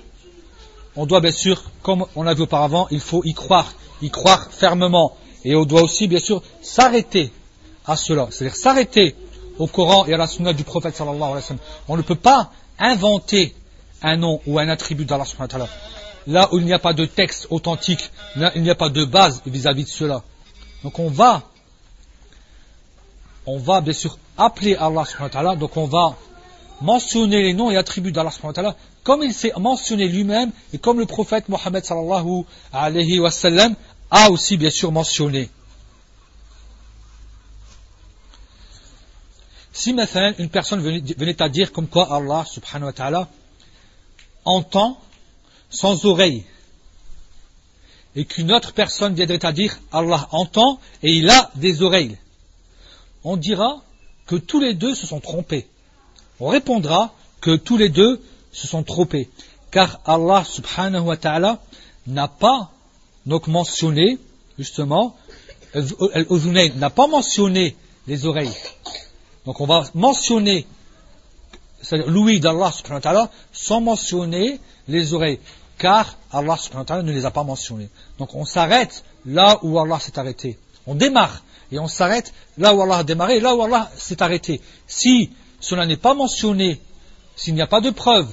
on 0.96 1.06
doit 1.06 1.20
bien 1.20 1.30
sûr, 1.30 1.62
comme 1.82 2.04
on 2.16 2.26
a 2.26 2.34
vu 2.34 2.42
auparavant, 2.42 2.88
il 2.90 2.98
faut 2.98 3.22
y 3.24 3.32
croire, 3.32 3.74
y 4.02 4.10
croire 4.10 4.48
fermement. 4.50 5.16
Et 5.44 5.54
on 5.54 5.64
doit 5.64 5.82
aussi 5.82 6.08
bien 6.08 6.18
sûr 6.18 6.42
s'arrêter 6.62 7.30
à 7.86 7.94
cela, 7.94 8.26
c'est-à-dire 8.32 8.56
s'arrêter 8.56 9.14
au 9.60 9.68
Coran 9.68 10.04
et 10.06 10.14
à 10.14 10.16
la 10.16 10.26
sunna 10.26 10.52
du 10.52 10.64
prophète 10.64 10.96
sallallahu 10.96 11.22
alayhi 11.22 11.34
wa 11.34 11.42
sallam. 11.42 11.62
On 11.86 11.96
ne 11.96 12.02
peut 12.02 12.16
pas 12.16 12.50
inventer 12.80 13.54
un 14.02 14.16
nom 14.16 14.40
ou 14.48 14.58
un 14.58 14.68
attribut 14.68 15.04
d'Allah 15.04 15.26
subhanahu 15.26 15.60
wa 15.60 15.66
ta'ala. 15.66 15.68
Là 16.26 16.48
où 16.52 16.58
il 16.58 16.64
n'y 16.64 16.72
a 16.72 16.80
pas 16.80 16.92
de 16.92 17.04
texte 17.04 17.46
authentique, 17.50 18.10
là 18.34 18.50
il 18.56 18.62
n'y 18.62 18.70
a 18.70 18.74
pas 18.74 18.88
de 18.88 19.04
base 19.04 19.42
vis-à-vis 19.46 19.84
de 19.84 19.90
cela. 19.90 20.24
Donc 20.82 20.98
on 20.98 21.08
va, 21.08 21.42
bien 23.80 23.92
sûr 23.92 24.18
appeler 24.36 24.76
Allah 24.76 25.04
subhanahu 25.04 25.28
wa 25.28 25.30
ta'ala, 25.30 25.56
donc 25.56 25.76
on 25.76 25.86
va 25.86 26.16
mentionner 26.80 27.42
les 27.42 27.54
noms 27.54 27.70
et 27.70 27.76
attributs 27.76 28.12
d'Allah 28.12 28.30
subhanahu 28.30 28.50
wa 28.50 28.62
ta'ala 28.62 28.76
comme 29.02 29.22
il 29.22 29.32
s'est 29.32 29.52
mentionné 29.56 30.08
lui-même 30.08 30.50
et 30.72 30.78
comme 30.78 30.98
le 30.98 31.06
prophète 31.06 31.48
Mohammed 31.48 31.84
sallallahu 31.84 32.44
alayhi 32.72 33.20
wa 33.20 33.30
sallam 33.30 33.74
a 34.10 34.30
aussi 34.30 34.56
bien 34.56 34.70
sûr 34.70 34.92
mentionné. 34.92 35.48
Si 39.72 39.92
maintenant 39.92 40.32
une 40.38 40.48
personne 40.48 40.80
venait 40.80 41.42
à 41.42 41.48
dire 41.48 41.72
comme 41.72 41.86
quoi 41.86 42.12
Allah 42.12 42.44
subhanahu 42.44 42.86
wa 42.86 42.92
ta'ala 42.92 43.28
entend 44.44 44.98
sans 45.70 46.04
oreille 46.04 46.44
et 48.16 48.24
qu'une 48.24 48.50
autre 48.50 48.72
personne 48.72 49.14
viendrait 49.14 49.44
à 49.44 49.52
dire 49.52 49.78
Allah 49.92 50.26
entend 50.32 50.80
et 51.02 51.12
il 51.12 51.30
a 51.30 51.50
des 51.54 51.82
oreilles, 51.82 52.16
on 53.22 53.36
dira 53.36 53.82
que 54.26 54.36
tous 54.36 54.58
les 54.58 54.74
deux 54.74 54.94
se 54.94 55.06
sont 55.06 55.20
trompés. 55.20 55.66
On 56.40 56.48
répondra 56.48 57.12
que 57.40 57.56
tous 57.56 57.76
les 57.76 57.88
deux 57.88 58.20
se 58.52 58.66
sont 58.66 58.82
trompés. 58.82 59.28
Car 59.70 60.00
Allah 60.04 60.44
subhanahu 60.44 61.02
wa 61.02 61.16
ta'ala 61.16 61.60
n'a 62.06 62.28
pas 62.28 62.70
donc 63.26 63.46
mentionné, 63.46 64.18
justement, 64.58 65.16
n'a 65.74 66.90
pas 66.90 67.06
mentionné 67.06 67.76
les 68.06 68.26
oreilles. 68.26 68.54
Donc 69.44 69.60
on 69.60 69.66
va 69.66 69.84
mentionner 69.94 70.66
l'ouïe 72.06 72.40
d'Allah 72.40 72.72
subhanahu 72.72 72.98
wa 72.98 73.00
ta'ala 73.00 73.30
sans 73.52 73.80
mentionner 73.80 74.60
les 74.88 75.14
oreilles. 75.14 75.40
Car 75.78 76.16
Allah 76.32 76.56
subhanahu 76.56 76.82
wa 76.82 76.86
ta'ala 76.86 77.02
ne 77.02 77.12
les 77.12 77.26
a 77.26 77.30
pas 77.30 77.44
mentionnées. 77.44 77.90
Donc 78.18 78.34
on 78.34 78.44
s'arrête 78.44 79.04
là 79.24 79.58
où 79.62 79.78
Allah 79.78 79.98
s'est 80.00 80.18
arrêté. 80.18 80.58
On 80.86 80.94
démarre 80.94 81.42
et 81.72 81.78
on 81.78 81.88
s'arrête 81.88 82.32
là 82.58 82.74
où 82.74 82.82
Allah 82.82 82.98
a 82.98 83.04
démarré 83.04 83.36
et 83.36 83.40
là 83.40 83.54
où 83.54 83.62
Allah 83.62 83.90
s'est 83.96 84.22
arrêté. 84.22 84.60
Si 84.86 85.30
cela 85.60 85.86
n'est 85.86 85.96
pas 85.96 86.14
mentionné, 86.14 86.80
s'il 87.34 87.54
n'y 87.54 87.62
a 87.62 87.66
pas 87.66 87.80
de 87.80 87.90
preuve, 87.90 88.32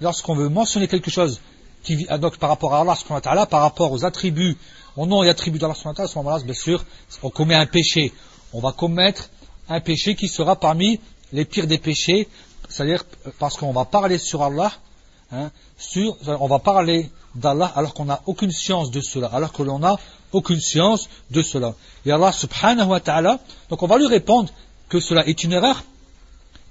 lorsqu'on 0.00 0.34
veut 0.34 0.48
mentionner 0.48 0.88
quelque 0.88 1.10
chose 1.10 1.40
qui, 1.82 2.06
donc, 2.20 2.38
par 2.38 2.50
rapport 2.50 2.74
à 2.74 2.80
Allah 2.80 3.46
par 3.46 3.62
rapport 3.62 3.92
aux 3.92 4.04
attributs, 4.04 4.56
au 4.96 5.06
nom 5.06 5.22
et 5.22 5.28
attributs 5.28 5.58
d'Allah 5.58 5.74
à 5.74 6.06
ce 6.06 6.18
moment-là, 6.18 6.42
bien 6.44 6.54
sûr, 6.54 6.84
on 7.22 7.30
commet 7.30 7.54
un 7.54 7.66
péché. 7.66 8.12
On 8.52 8.60
va 8.60 8.72
commettre 8.72 9.30
un 9.68 9.80
péché 9.80 10.14
qui 10.14 10.28
sera 10.28 10.56
parmi 10.56 11.00
les 11.32 11.44
pires 11.44 11.66
des 11.66 11.78
péchés, 11.78 12.28
c'est-à-dire 12.68 13.04
parce 13.38 13.56
qu'on 13.56 13.72
va 13.72 13.84
parler 13.84 14.18
sur 14.18 14.42
Allah, 14.42 14.72
hein, 15.30 15.50
on 16.26 16.46
va 16.46 16.58
parler 16.58 17.10
d'Allah 17.35 17.71
alors 17.75 17.93
qu'on 17.93 18.05
n'a 18.05 18.21
aucune 18.25 18.51
science 18.51 18.91
de 18.91 19.01
cela, 19.01 19.27
alors 19.27 19.51
que 19.51 19.63
l'on 19.63 19.79
n'a 19.79 19.97
aucune 20.31 20.59
science 20.59 21.09
de 21.31 21.41
cela. 21.41 21.75
Et 22.05 22.11
Allah 22.11 22.31
subhanahu 22.31 22.87
wa 22.87 22.99
ta'ala, 22.99 23.39
donc 23.69 23.81
on 23.81 23.87
va 23.87 23.97
lui 23.97 24.07
répondre 24.07 24.51
que 24.89 24.99
cela 24.99 25.25
est 25.27 25.43
une 25.43 25.53
erreur 25.53 25.83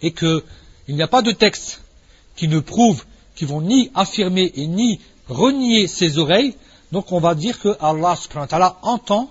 et 0.02 0.12
qu'il 0.12 0.42
n'y 0.88 1.02
a 1.02 1.08
pas 1.08 1.22
de 1.22 1.32
texte 1.32 1.82
qui 2.36 2.48
ne 2.48 2.60
prouve, 2.60 3.04
qui 3.34 3.44
vont 3.44 3.60
ni 3.60 3.90
affirmer 3.94 4.52
et 4.54 4.66
ni 4.66 5.00
renier 5.28 5.86
ses 5.86 6.18
oreilles, 6.18 6.54
donc 6.90 7.12
on 7.12 7.20
va 7.20 7.34
dire 7.34 7.58
que 7.58 7.76
Allah 7.80 8.16
subhanahu 8.16 8.44
wa 8.44 8.48
ta'ala 8.48 8.78
entend 8.82 9.30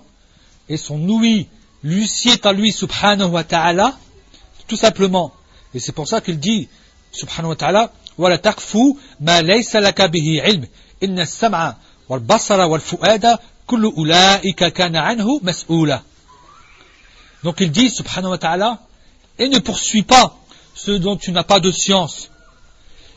et 0.68 0.76
son 0.76 1.08
ouïe 1.08 1.46
lui 1.82 2.10
est 2.26 2.46
à 2.46 2.52
lui 2.52 2.72
subhanahu 2.72 3.30
wa 3.30 3.44
ta'ala, 3.44 3.98
tout 4.66 4.76
simplement. 4.76 5.32
Et 5.74 5.80
c'est 5.80 5.92
pour 5.92 6.08
ça 6.08 6.20
qu'il 6.20 6.38
dit 6.38 6.68
subhanahu 7.12 7.50
wa 7.50 7.56
ta'ala, 7.56 7.92
ولا 8.18 8.36
تقفوا 8.36 8.94
ما 9.20 9.42
ليس 9.42 9.76
لك 9.76 10.02
به 10.02 10.42
علم 10.42 10.68
إن 11.02 11.20
السمع 11.20 11.76
والبصر 12.08 12.60
والفؤاد 12.60 13.38
كل 13.66 13.84
أولئك 13.84 14.64
كان 14.64 14.96
عنه 14.96 15.40
مسؤولا 15.42 16.02
Donc 17.42 17.60
il 17.60 17.72
dit, 17.72 17.90
subhanahu 17.90 18.30
wa 18.30 18.38
ta'ala, 18.38 18.78
et 19.38 19.48
ne 19.48 19.58
poursuis 19.58 20.04
pas 20.04 20.36
ce 20.74 20.92
dont 20.92 21.16
tu 21.16 21.32
n'as 21.32 21.42
pas 21.42 21.58
de 21.58 21.72
science. 21.72 22.30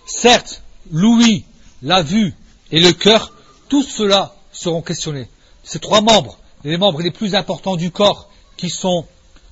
Certes, 0.07 0.63
l'ouïe, 0.91 1.45
la 1.83 2.01
vue 2.01 2.33
et 2.71 2.79
le 2.79 2.91
cœur, 2.91 3.33
tous 3.69 3.83
cela 3.83 4.33
seront 4.51 4.81
questionnés. 4.81 5.29
Ces 5.63 5.79
trois 5.79 6.01
membres, 6.01 6.39
les 6.63 6.77
membres 6.77 7.01
les 7.01 7.11
plus 7.11 7.35
importants 7.35 7.75
du 7.75 7.91
corps, 7.91 8.29
qui 8.57 8.69
sont 8.69 9.05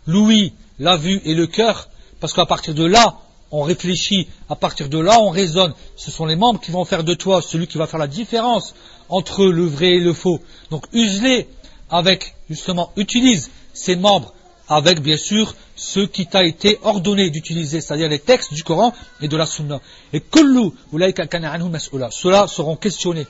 l'ouïe, 0.08 0.54
la 0.80 0.98
vue 0.98 1.22
et 1.26 1.36
le 1.36 1.46
cœur, 1.46 1.90
parce 2.20 2.34
qu'à 2.34 2.46
partir 2.46 2.74
de 2.74 2.86
là, 2.86 3.18
on 3.51 3.63
réfléchit, 3.63 4.29
à 4.49 4.57
partir 4.57 4.89
de 4.89 4.99
là, 4.99 5.21
on 5.21 5.31
raisonne. 5.31 5.75
Ce 5.97 6.11
sont 6.11 6.27
les 6.27 6.37
membres 6.37 6.61
qui 6.61 6.71
vont 6.71 6.85
faire 6.85 7.05
de 7.05 7.15
toi 7.15 7.41
celui 7.43 7.67
qui 7.67 7.79
va 7.79 7.87
faire 7.87 7.99
la 7.99 8.07
différence 8.07 8.75
entre 9.09 9.47
le 9.47 9.65
vrai 9.65 9.97
et 9.97 10.01
le 10.01 10.13
faux. 10.13 10.41
Donc, 10.71 10.85
use-les 10.93 11.49
avec, 11.91 12.35
justement, 12.51 12.93
utilise 12.97 13.51
ces 13.73 13.97
membres 13.97 14.35
avec, 14.69 15.01
bien 15.01 15.17
sûr, 15.17 15.55
ce 15.77 16.01
qui 16.01 16.27
t'a 16.27 16.45
été 16.45 16.79
ordonné 16.83 17.31
d'utiliser, 17.31 17.81
c'est-à-dire 17.81 18.09
les 18.09 18.19
textes 18.19 18.53
du 18.53 18.63
Coran 18.63 18.93
et 19.23 19.29
de 19.29 19.37
la 19.37 19.47
Sunna. 19.47 19.81
Et 20.13 20.21
kullu 20.21 20.73
ceux-là 20.93 22.47
seront 22.49 22.77
questionnés. 22.77 23.27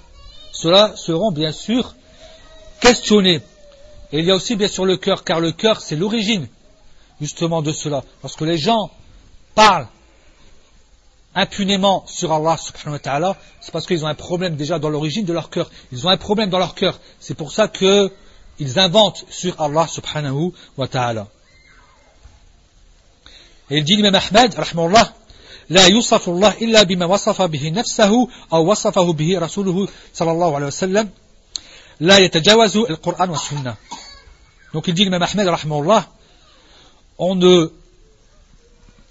Ceux-là 0.51 0.95
seront, 0.97 1.31
bien 1.31 1.53
sûr, 1.53 1.95
questionnés. 2.81 3.41
Et 4.11 4.19
il 4.21 4.25
y 4.25 4.31
a 4.33 4.35
aussi, 4.35 4.57
bien 4.57 4.67
sûr, 4.67 4.85
le 4.85 4.97
cœur, 4.97 5.23
car 5.23 5.39
le 5.39 5.53
cœur, 5.53 5.81
c'est 5.81 5.95
l'origine, 5.95 6.49
justement, 7.21 7.63
de 7.63 7.71
cela. 7.71 8.03
Lorsque 8.23 8.41
les 8.41 8.59
gens 8.59 8.91
parlent 9.55 9.87
impunément 11.38 12.04
sur 12.08 12.32
Allah 12.32 12.58
subhanahu 12.58 12.94
wa 12.94 13.00
ta'ala, 13.00 13.38
c'est 13.60 13.72
parce 13.72 13.86
qu'ils 13.88 14.06
ont 14.06 14.08
un 14.08 14.16
problème 14.16 14.56
déjà 14.56 14.80
dans 14.80 14.90
l'origine 14.90 15.26
de 15.26 15.34
leur 15.34 15.50
cœur. 15.50 15.70
Ils 15.92 16.06
ont 16.06 16.10
un 16.10 16.18
problème 16.18 16.50
dans 16.50 16.60
leur 16.60 16.76
cœur. 16.76 17.00
C'est 17.20 17.34
pour 17.34 17.52
ça 17.52 17.68
qu'ils 17.68 18.12
inventent 18.80 19.26
sur 19.30 19.60
Allah 19.60 19.88
subhanahu 19.88 20.52
wa 20.78 20.88
ta'ala. 20.88 21.28
Et 23.70 23.78
il 23.78 23.84
dit 23.84 23.96
l'imam 23.96 24.16
Ahmed, 24.16 24.54
rahmahullah, 24.54 25.14
لا 25.70 25.88
يوصف 25.88 26.30
الله 26.30 26.54
إلا 26.62 26.84
بما 26.84 27.06
وصف 27.06 27.42
به 27.42 27.70
نفسه 27.70 28.28
أو 28.54 28.72
وصفه 28.72 29.14
به 29.14 29.40
رسوله 29.40 29.88
صلى 30.14 30.32
الله 30.32 30.56
عليه 30.56 30.66
وسلم 30.66 31.10
لا 32.00 32.18
يتجاوز 32.18 32.78
القرآن 32.78 33.30
والسنة 33.30 33.76
donc 34.74 34.88
il 34.88 34.94
dit 34.94 35.06
l'imam 35.06 35.22
Ahmed 35.22 35.48
rahmahullah 35.48 36.08
on 37.18 37.36
ne 37.36 37.72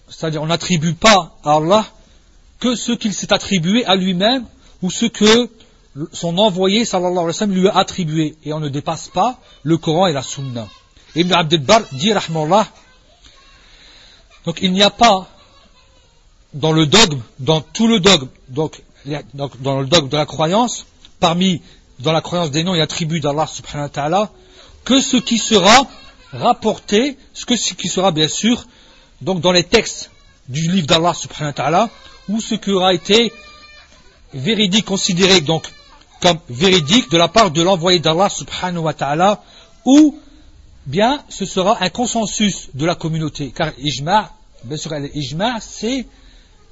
c'est-à-dire 0.09 0.43
on 0.43 0.47
n'attribue 0.47 0.95
pas 0.95 1.37
à 1.45 1.57
Allah 1.57 1.87
que 2.60 2.76
ce 2.76 2.92
qu'il 2.92 3.14
s'est 3.14 3.34
attribué 3.34 3.86
à 3.86 3.96
lui-même 3.96 4.46
ou 4.82 4.92
ce 4.92 5.06
que 5.06 5.50
son 6.12 6.38
envoyé 6.38 6.86
sallallahu 6.86 7.48
lui 7.48 7.68
a 7.68 7.78
attribué 7.78 8.36
et 8.44 8.54
on 8.54 8.60
ne 8.60 8.70
dépasse 8.70 9.08
pas 9.08 9.40
le 9.64 9.78
Coran 9.78 10.08
et 10.08 10.14
la 10.14 10.22
Sunna. 10.22 10.68
Ibn 11.16 11.34
Abdel 11.34 11.62
Bar 11.62 11.82
dit 11.94 12.14
rahmallah 12.14 12.68
donc 14.46 14.60
il 14.62 14.72
n'y 14.72 14.84
a 14.84 14.90
pas 14.90 15.28
dans 16.54 16.72
le 16.72 16.86
dogme, 16.86 17.22
dans 17.40 17.60
tout 17.60 17.88
le 17.88 18.00
dogme, 18.00 18.30
donc, 18.48 18.82
dans 19.34 19.82
le 19.82 19.86
dogme 19.86 20.08
de 20.08 20.16
la 20.16 20.26
croyance, 20.26 20.86
parmi 21.20 21.62
dans 22.00 22.14
la 22.14 22.22
croyance 22.22 22.52
des 22.52 22.64
noms 22.64 22.74
et 22.74 22.82
attributs 22.82 23.20
d'Allah 23.20 23.46
subhanahu 23.46 23.88
wa 23.88 23.90
ta'ala, 23.90 24.32
que 24.86 25.02
ce 25.02 25.18
qui 25.18 25.38
sera 25.38 25.88
rapporté, 26.32 27.18
ce 27.34 27.46
qui 27.46 27.90
sera 27.90 28.12
bien 28.12 28.30
sûr 28.30 28.66
donc 29.22 29.42
dans 29.42 29.52
les 29.52 29.64
textes 29.64 30.12
du 30.48 30.72
livre 30.72 30.88
d'Allah 30.88 31.14
subhanahu 31.14 31.50
wa 31.50 31.54
ta'ala, 31.54 31.90
ou 32.30 32.42
ce 32.42 32.56
qui 32.56 32.72
aura 32.72 32.94
été 32.94 33.32
véridique, 34.34 34.86
considéré 34.86 35.42
donc 35.42 35.64
comme 36.22 36.40
véridique 36.50 37.10
de 37.12 37.18
la 37.18 37.28
part 37.28 37.52
de 37.52 37.62
l'envoyé 37.62 38.00
d'Allah 38.00 38.30
subhanahu 38.30 38.84
wa 38.84 38.94
ta'ala, 38.94 39.44
ou 39.86 40.18
bien 40.86 41.24
ce 41.30 41.46
sera 41.46 41.82
un 41.82 41.90
consensus 41.90 42.70
de 42.74 42.86
la 42.86 42.96
communauté. 42.96 43.52
Car 43.56 43.72
l'ijma, 43.78 44.32
bien 44.64 44.78
sûr, 44.78 44.94
l'ijma, 44.96 45.60
c'est 45.60 46.08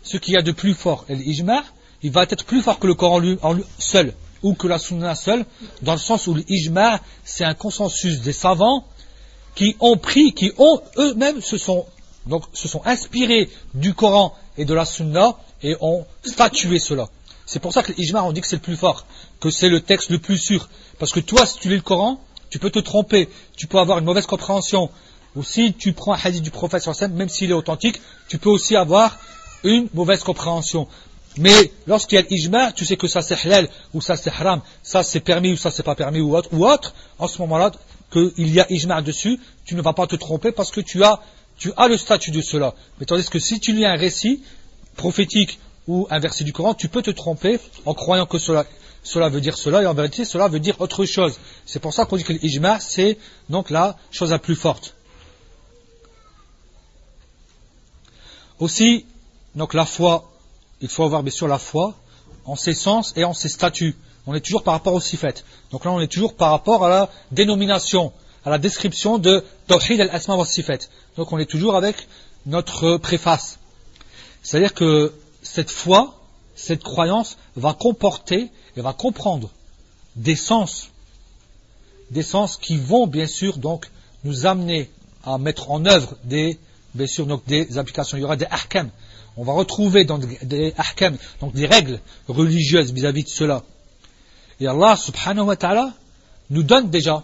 ce 0.03 0.17
qu'il 0.17 0.33
y 0.33 0.37
a 0.37 0.41
de 0.41 0.51
plus 0.51 0.73
fort. 0.73 1.05
L'ijma, 1.09 1.63
il 2.01 2.11
va 2.11 2.23
être 2.23 2.43
plus 2.45 2.61
fort 2.61 2.79
que 2.79 2.87
le 2.87 2.95
Coran 2.95 3.19
lui, 3.19 3.37
seul, 3.77 4.13
ou 4.41 4.53
que 4.53 4.67
la 4.67 4.79
sunna 4.79 5.15
seule, 5.15 5.45
dans 5.81 5.93
le 5.93 5.99
sens 5.99 6.27
où 6.27 6.35
l'ijma, 6.35 6.99
c'est 7.23 7.45
un 7.45 7.53
consensus 7.53 8.21
des 8.21 8.33
savants 8.33 8.85
qui 9.53 9.75
ont 9.79 9.97
pris, 9.97 10.33
qui 10.33 10.51
ont 10.57 10.81
eux-mêmes 10.97 11.41
se 11.41 11.57
sont 11.57 11.85
donc 12.25 12.43
se 12.53 12.67
sont 12.67 12.81
inspirés 12.85 13.49
du 13.73 13.93
Coran 13.93 14.33
et 14.57 14.65
de 14.65 14.73
la 14.73 14.85
Sunna 14.85 15.35
et 15.65 15.75
ont 15.81 16.05
statué 16.23 16.79
cela. 16.79 17.07
C'est 17.45 17.59
pour 17.59 17.73
ça 17.73 17.83
que 17.83 17.91
l'Ijma, 17.91 18.23
on 18.23 18.31
dit 18.31 18.41
que 18.41 18.47
c'est 18.47 18.55
le 18.55 18.61
plus 18.61 18.77
fort, 18.77 19.05
que 19.39 19.49
c'est 19.49 19.69
le 19.69 19.81
texte 19.81 20.09
le 20.09 20.19
plus 20.19 20.37
sûr. 20.37 20.69
Parce 20.99 21.11
que 21.11 21.19
toi, 21.19 21.45
si 21.45 21.59
tu 21.59 21.69
lis 21.69 21.75
le 21.75 21.81
Coran, 21.81 22.21
tu 22.49 22.59
peux 22.59 22.69
te 22.69 22.79
tromper, 22.79 23.29
tu 23.57 23.67
peux 23.67 23.79
avoir 23.79 23.97
une 23.97 24.05
mauvaise 24.05 24.27
compréhension 24.27 24.89
ou 25.35 25.43
si 25.43 25.73
tu 25.73 25.91
prends 25.93 26.13
un 26.13 26.19
hadith 26.23 26.43
du 26.43 26.51
prophète 26.51 26.87
même 27.11 27.29
s'il 27.29 27.49
est 27.49 27.53
authentique, 27.53 27.99
tu 28.29 28.37
peux 28.37 28.49
aussi 28.49 28.75
avoir 28.75 29.17
une 29.63 29.89
mauvaise 29.93 30.23
compréhension. 30.23 30.87
Mais 31.37 31.71
lorsqu'il 31.87 32.17
y 32.17 32.21
a 32.21 32.25
l'ijma, 32.29 32.71
tu 32.71 32.85
sais 32.85 32.95
que 32.95 33.07
ça 33.07 33.21
c'est 33.21 33.35
halal 33.45 33.67
ou 33.93 33.99
ça 33.99 34.15
c'est 34.15 34.29
haram, 34.29 34.61
ça 34.83 35.03
c'est 35.03 35.19
permis 35.19 35.51
ou 35.51 35.57
ça 35.57 35.71
c'est 35.71 35.83
pas 35.83 35.95
permis 35.95 36.21
ou 36.21 36.37
autre, 36.37 36.49
ou 36.53 36.65
autre, 36.65 36.93
en 37.19 37.27
ce 37.27 37.41
moment-là, 37.41 37.71
qu'il 38.13 38.53
y 38.53 38.61
a 38.61 38.71
ijma 38.71 39.01
dessus, 39.01 39.39
tu 39.65 39.75
ne 39.75 39.81
vas 39.81 39.91
pas 39.91 40.07
te 40.07 40.15
tromper 40.15 40.53
parce 40.53 40.71
que 40.71 40.79
tu 40.79 41.03
as, 41.03 41.19
tu 41.57 41.73
as 41.75 41.89
le 41.89 41.97
statut 41.97 42.31
de 42.31 42.41
cela. 42.41 42.73
Mais 42.99 43.05
tandis 43.05 43.29
que 43.29 43.39
si 43.39 43.59
tu 43.59 43.73
lis 43.73 43.85
un 43.85 43.97
récit 43.97 44.41
prophétique 44.95 45.59
ou 45.87 46.07
un 46.09 46.19
verset 46.19 46.43
du 46.43 46.53
Coran, 46.53 46.73
tu 46.73 46.87
peux 46.87 47.01
te 47.01 47.11
tromper 47.11 47.59
en 47.85 47.93
croyant 47.93 48.25
que 48.25 48.39
cela, 48.39 48.65
veut 49.29 49.41
dire 49.41 49.57
cela 49.57 49.83
et 49.83 49.85
en 49.85 49.93
vérité 49.93 50.25
cela 50.25 50.47
veut 50.47 50.59
dire 50.59 50.79
autre 50.79 51.05
chose. 51.05 51.39
C'est 51.65 51.79
pour 51.79 51.93
ça 51.93 52.05
qu'on 52.05 52.17
dit 52.17 52.23
que 52.23 52.33
l'ijma 52.33 52.79
c'est 52.79 53.17
donc 53.49 53.69
la 53.69 53.97
chose 54.11 54.31
la 54.31 54.39
plus 54.39 54.55
forte. 54.55 54.95
Aussi, 58.59 59.05
donc 59.53 59.73
la 59.73 59.85
foi, 59.85 60.31
il 60.81 60.87
faut 60.87 61.03
avoir 61.03 61.23
bien 61.23 61.31
sûr 61.31 61.47
la 61.47 61.59
foi 61.59 61.93
en 62.45 62.55
ses 62.55 62.73
sens 62.73 63.13
et 63.15 63.23
en 63.23 63.33
ses 63.33 63.49
statuts. 63.49 63.95
On 64.27 64.33
est 64.33 64.41
toujours 64.41 64.63
par 64.63 64.73
rapport 64.73 64.93
au 64.93 65.01
sifet. 65.01 65.35
Donc 65.71 65.85
là, 65.85 65.91
on 65.91 65.99
est 65.99 66.07
toujours 66.07 66.35
par 66.35 66.51
rapport 66.51 66.85
à 66.85 66.89
la 66.89 67.09
dénomination, 67.31 68.13
à 68.45 68.49
la 68.49 68.57
description 68.57 69.17
de 69.17 69.43
Tawhid 69.67 69.99
al-Asma 69.99 70.35
wa 70.35 70.45
Sifet. 70.45 70.79
Donc 71.17 71.31
on 71.33 71.37
est 71.37 71.45
toujours 71.45 71.75
avec 71.75 72.07
notre 72.45 72.97
préface. 72.97 73.59
C'est-à-dire 74.45 74.75
que 74.75 75.11
cette 75.41 75.71
foi, 75.71 76.13
cette 76.55 76.83
croyance 76.83 77.35
va 77.55 77.73
comporter 77.73 78.51
et 78.77 78.81
va 78.81 78.93
comprendre 78.93 79.49
des 80.15 80.35
sens, 80.35 80.91
des 82.11 82.21
sens 82.21 82.55
qui 82.55 82.77
vont 82.77 83.07
bien 83.07 83.25
sûr 83.25 83.57
donc 83.57 83.89
nous 84.23 84.45
amener 84.45 84.91
à 85.23 85.39
mettre 85.39 85.71
en 85.71 85.83
œuvre 85.87 86.15
des, 86.23 86.59
applications. 87.75 88.17
Il 88.17 88.21
y 88.21 88.23
aura 88.23 88.35
des 88.35 88.45
ahkam. 88.45 88.91
On 89.35 89.43
va 89.43 89.53
retrouver 89.53 90.05
dans 90.05 90.19
des 90.19 90.75
ahkam, 90.77 91.17
donc 91.41 91.53
des 91.53 91.65
règles 91.65 91.99
religieuses 92.27 92.93
vis-à-vis 92.93 93.23
de 93.23 93.29
cela. 93.29 93.63
Et 94.59 94.67
Allah 94.67 94.95
subhanahu 94.95 95.45
wa 95.47 95.55
ta'ala 95.55 95.91
nous 96.51 96.61
donne 96.61 96.91
déjà, 96.91 97.23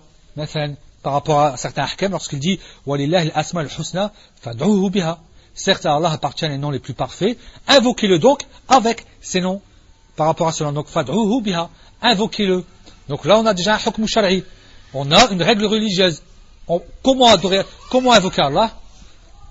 par 1.03 1.13
rapport 1.13 1.39
à 1.39 1.57
certains 1.57 1.83
ahkam, 1.83 2.13
lorsqu'il 2.13 2.39
dit 2.39 2.59
al-asma 2.87 3.61
al-husna 3.61 4.11
fad'uhu 4.41 4.89
biha. 4.89 5.21
Certes, 5.53 5.85
à 5.85 5.95
Allah 5.95 6.11
appartiennent 6.11 6.51
les 6.51 6.57
noms 6.57 6.71
les 6.71 6.79
plus 6.79 6.93
parfaits. 6.93 7.37
Invoquez-le 7.67 8.19
donc 8.19 8.43
avec 8.67 9.05
ces 9.21 9.41
noms. 9.41 9.61
Par 10.15 10.27
rapport 10.27 10.47
à 10.47 10.51
cela, 10.51 10.71
donc 10.71 10.87
fad'uhu 10.87 11.41
biha. 11.41 11.69
Invoquez-le. 12.01 12.63
Donc 13.09 13.25
là, 13.25 13.39
on 13.39 13.45
a 13.45 13.53
déjà 13.53 13.75
un. 13.75 14.41
On 14.93 15.11
a 15.11 15.31
une 15.31 15.43
règle 15.43 15.65
religieuse. 15.65 16.21
comment 17.03 17.27
adorer, 17.27 17.61
comment 17.89 18.13
invoquer 18.13 18.41
Allah? 18.41 18.71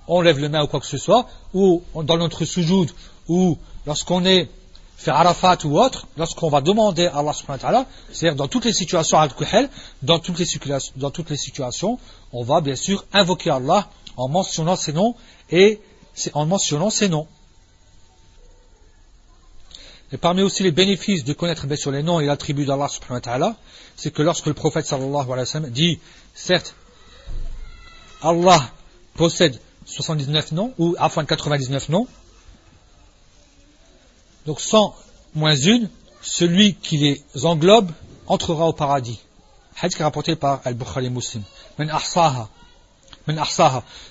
On 0.07 0.21
lève 0.21 0.39
le 0.39 0.49
main 0.49 0.63
ou 0.63 0.67
quoi 0.67 0.79
que 0.79 0.85
ce 0.85 0.97
soit, 0.97 1.27
ou 1.53 1.83
dans 1.95 2.17
notre 2.17 2.43
sujoud, 2.45 2.91
ou 3.27 3.57
lorsqu'on 3.85 4.25
est 4.25 4.49
fait 4.97 5.11
Arafat 5.11 5.57
ou 5.63 5.79
autre, 5.79 6.07
lorsqu'on 6.17 6.49
va 6.49 6.61
demander 6.61 7.07
à 7.07 7.19
Allah 7.19 7.33
subhanahu 7.33 7.63
wa 7.63 7.69
ta'ala, 7.71 7.85
c'est-à-dire 8.11 8.35
dans 8.35 8.47
toutes 8.47 8.65
les 8.65 8.73
situations 8.73 9.17
dans 10.03 10.19
toutes 10.19 10.39
les, 10.39 10.47
dans 10.97 11.09
toutes 11.09 11.29
les 11.29 11.37
situations, 11.37 11.97
on 12.33 12.43
va 12.43 12.61
bien 12.61 12.75
sûr 12.75 13.03
invoquer 13.13 13.49
Allah 13.49 13.87
en 14.17 14.27
mentionnant 14.27 14.75
ses 14.75 14.93
noms 14.93 15.15
et 15.49 15.79
en 16.33 16.45
mentionnant 16.45 16.89
ses 16.89 17.09
noms. 17.09 17.27
Et 20.11 20.17
parmi 20.17 20.41
aussi 20.41 20.63
les 20.63 20.71
bénéfices 20.71 21.23
de 21.23 21.33
connaître 21.33 21.67
bien 21.67 21.77
sûr 21.77 21.91
les 21.91 22.03
noms 22.03 22.19
et 22.19 22.25
l'attribut 22.25 22.65
d'Allah 22.65 22.89
subhanahu 22.89 23.15
wa 23.15 23.21
ta'ala, 23.21 23.55
c'est 23.95 24.11
que 24.11 24.21
lorsque 24.21 24.45
le 24.47 24.53
prophète 24.53 24.85
dit, 25.69 25.99
certes, 26.35 26.75
Allah 28.21 28.61
possède 29.15 29.59
79 29.85 30.51
noms, 30.51 30.73
ou 30.77 30.95
afin 30.99 31.23
99 31.23 31.89
noms, 31.89 32.07
donc 34.45 34.59
100 34.59 34.95
moins 35.33 35.55
une, 35.55 35.89
celui 36.21 36.75
qui 36.75 36.97
les 36.97 37.45
englobe 37.45 37.91
entrera 38.27 38.67
au 38.67 38.73
paradis. 38.73 39.19
Hadith 39.81 39.95
qui 39.95 40.01
est 40.01 40.05
rapporté 40.05 40.35
par 40.35 40.61
Al-Bukhari 40.65 41.09
Muslim. 41.09 41.43
Men 41.77 41.89
ahsaha. 41.89 42.49
Men. 43.27 43.41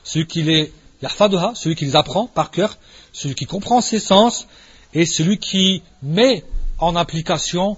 Celui 0.05 0.27
qui 0.27 0.43
les 0.43 0.73
yahfaduha, 1.03 1.53
celui 1.55 1.77
qui 1.77 1.85
les 1.85 1.97
apprend 1.97 2.27
par 2.27 2.51
cœur, 2.51 2.79
celui 3.13 3.35
qui 3.35 3.47
comprend 3.47 3.81
ses 3.81 4.01
sens, 4.01 4.47
et 4.95 5.07
celui 5.07 5.39
qui 5.39 5.83
met 6.03 6.45
en 6.79 6.97
application 6.97 7.77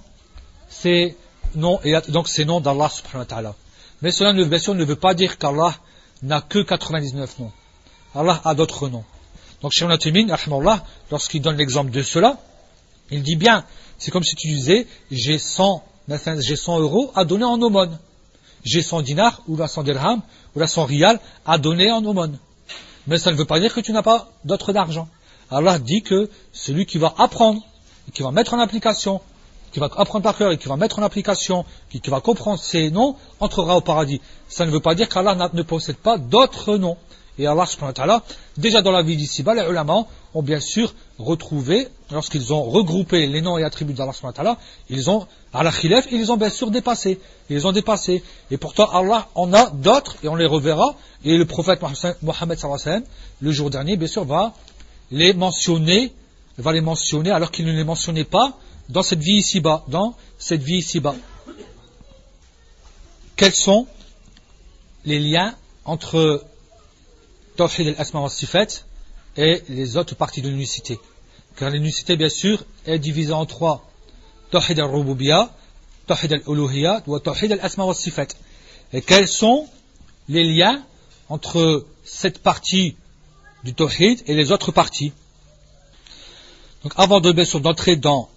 ces 0.68 1.16
noms, 1.54 1.80
et 1.85 1.94
donc 2.08 2.28
ces 2.28 2.44
noms 2.44 2.61
d'Allah 2.61 2.88
subhanahu 2.88 3.20
wa 3.20 3.26
ta'ala. 3.26 3.54
Mais 4.00 4.11
cela, 4.11 4.32
ne 4.32 4.85
veut 4.85 4.96
pas 4.96 5.14
dire 5.14 5.38
qu'Allah 5.38 5.74
n'a 6.22 6.40
que 6.40 6.62
99 6.62 7.38
noms. 7.38 7.52
Allah 8.14 8.40
a 8.44 8.54
d'autres 8.54 8.88
noms. 8.88 9.04
Donc 9.61 9.72
Cheikh 9.72 9.88
Natimin, 9.88 10.26
lorsqu'il 11.11 11.40
donne 11.40 11.56
l'exemple 11.56 11.90
de 11.90 12.02
cela, 12.02 12.38
il 13.11 13.22
dit 13.22 13.37
bien, 13.37 13.64
c'est 13.98 14.11
comme 14.11 14.24
si 14.24 14.35
tu 14.35 14.48
disais, 14.48 14.87
j'ai 15.11 15.38
100, 15.38 15.85
j'ai 16.40 16.56
100 16.56 16.80
euros 16.80 17.12
à 17.14 17.24
donner 17.24 17.44
en 17.44 17.61
aumône. 17.61 17.98
J'ai 18.64 18.82
100 18.82 19.02
dinars, 19.02 19.42
ou 19.48 19.56
la 19.56 19.68
100 19.68 19.85
dirhams, 19.85 20.22
ou 20.54 20.58
la 20.58 20.66
100 20.66 20.85
rial 20.85 21.20
à 21.46 21.58
donner 21.58 21.90
en 21.90 22.04
aumône. 22.04 22.38
Mais 23.07 23.19
ça 23.19 23.33
ne 23.33 23.37
veut 23.37 23.45
pas 23.45 23.61
dire 23.61 23.75
que 23.75 23.81
tu 23.81 23.93
n'as 23.93 24.03
pas 24.03 24.29
d'autre 24.45 24.73
d'argent. 24.73 25.09
Allah 25.51 25.79
dit 25.79 26.03
que 26.03 26.31
celui 26.53 26.87
qui 26.87 26.99
va 26.99 27.15
apprendre, 27.19 27.61
qui 28.15 28.23
va 28.23 28.31
mettre 28.31 28.55
en 28.55 28.59
application, 28.59 29.21
qui 29.73 29.81
va 29.81 29.88
apprendre 29.97 30.23
par 30.23 30.37
cœur 30.37 30.53
et 30.53 30.59
qui 30.59 30.69
va 30.69 30.77
mettre 30.77 30.99
en 30.99 31.03
application, 31.03 31.65
qui, 31.91 32.01
va 32.11 32.21
comprendre 32.21 32.59
ces 32.59 32.91
noms, 32.91 33.17
entrera 33.41 33.77
au 33.77 33.81
paradis. 33.81 34.21
Ça 34.49 34.67
ne 34.67 34.71
veut 34.71 34.81
pas 34.81 34.95
dire 34.95 35.09
qu'Allah 35.09 35.51
ne 35.53 35.62
possède 35.62 35.97
pas 35.97 36.19
d'autres 36.19 36.77
noms. 36.77 36.97
Et 37.38 37.47
Allah 37.47 37.65
déjà 38.59 38.83
dans 38.83 38.91
la 38.91 39.03
vie 39.03 39.17
d'ici-bas, 39.17 39.55
les 39.55 39.62
ulama 39.62 40.05
ont 40.35 40.43
bien 40.43 40.61
sûr 40.61 40.93
retrouvé, 41.19 41.88
lorsqu'ils 42.11 42.53
ont 42.53 42.62
regroupé 42.62 43.27
les 43.27 43.41
noms 43.41 43.57
et 43.57 43.65
attributs 43.65 43.95
d'Allah 43.95 44.12
ils 44.91 45.09
ont, 45.09 45.27
à 45.55 45.62
la 45.62 45.71
khilaf, 45.71 46.07
ils 46.11 46.31
ont 46.31 46.37
bien 46.37 46.51
sûr 46.51 46.71
dépassé. 46.71 47.21
Ils 47.49 47.67
ont 47.67 47.73
dépassé. 47.73 48.23
Et 48.51 48.59
pourtant, 48.59 48.87
Allah 48.91 49.29
en 49.35 49.55
a 49.55 49.71
d'autres, 49.71 50.17
et 50.23 50.29
on 50.29 50.35
les 50.35 50.47
reverra. 50.47 50.95
Et 51.24 51.37
le 51.37 51.44
prophète 51.44 51.80
Mohammed 52.22 52.58
le 53.40 53.52
jour 53.52 53.70
dernier, 53.70 53.96
bien 53.96 54.08
sûr, 54.08 54.24
va 54.24 54.54
les 55.11 55.32
mentionner, 55.35 56.12
va 56.58 56.72
les 56.72 56.80
mentionner 56.80 57.30
alors 57.30 57.50
qu'il 57.50 57.66
ne 57.66 57.72
les 57.72 57.85
mentionnait 57.85 58.24
pas 58.24 58.58
dans 58.88 59.02
cette 59.02 59.20
vie 59.20 59.37
ici-bas, 59.37 59.85
dans 59.88 60.16
cette 60.38 60.62
vie 60.62 60.78
ici-bas. 60.78 61.14
Quels 63.37 63.54
sont 63.54 63.87
les 65.04 65.18
liens 65.18 65.54
entre 65.85 66.44
Tawhid 67.56 67.88
al-Asma 67.88 68.20
wa 68.20 68.28
Sifat 68.28 68.85
et 69.37 69.62
les 69.68 69.96
autres 69.96 70.14
parties 70.14 70.42
de 70.42 70.48
l'unicité? 70.48 70.98
Car 71.56 71.70
l'unicité, 71.70 72.16
bien 72.16 72.28
sûr, 72.28 72.64
est 72.87 72.98
divisée 72.98 73.32
en 73.32 73.46
trois. 73.46 73.88
Tawhid 74.50 74.78
al-Rububiyya, 74.80 75.50
Tawhid 76.06 76.32
al-Uluhiyya 76.32 77.02
ou 77.06 77.18
Tawhid 77.18 77.52
al-Asma 77.52 77.85
wa 77.85 77.94
Sifat. 77.94 78.28
Et 78.92 79.02
quels 79.02 79.28
sont 79.28 79.68
les 80.28 80.44
liens 80.44 80.82
entre 81.33 81.87
cette 82.05 82.40
partie 82.40 82.95
du 83.64 83.73
Tawhid 83.73 84.23
et 84.27 84.35
les 84.35 84.53
autres 84.53 84.71
parties 84.71 85.12
Donc 86.83 86.92
avant 86.97 87.21
de 87.21 87.33
bien 87.33 87.47
sûr 87.47 87.61
d'entrer 87.62 87.97
dans 87.97 88.29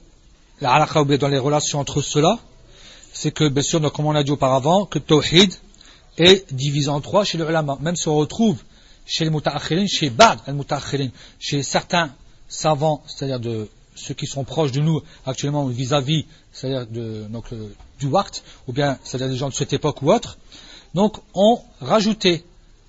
la 0.62 0.88
dans 1.17 1.27
les 1.27 1.38
relations 1.38 1.79
entre 1.79 2.01
cela, 2.01 2.39
c'est 3.12 3.31
que 3.31 3.49
bien 3.49 3.63
sûr, 3.63 3.81
comme 3.91 4.05
on 4.05 4.15
a 4.15 4.23
dit 4.23 4.31
auparavant, 4.31 4.86
que 4.86 4.99
Tawhid 4.99 5.53
est 6.17 6.53
divisé 6.53 6.88
en 6.88 7.01
trois 7.01 7.25
chez 7.25 7.38
le 7.38 7.45
ulama. 7.49 7.77
Même 7.81 7.97
si 7.97 8.08
on 8.08 8.15
retrouve 8.15 8.63
chez 9.05 9.25
les 9.25 9.29
mutaakhirin, 9.29 9.88
chez 9.88 10.10
Bad 10.10 10.39
al 10.47 11.12
chez 11.38 11.63
certains 11.63 12.13
savants, 12.47 13.03
c'est-à-dire 13.08 13.41
de 13.41 13.67
ceux 13.95 14.13
qui 14.13 14.25
sont 14.25 14.45
proches 14.45 14.71
de 14.71 14.79
nous 14.79 15.01
actuellement 15.25 15.65
vis-à-vis, 15.65 16.25
c'est-à-dire 16.53 16.88
donc, 17.29 17.51
euh, 17.51 17.73
du 17.99 18.08
waqt, 18.08 18.41
ou 18.67 18.71
bien 18.71 18.97
c'est-à-dire 19.03 19.29
des 19.29 19.38
gens 19.38 19.49
de 19.49 19.53
cette 19.53 19.73
époque 19.73 20.01
ou 20.01 20.13
autre, 20.13 20.38
donc 20.93 21.17
ont 21.34 21.59
rajouté 21.82 22.45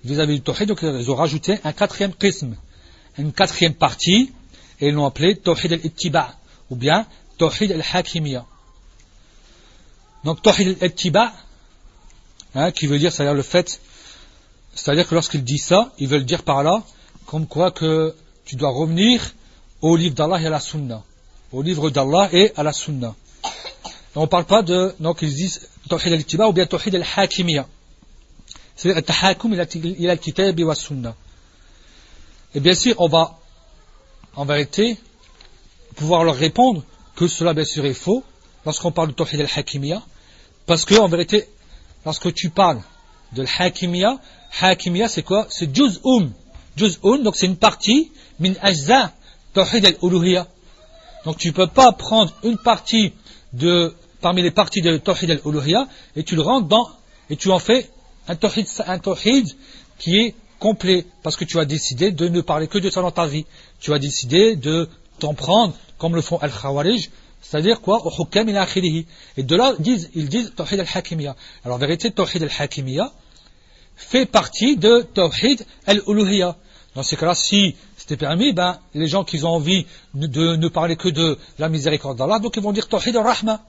vis-à-vis 0.07 0.35
du 0.35 0.41
tawhid, 0.41 0.67
donc 0.67 0.79
ils 0.81 1.11
ont 1.11 1.15
rajouté 1.15 1.59
un 1.63 1.73
quatrième 1.73 2.13
qism, 2.13 2.55
une 3.17 3.31
quatrième 3.31 3.73
partie, 3.73 4.31
et 4.79 4.87
ils 4.87 4.93
l'ont 4.93 5.05
appelé 5.05 5.35
tawhid 5.35 5.73
al-ittiba, 5.73 6.35
ou 6.69 6.75
bien 6.75 7.05
tawhid 7.37 7.71
al-hakimiyya. 7.71 8.45
Donc 10.23 10.41
tawhid 10.41 10.77
al-ittiba, 10.81 11.33
hein, 12.55 12.71
qui 12.71 12.87
veut 12.87 12.99
dire, 12.99 13.11
c'est-à-dire 13.11 13.35
le 13.35 13.43
fait 13.43 13.79
c'est-à-dire 14.77 15.07
que 15.07 15.15
lorsqu'il 15.15 15.43
dit 15.43 15.57
ça, 15.57 15.91
ils 15.97 16.07
veulent 16.07 16.23
dire 16.23 16.43
par 16.43 16.61
là, 16.63 16.83
comme 17.25 17.47
quoi 17.47 17.71
que 17.71 18.13
tu 18.45 18.55
dois 18.55 18.69
revenir 18.69 19.33
au 19.81 19.95
livre 19.95 20.13
d'Allah 20.13 20.39
et 20.39 20.45
à 20.45 20.49
la 20.51 20.59
Sunna. 20.59 21.03
Au 21.51 21.63
livre 21.63 21.89
d'Allah 21.89 22.29
et 22.31 22.53
à 22.55 22.63
la 22.63 22.73
Sunna. 22.73 23.15
on 24.15 24.21
ne 24.21 24.25
parle 24.27 24.45
pas 24.45 24.61
de, 24.61 24.93
donc 24.99 25.23
ils 25.23 25.33
disent 25.33 25.67
Tawhid 25.89 26.13
al-Ittiba 26.13 26.47
ou 26.47 26.53
bien 26.53 26.67
Tawhid 26.67 26.93
al-Hakimiyya. 26.93 27.67
C'est-à-dire 28.77 29.03
Tahakum 29.03 29.53
ila 29.53 30.11
al-Kitab 30.11 30.59
wa. 30.59 30.75
Et 32.53 32.59
bien 32.59 32.75
sûr, 32.75 32.95
on 32.99 33.07
va, 33.07 33.39
en 34.35 34.45
vérité, 34.45 34.97
pouvoir 35.95 36.23
leur 36.23 36.35
répondre 36.35 36.83
que 37.15 37.27
cela, 37.27 37.53
bien 37.53 37.65
sûr, 37.65 37.85
est 37.85 37.93
faux 37.93 38.23
lorsqu'on 38.65 38.91
parle 38.91 39.09
de 39.09 39.13
Tawhid 39.13 39.41
al-Hakimiyya. 39.41 40.03
Parce 40.67 40.85
que, 40.85 40.93
en 40.95 41.07
vérité, 41.07 41.49
lorsque 42.05 42.31
tu 42.33 42.51
parles 42.51 42.81
de 43.33 43.43
l'Hakimiyya, 43.43 44.19
Hakimiyya, 44.61 45.09
c'est 45.09 45.23
quoi? 45.23 45.47
C'est 45.49 45.75
juz'um. 45.75 46.31
Juz'un, 46.75 47.17
donc 47.23 47.35
c'est 47.35 47.47
une 47.47 47.57
partie, 47.57 48.11
min 48.39 48.53
ajza, 48.61 49.11
tawhid 49.53 49.85
al-uluhiyya. 49.85 50.47
Donc 51.25 51.37
tu 51.37 51.47
ne 51.47 51.53
peux 51.53 51.67
pas 51.67 51.91
prendre 51.93 52.31
une 52.43 52.57
partie 52.59 53.13
de, 53.53 53.95
parmi 54.21 54.43
les 54.43 54.51
parties 54.51 54.81
de 54.81 54.97
tawhid 54.97 55.31
al-uluhiyya, 55.31 55.87
et 56.15 56.23
tu 56.23 56.35
le 56.35 56.43
rentres 56.43 56.67
dans, 56.67 56.87
et 57.31 57.35
tu 57.35 57.49
en 57.49 57.57
fais 57.57 57.89
un 58.27 58.35
tawhid, 58.35 59.47
qui 59.99 60.17
est 60.17 60.35
complet, 60.59 61.05
parce 61.23 61.35
que 61.35 61.45
tu 61.45 61.59
as 61.59 61.65
décidé 61.65 62.11
de 62.11 62.27
ne 62.27 62.41
parler 62.41 62.67
que 62.67 62.77
de 62.77 62.89
ça 62.89 63.01
dans 63.01 63.11
ta 63.11 63.27
vie. 63.27 63.45
Tu 63.79 63.93
as 63.93 63.99
décidé 63.99 64.55
de 64.55 64.89
t'en 65.19 65.33
prendre, 65.33 65.73
comme 65.97 66.15
le 66.15 66.21
font 66.21 66.37
al-Khawarij, 66.37 67.09
c'est-à-dire 67.41 67.81
quoi? 67.81 68.03
Et 69.37 69.43
de 69.43 69.55
là, 69.55 69.73
ils 69.79 69.83
disent, 69.83 70.09
ils 70.15 70.27
disent 70.27 70.53
Tawhid 70.55 70.79
al-Hakimiyya. 70.79 71.35
Alors 71.63 71.77
en 71.77 71.79
vérité, 71.79 72.11
Tawhid 72.11 72.43
al-Hakimiyya 72.43 73.11
fait 73.95 74.25
partie 74.25 74.77
de 74.77 75.01
Tawhid 75.13 75.65
al-Uluhiyya. 75.85 76.55
Dans 76.95 77.03
ces 77.03 77.15
cas-là, 77.15 77.35
si 77.35 77.75
c'était 77.95 78.17
permis, 78.17 78.53
ben, 78.53 78.79
les 78.95 79.07
gens 79.07 79.23
qui 79.23 79.43
ont 79.43 79.49
envie 79.49 79.85
de 80.13 80.55
ne 80.55 80.67
parler 80.67 80.95
que 80.95 81.09
de 81.09 81.37
la 81.59 81.69
miséricorde 81.69 82.17
d'Allah, 82.17 82.39
donc 82.39 82.55
ils 82.57 82.63
vont 82.63 82.73
dire 82.73 82.87
Tawhid 82.87 83.15
al-Rahma. 83.15 83.61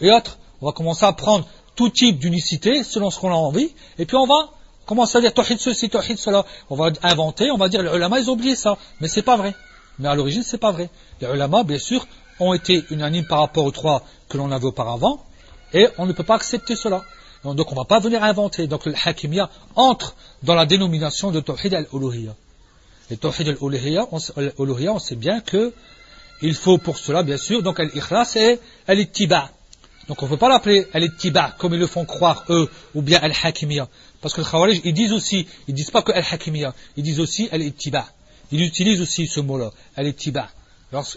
Et 0.00 0.10
autres, 0.10 0.38
on 0.60 0.66
va 0.66 0.72
commencer 0.72 1.04
à 1.04 1.12
prendre 1.12 1.46
tout 1.74 1.90
type 1.90 2.18
d'unicité 2.18 2.82
selon 2.84 3.10
ce 3.10 3.18
qu'on 3.18 3.30
a 3.30 3.34
envie, 3.34 3.70
et 3.98 4.06
puis 4.06 4.16
on 4.16 4.26
va 4.26 4.50
commencer 4.86 5.18
à 5.18 5.20
dire 5.20 5.32
Tawhid 5.32 5.58
ceci, 5.58 5.88
Tawhid 5.88 6.18
cela? 6.18 6.44
On 6.70 6.76
va 6.76 6.90
inventer, 7.02 7.50
on 7.50 7.56
va 7.56 7.68
dire 7.68 7.82
les 7.82 7.94
ulama, 7.94 8.20
ils 8.20 8.30
ont 8.30 8.34
oublié 8.34 8.56
ça. 8.56 8.76
Mais 9.00 9.08
c'est 9.08 9.22
pas 9.22 9.36
vrai. 9.36 9.54
Mais 9.98 10.08
à 10.08 10.14
l'origine, 10.14 10.42
c'est 10.42 10.58
pas 10.58 10.72
vrai. 10.72 10.90
Les 11.20 11.28
ulama, 11.28 11.62
bien 11.64 11.78
sûr, 11.78 12.06
ont 12.40 12.52
été 12.52 12.84
unanimes 12.90 13.26
par 13.26 13.40
rapport 13.40 13.64
aux 13.64 13.70
trois 13.70 14.02
que 14.28 14.36
l'on 14.36 14.50
avait 14.50 14.66
auparavant, 14.66 15.24
et 15.72 15.88
on 15.98 16.06
ne 16.06 16.12
peut 16.12 16.24
pas 16.24 16.36
accepter 16.36 16.76
cela. 16.76 17.02
Donc 17.44 17.70
on 17.70 17.74
ne 17.74 17.80
va 17.80 17.84
pas 17.84 18.00
venir 18.00 18.22
inventer. 18.22 18.66
Donc 18.66 18.86
le 18.86 18.94
Hakimiyya 19.04 19.50
entre 19.76 20.14
dans 20.42 20.54
la 20.54 20.64
dénomination 20.64 21.30
de 21.30 21.40
Tawhid 21.40 21.74
al-Uluhiyya. 21.74 22.34
Et 23.10 23.16
Tawhid 23.18 23.48
al-Uluhiyya, 23.48 24.08
on, 24.12 24.98
sait 24.98 25.16
bien 25.16 25.40
que 25.40 25.72
il 26.40 26.54
faut 26.54 26.78
pour 26.78 26.98
cela, 26.98 27.22
bien 27.22 27.36
sûr, 27.36 27.62
donc 27.62 27.80
al-Ikhlas 27.80 28.36
et 28.36 28.58
al-Ittiba. 28.86 29.50
Donc 30.08 30.22
on 30.22 30.26
ne 30.26 30.30
peut 30.30 30.36
pas 30.36 30.48
l'appeler 30.48 30.86
al-Ittiba 30.92 31.54
comme 31.58 31.74
ils 31.74 31.80
le 31.80 31.86
font 31.86 32.04
croire 32.04 32.44
eux, 32.50 32.68
ou 32.94 33.02
bien 33.02 33.18
al-Hakimiyya. 33.20 33.88
Parce 34.20 34.34
que 34.34 34.40
les 34.40 34.46
Khawarij, 34.46 34.80
ils 34.84 34.94
disent 34.94 35.12
aussi, 35.12 35.46
ils 35.68 35.74
disent 35.74 35.90
pas 35.90 36.02
que 36.02 36.12
al-Hakimiyya, 36.12 36.74
ils 36.96 37.02
disent 37.02 37.20
aussi 37.20 37.48
al-Ittiba. 37.50 38.06
Ils 38.52 38.62
utilisent 38.62 39.00
aussi 39.00 39.26
ce 39.26 39.40
mot-là, 39.40 39.70
al-Ittiba 39.96 40.48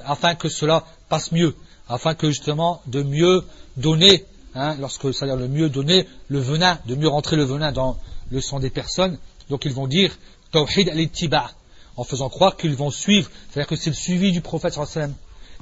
afin 0.05 0.35
que 0.35 0.49
cela 0.49 0.83
passe 1.09 1.31
mieux, 1.31 1.55
afin 1.87 2.15
que 2.15 2.27
justement 2.27 2.81
de 2.87 3.03
mieux 3.03 3.43
donner, 3.77 4.25
hein, 4.55 4.75
lorsque 4.79 5.13
c'est-à-dire 5.13 5.35
le 5.35 5.47
mieux 5.47 5.69
donner 5.69 6.07
le 6.27 6.39
venin, 6.39 6.79
de 6.85 6.95
mieux 6.95 7.07
rentrer 7.07 7.35
le 7.35 7.43
venin 7.43 7.71
dans 7.71 7.97
le 8.31 8.41
sang 8.41 8.59
des 8.59 8.69
personnes. 8.69 9.17
Donc 9.49 9.65
ils 9.65 9.73
vont 9.73 9.87
dire 9.87 10.17
tawhid 10.51 10.89
al-ittiba, 10.89 11.51
en 11.95 12.03
faisant 12.03 12.29
croire 12.29 12.57
qu'ils 12.57 12.75
vont 12.75 12.91
suivre, 12.91 13.29
c'est-à-dire 13.49 13.67
que 13.67 13.75
c'est 13.75 13.89
le 13.89 13.95
suivi 13.95 14.31
du 14.31 14.41
prophète 14.41 14.73
sallam. 14.73 15.13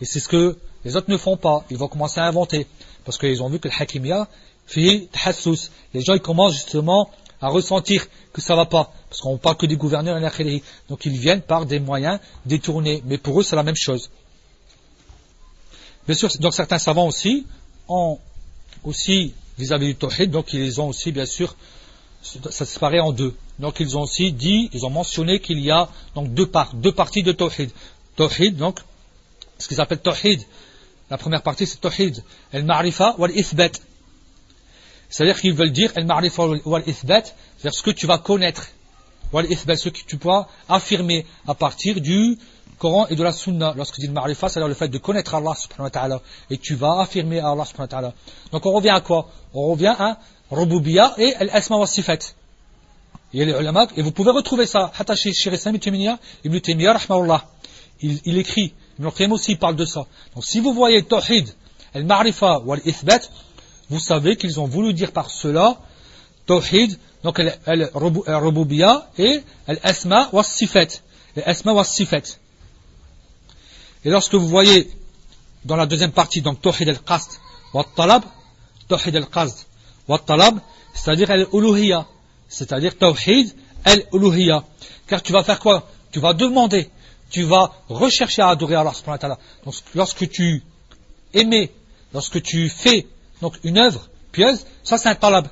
Et 0.02 0.06
c'est 0.06 0.20
ce 0.20 0.28
que 0.28 0.58
les 0.84 0.96
autres 0.96 1.10
ne 1.10 1.18
font 1.18 1.38
pas. 1.38 1.64
Ils 1.72 1.78
vont 1.78 1.88
commencer 1.88 2.20
à 2.20 2.26
inventer. 2.26 2.68
Parce 3.06 3.18
qu'ils 3.18 3.42
ont 3.42 3.50
vu 3.50 3.60
que 3.60 3.68
le 3.68 3.74
hakimiyya 3.78 4.28
fait. 4.66 5.08
Les 5.94 6.02
gens 6.02 6.18
commencent 6.18 6.54
justement 6.54 7.10
à 7.42 7.50
ressentir 7.50 8.08
que 8.34 8.42
ça 8.42 8.54
ne 8.54 8.60
va 8.60 8.66
pas, 8.66 8.92
parce 9.10 9.22
qu'on 9.22 9.38
parle 9.38 9.58
que 9.58 9.66
des 9.66 9.76
gouverneurs 9.76 10.18
et 10.42 10.64
Donc 10.90 11.06
ils 11.06 11.18
viennent 11.18 11.42
par 11.42 11.66
des 11.66 11.80
moyens 11.80 12.20
détournés, 12.46 13.04
mais 13.06 13.18
pour 13.18 13.40
eux 13.40 13.44
c'est 13.44 13.56
la 13.56 13.64
même 13.64 13.76
chose. 13.76 14.10
Bien 16.06 16.16
sûr, 16.16 16.30
donc 16.40 16.54
certains 16.54 16.80
savants 16.80 17.08
aussi 17.08 17.46
ont 17.88 18.20
aussi 18.84 19.34
vis-à-vis 19.58 19.88
du 19.88 19.96
tawhid, 19.96 20.32
donc 20.32 20.54
ils 20.54 20.82
ont 20.82 20.90
aussi 20.90 21.12
bien 21.12 21.26
sûr, 21.26 21.56
ça 22.22 22.52
se 22.52 22.66
séparé 22.66 23.00
en 23.00 23.12
deux. 23.12 23.36
Donc 23.60 23.80
ils 23.80 23.98
ont 23.98 24.02
aussi 24.02 24.32
dit, 24.32 24.70
ils 24.74 24.86
ont 24.86 24.90
mentionné 24.90 25.40
qu'il 25.40 25.60
y 25.60 25.72
a 25.72 25.90
donc 26.14 26.34
deux 26.34 26.48
parties 26.48 27.24
de 27.24 27.32
tawhid. 27.32 27.72
Tawhid, 28.16 28.56
donc, 28.56 28.80
ce 29.58 29.68
qu'ils 29.68 29.82
appellent 29.82 30.02
tawhid, 30.02 30.42
la 31.10 31.18
première 31.18 31.42
partie 31.42 31.68
c'est 31.68 31.80
tawhid, 31.82 32.24
el-ma'rifa 32.52 33.16
wal-ithbat. 33.18 33.72
C'est-à-dire 35.10 35.40
qu'ils 35.40 35.54
veulent 35.54 35.72
dire 35.72 35.92
al-ma'rifa 35.96 36.44
wal-ithbat, 36.66 37.24
c'est-à-dire 37.58 37.74
ce 37.74 37.84
que 37.84 37.92
tu 37.92 38.08
vas 38.08 38.18
connaître. 38.18 38.68
Wal-ithbat, 39.34 39.76
ce 39.78 39.90
que 39.90 40.00
tu 40.06 40.18
pourras 40.18 40.48
affirmer 40.70 41.26
à 41.48 41.54
partir 41.56 42.02
du 42.02 42.38
Coran 42.78 43.08
et 43.08 43.16
de 43.16 43.24
la 43.24 43.32
Sunna. 43.32 43.74
Lorsque 43.76 44.00
dit 44.00 44.08
al-ma'rifa, 44.08 44.50
c'est-à-dire 44.50 44.68
le 44.68 44.74
fait 44.74 44.88
de 44.90 44.98
connaître 44.98 45.36
Allah 45.36 45.54
subhanahu 45.56 45.86
wa 45.86 45.90
ta'ala. 45.90 46.22
Et 46.50 46.58
tu 46.58 46.76
vas 46.76 47.02
affirmer 47.02 47.40
Allah 47.40 47.66
subhanahu 47.66 47.82
wa 47.82 47.88
ta'ala. 47.88 48.14
Donc 48.52 48.66
on 48.66 48.72
revient 48.72 48.90
à 48.90 49.02
quoi? 49.02 49.30
On 49.54 49.72
revient 49.72 49.96
à 49.98 50.20
Rububiya 50.52 51.16
et 51.18 51.36
al-asma 51.36 51.78
wa 51.78 51.88
sifat. 51.88 52.20
Il 53.34 53.48
les 53.48 53.72
et 53.98 54.02
vous 54.02 54.12
pouvez 54.12 54.32
retrouver 54.32 54.66
ça. 54.66 54.92
Hatta 54.98 55.16
chez 55.16 55.32
Ibn 55.32 55.78
Taymiyyah, 55.78 56.20
il, 58.02 58.22
il 58.26 58.38
écrit, 58.38 58.74
Ibn 59.00 59.10
Qayyim 59.12 59.32
aussi 59.34 59.56
parle 59.56 59.76
de 59.76 59.86
ça. 59.86 60.06
Donc 60.34 60.46
si 60.46 60.60
vous 60.60 60.74
voyez 60.74 61.04
Tawhid, 61.04 61.50
al-ma'rifa 61.94 62.60
wal-ithbat, 62.60 63.22
vous 63.90 64.00
savez 64.00 64.36
qu'ils 64.36 64.60
ont 64.60 64.66
voulu 64.66 64.94
dire 64.94 65.12
par 65.12 65.30
cela 65.30 65.78
Tawhid, 66.46 66.98
donc 67.24 67.40
al-Rububiya 67.40 69.10
et 69.18 69.42
al-Asma 69.68 70.30
wa 70.32 70.44
Sifat. 70.44 70.88
Al-Asma 71.36 71.74
wa 71.74 71.84
Sifat. 71.84 72.38
Et 74.04 74.10
lorsque 74.10 74.36
vous 74.36 74.48
voyez 74.48 74.90
dans 75.66 75.76
la 75.76 75.88
deuxième 75.88 76.12
partie, 76.12 76.42
donc 76.42 76.62
Tawhid 76.62 76.88
al-Qasd 76.90 77.32
wa 77.74 77.84
Talab, 77.96 78.24
Tawhid 78.88 79.16
al-Qasd 79.16 79.66
wa 80.08 80.20
Talab, 80.20 80.60
c'est-à-dire 80.94 81.32
al-Uluhiyya, 81.32 82.06
c'est-à-dire 82.48 82.98
Tawhid 82.98 83.54
al-Uluhiyya. 83.84 84.64
Car 85.08 85.22
tu 85.22 85.34
vas 85.34 85.44
faire 85.44 85.60
quoi? 85.60 85.90
Tu 86.12 86.20
vas 86.20 86.34
demander, 86.34 86.90
tu 87.30 87.44
vas 87.44 87.72
rechercher 87.90 88.42
à 88.42 88.50
adorer 88.50 88.76
Allah 88.76 88.94
subhanahu 88.94 89.16
wa 89.16 89.20
ta'ala. 89.20 89.40
Donc 89.66 89.76
lorsque 89.94 90.30
tu 90.30 90.64
aimais, 91.34 91.72
lorsque 92.14 92.42
tu 92.42 92.70
fais 92.70 93.08
donc 93.42 93.58
une 93.64 93.78
œuvre 93.78 94.08
pieuse, 94.32 94.66
ça 94.84 94.98
c'est 94.98 95.10
un 95.10 95.16
talab. 95.16 95.48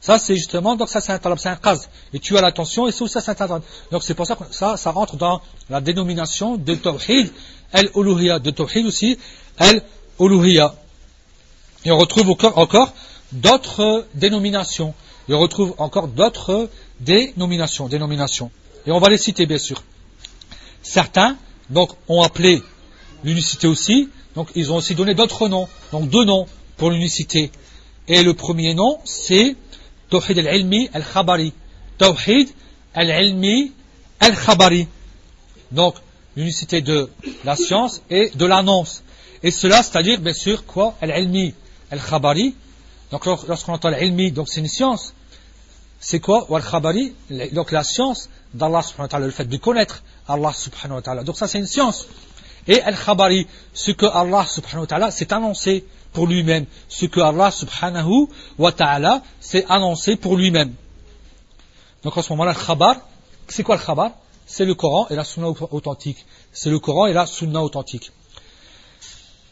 Ça 0.00 0.18
c'est 0.18 0.36
justement, 0.36 0.76
donc 0.76 0.88
ça 0.88 1.00
c'est 1.00 1.12
un 1.12 1.18
talab, 1.18 1.38
c'est 1.38 1.48
un 1.48 1.56
qaz. 1.56 1.88
Et 2.12 2.20
tu 2.20 2.36
as 2.36 2.40
l'attention 2.40 2.86
et 2.86 2.92
ça 2.92 3.20
c'est 3.20 3.30
un 3.30 3.34
talab. 3.34 3.62
Donc 3.90 4.02
c'est 4.02 4.14
pour 4.14 4.26
ça 4.26 4.36
que 4.36 4.44
ça, 4.50 4.76
ça 4.76 4.90
rentre 4.90 5.16
dans 5.16 5.40
la 5.68 5.80
dénomination 5.80 6.56
de 6.56 6.74
tawhid 6.74 7.32
al-uluhiyya, 7.72 8.38
de 8.38 8.50
tawhid 8.50 8.86
aussi 8.86 9.18
al-uluhiyya. 9.58 10.74
Et 11.84 11.90
on 11.90 11.98
retrouve 11.98 12.36
encore 12.56 12.92
d'autres 13.32 14.06
dénominations. 14.14 14.94
Et 15.28 15.34
on 15.34 15.38
retrouve 15.38 15.74
encore 15.78 16.08
d'autres 16.08 16.70
dénominations, 17.00 17.88
dénominations. 17.88 18.50
Et 18.86 18.90
on 18.90 18.98
va 18.98 19.08
les 19.08 19.18
citer 19.18 19.46
bien 19.46 19.58
sûr. 19.58 19.82
Certains 20.82 21.36
donc 21.70 21.90
ont 22.08 22.22
appelé 22.22 22.62
l'unicité 23.24 23.66
aussi, 23.66 24.08
donc 24.34 24.48
ils 24.54 24.72
ont 24.72 24.76
aussi 24.76 24.94
donné 24.94 25.14
d'autres 25.14 25.48
noms, 25.48 25.68
donc 25.92 26.08
deux 26.08 26.24
noms 26.24 26.46
pour 26.76 26.90
l'unicité. 26.90 27.50
Et 28.06 28.22
le 28.22 28.34
premier 28.34 28.74
nom, 28.74 28.98
c'est 29.04 29.56
Tawhid 30.08 30.38
al-Ilmi 30.38 30.88
al-Khabari. 30.94 31.52
Tawhid 31.98 32.48
al-Ilmi 32.94 33.72
al-Khabari. 34.20 34.88
Donc, 35.72 35.96
l'unicité 36.36 36.80
de 36.80 37.10
la 37.44 37.56
science 37.56 38.00
et 38.08 38.30
de 38.34 38.46
l'annonce. 38.46 39.02
Et 39.42 39.50
cela, 39.50 39.82
c'est-à-dire, 39.82 40.20
bien 40.20 40.32
sûr, 40.32 40.64
quoi? 40.64 40.94
Al-Ilmi 41.02 41.52
al-Khabari. 41.90 42.54
Donc, 43.10 43.26
lorsqu'on 43.26 43.74
entend 43.74 43.90
l'Ilmi, 43.90 44.32
donc 44.32 44.48
c'est 44.48 44.60
une 44.60 44.68
science. 44.68 45.14
C'est 46.00 46.20
quoi? 46.20 46.46
Al-Khabari? 46.50 47.12
Donc, 47.52 47.72
la 47.72 47.84
science 47.84 48.30
d'Allah 48.54 48.82
le 49.18 49.30
fait 49.30 49.44
de 49.44 49.56
connaître 49.58 50.02
Allah 50.28 50.52
subhanahu 50.52 50.96
wa 50.96 51.02
ta'ala. 51.02 51.24
Donc, 51.24 51.36
ça, 51.36 51.48
c'est 51.48 51.58
une 51.58 51.66
science. 51.66 52.06
Et 52.66 52.80
Al-Khabari, 52.82 53.46
ce 53.72 53.92
que 53.92 54.06
Allah 54.06 54.46
subhanahu 54.46 54.82
wa 54.82 54.86
ta'ala 54.86 55.10
s'est 55.10 55.32
annoncé 55.32 55.84
pour 56.12 56.26
lui-même, 56.26 56.66
ce 56.88 57.06
que 57.06 57.20
Allah 57.20 57.50
subhanahu 57.50 58.28
wa 58.58 58.72
ta'ala 58.72 59.22
s'est 59.40 59.64
annoncé 59.68 60.16
pour 60.16 60.36
lui-même. 60.36 60.74
Donc 62.02 62.16
en 62.16 62.22
ce 62.22 62.32
moment-là, 62.32 62.54
le 62.58 62.66
khabar, 62.66 62.96
c'est 63.48 63.62
quoi 63.62 63.76
le 63.76 63.82
khabar 63.82 64.12
C'est 64.46 64.64
le 64.64 64.74
Coran 64.74 65.06
et 65.10 65.14
la 65.14 65.24
sunna 65.24 65.48
authentique. 65.48 66.24
C'est 66.52 66.70
le 66.70 66.78
Coran 66.78 67.06
et 67.06 67.12
la 67.12 67.26
sunna 67.26 67.62
authentique. 67.62 68.12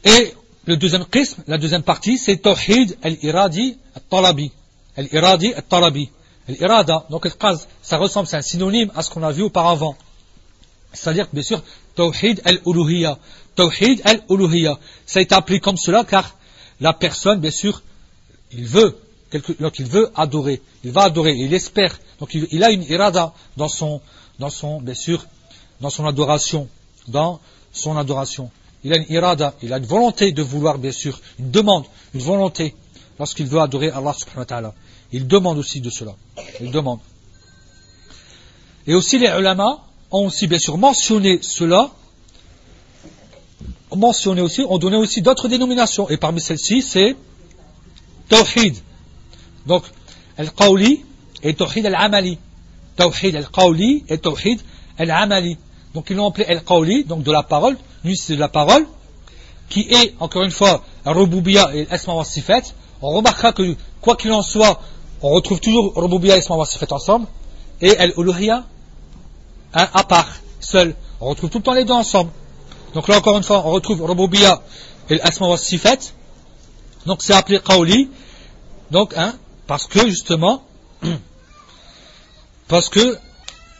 Et 0.04 0.34
le 0.64 0.76
deuxième 0.76 1.04
qism, 1.06 1.42
la 1.46 1.58
deuxième 1.58 1.82
partie, 1.82 2.18
c'est 2.18 2.36
Tawhid 2.36 2.96
al-Iradi 3.02 3.78
al-Talabi. 3.94 4.52
Al-Iradi 4.96 5.54
al-Talabi. 5.54 6.10
Al-Irada, 6.48 7.06
donc 7.10 7.28
ça 7.82 7.96
ressemble, 7.96 8.28
c'est 8.28 8.36
un 8.36 8.42
synonyme 8.42 8.92
à 8.94 9.02
ce 9.02 9.10
qu'on 9.10 9.22
a 9.24 9.32
vu 9.32 9.42
auparavant. 9.42 9.96
C'est-à-dire, 10.96 11.28
bien 11.32 11.42
sûr, 11.42 11.62
Tawhid 11.94 12.40
al-Uluhiyya. 12.44 13.18
Tawhid 13.54 14.02
al-Uluhiyya. 14.04 14.78
Ça 15.04 15.18
a 15.18 15.22
été 15.22 15.34
appelé 15.34 15.60
comme 15.60 15.76
cela 15.76 16.04
car 16.04 16.36
la 16.80 16.92
personne, 16.92 17.40
bien 17.40 17.50
sûr, 17.50 17.82
il 18.52 18.66
veut, 18.66 18.98
donc 19.60 19.78
il 19.78 19.86
veut 19.86 20.10
adorer, 20.14 20.60
il 20.84 20.92
va 20.92 21.04
adorer, 21.04 21.34
il 21.34 21.52
espère, 21.52 21.98
donc 22.20 22.34
il, 22.34 22.64
a 22.64 22.70
une 22.70 22.82
irada 22.84 23.32
dans 23.56 23.68
son, 23.68 24.00
dans 24.38 24.50
son, 24.50 24.80
bien 24.80 24.94
sûr, 24.94 25.26
dans 25.80 25.90
son 25.90 26.06
adoration, 26.06 26.68
dans 27.08 27.40
son 27.72 27.96
adoration. 27.96 28.50
Il 28.84 28.92
a 28.92 28.96
une 28.96 29.06
irada, 29.08 29.54
il 29.62 29.72
a 29.72 29.78
une 29.78 29.86
volonté 29.86 30.32
de 30.32 30.42
vouloir, 30.42 30.78
bien 30.78 30.92
sûr, 30.92 31.20
une 31.38 31.50
demande, 31.50 31.84
une 32.14 32.20
volonté, 32.20 32.74
lorsqu'il 33.18 33.46
veut 33.46 33.60
adorer 33.60 33.90
Allah 33.90 34.12
subhanahu 34.12 34.40
wa 34.40 34.46
ta'ala. 34.46 34.74
Il 35.12 35.26
demande 35.26 35.58
aussi 35.58 35.80
de 35.80 35.90
cela. 35.90 36.14
Il 36.60 36.70
demande. 36.70 37.00
Et 38.86 38.94
aussi 38.94 39.18
les 39.18 39.28
ulama 39.28 39.85
ont 40.10 40.26
aussi 40.26 40.46
bien 40.46 40.58
sûr 40.58 40.78
mentionné 40.78 41.38
cela, 41.42 41.90
mentionné 43.94 44.42
aussi, 44.42 44.62
ont 44.68 44.78
donné 44.78 44.96
aussi 44.96 45.22
d'autres 45.22 45.48
dénominations. 45.48 46.08
Et 46.08 46.16
parmi 46.16 46.40
celles-ci, 46.40 46.82
c'est 46.82 47.16
Tawhid. 48.28 48.76
Donc, 49.66 49.84
Al-Qawli 50.36 51.04
et 51.42 51.54
Tawhid 51.54 51.86
Al-Amali. 51.86 52.38
Tawhid 52.96 53.36
Al-Qawli 53.36 54.04
et 54.08 54.18
Tawhid 54.18 54.60
Al-Amali. 54.98 55.56
Donc 55.94 56.10
ils 56.10 56.16
l'ont 56.16 56.28
appelé 56.28 56.44
Al-Qawli, 56.44 57.04
donc 57.04 57.22
de 57.22 57.32
la 57.32 57.42
parole, 57.42 57.76
lui 58.04 58.16
c'est 58.16 58.34
de 58.34 58.40
la 58.40 58.48
parole, 58.48 58.86
qui 59.70 59.80
est, 59.90 60.14
encore 60.20 60.42
une 60.42 60.50
fois, 60.50 60.84
Rububiya 61.06 61.74
et 61.74 61.86
Asma 61.90 62.14
wa. 62.14 62.24
On 63.02 63.10
remarquera 63.10 63.52
que, 63.52 63.74
quoi 64.00 64.16
qu'il 64.16 64.30
en 64.32 64.42
soit, 64.42 64.80
on 65.22 65.30
retrouve 65.30 65.58
toujours 65.60 65.94
Rububiya 65.96 66.36
et 66.36 66.38
Asma 66.40 66.56
wa 66.56 66.66
ensemble, 66.90 67.26
et 67.80 67.96
Al-Uluhiya, 67.96 68.64
à 69.72 70.04
part, 70.04 70.28
seul. 70.60 70.94
On 71.20 71.28
retrouve 71.28 71.50
tout 71.50 71.58
le 71.58 71.64
temps 71.64 71.74
les 71.74 71.84
deux 71.84 71.92
ensemble. 71.92 72.30
Donc 72.94 73.08
là, 73.08 73.18
encore 73.18 73.36
une 73.36 73.42
fois, 73.42 73.62
on 73.66 73.70
retrouve 73.70 74.02
Rububiya 74.02 74.62
et 75.10 75.20
Asma 75.20 75.48
wa. 75.48 75.56
Donc 77.06 77.22
c'est 77.22 77.34
appelé 77.34 77.60
Qawli. 77.60 78.10
Donc, 78.90 79.14
hein, 79.16 79.34
parce 79.66 79.86
que 79.86 80.06
justement, 80.08 80.62
parce 82.68 82.88
que 82.88 83.18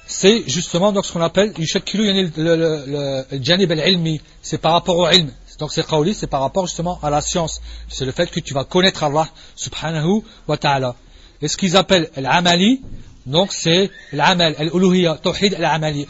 c'est 0.07 0.49
justement 0.49 0.93
donc 0.93 1.05
ce 1.05 1.12
qu'on 1.12 1.20
appelle 1.20 1.53
le 1.57 3.24
janib 3.43 3.72
al-ilmi, 3.72 4.20
c'est 4.41 4.59
par 4.59 4.72
rapport 4.72 4.97
au 4.97 5.09
ilm. 5.11 5.30
Donc 5.59 5.72
c'est 5.72 5.87
qawli, 5.87 6.14
c'est 6.14 6.26
par 6.26 6.43
rapport 6.43 6.66
justement 6.66 6.99
à 7.03 7.11
la 7.11 7.20
science. 7.20 7.61
C'est 7.89 8.05
le 8.05 8.12
fait 8.12 8.30
que 8.30 8.41
tu 8.41 8.55
vas 8.55 8.64
connaître 8.64 9.03
Allah 9.03 9.28
subhanahu 9.57 10.22
wa 10.47 10.57
ta'ala. 10.57 10.95
Et 11.43 11.49
ce 11.49 11.57
qu'ils 11.57 11.76
appellent 11.76 12.11
l'amali, 12.16 12.82
donc 13.27 13.53
c'est 13.53 13.91
l'amal, 14.12 14.55
al-uluhiyya, 14.57 15.18
tawhid 15.22 15.55
al-amali. 15.55 16.07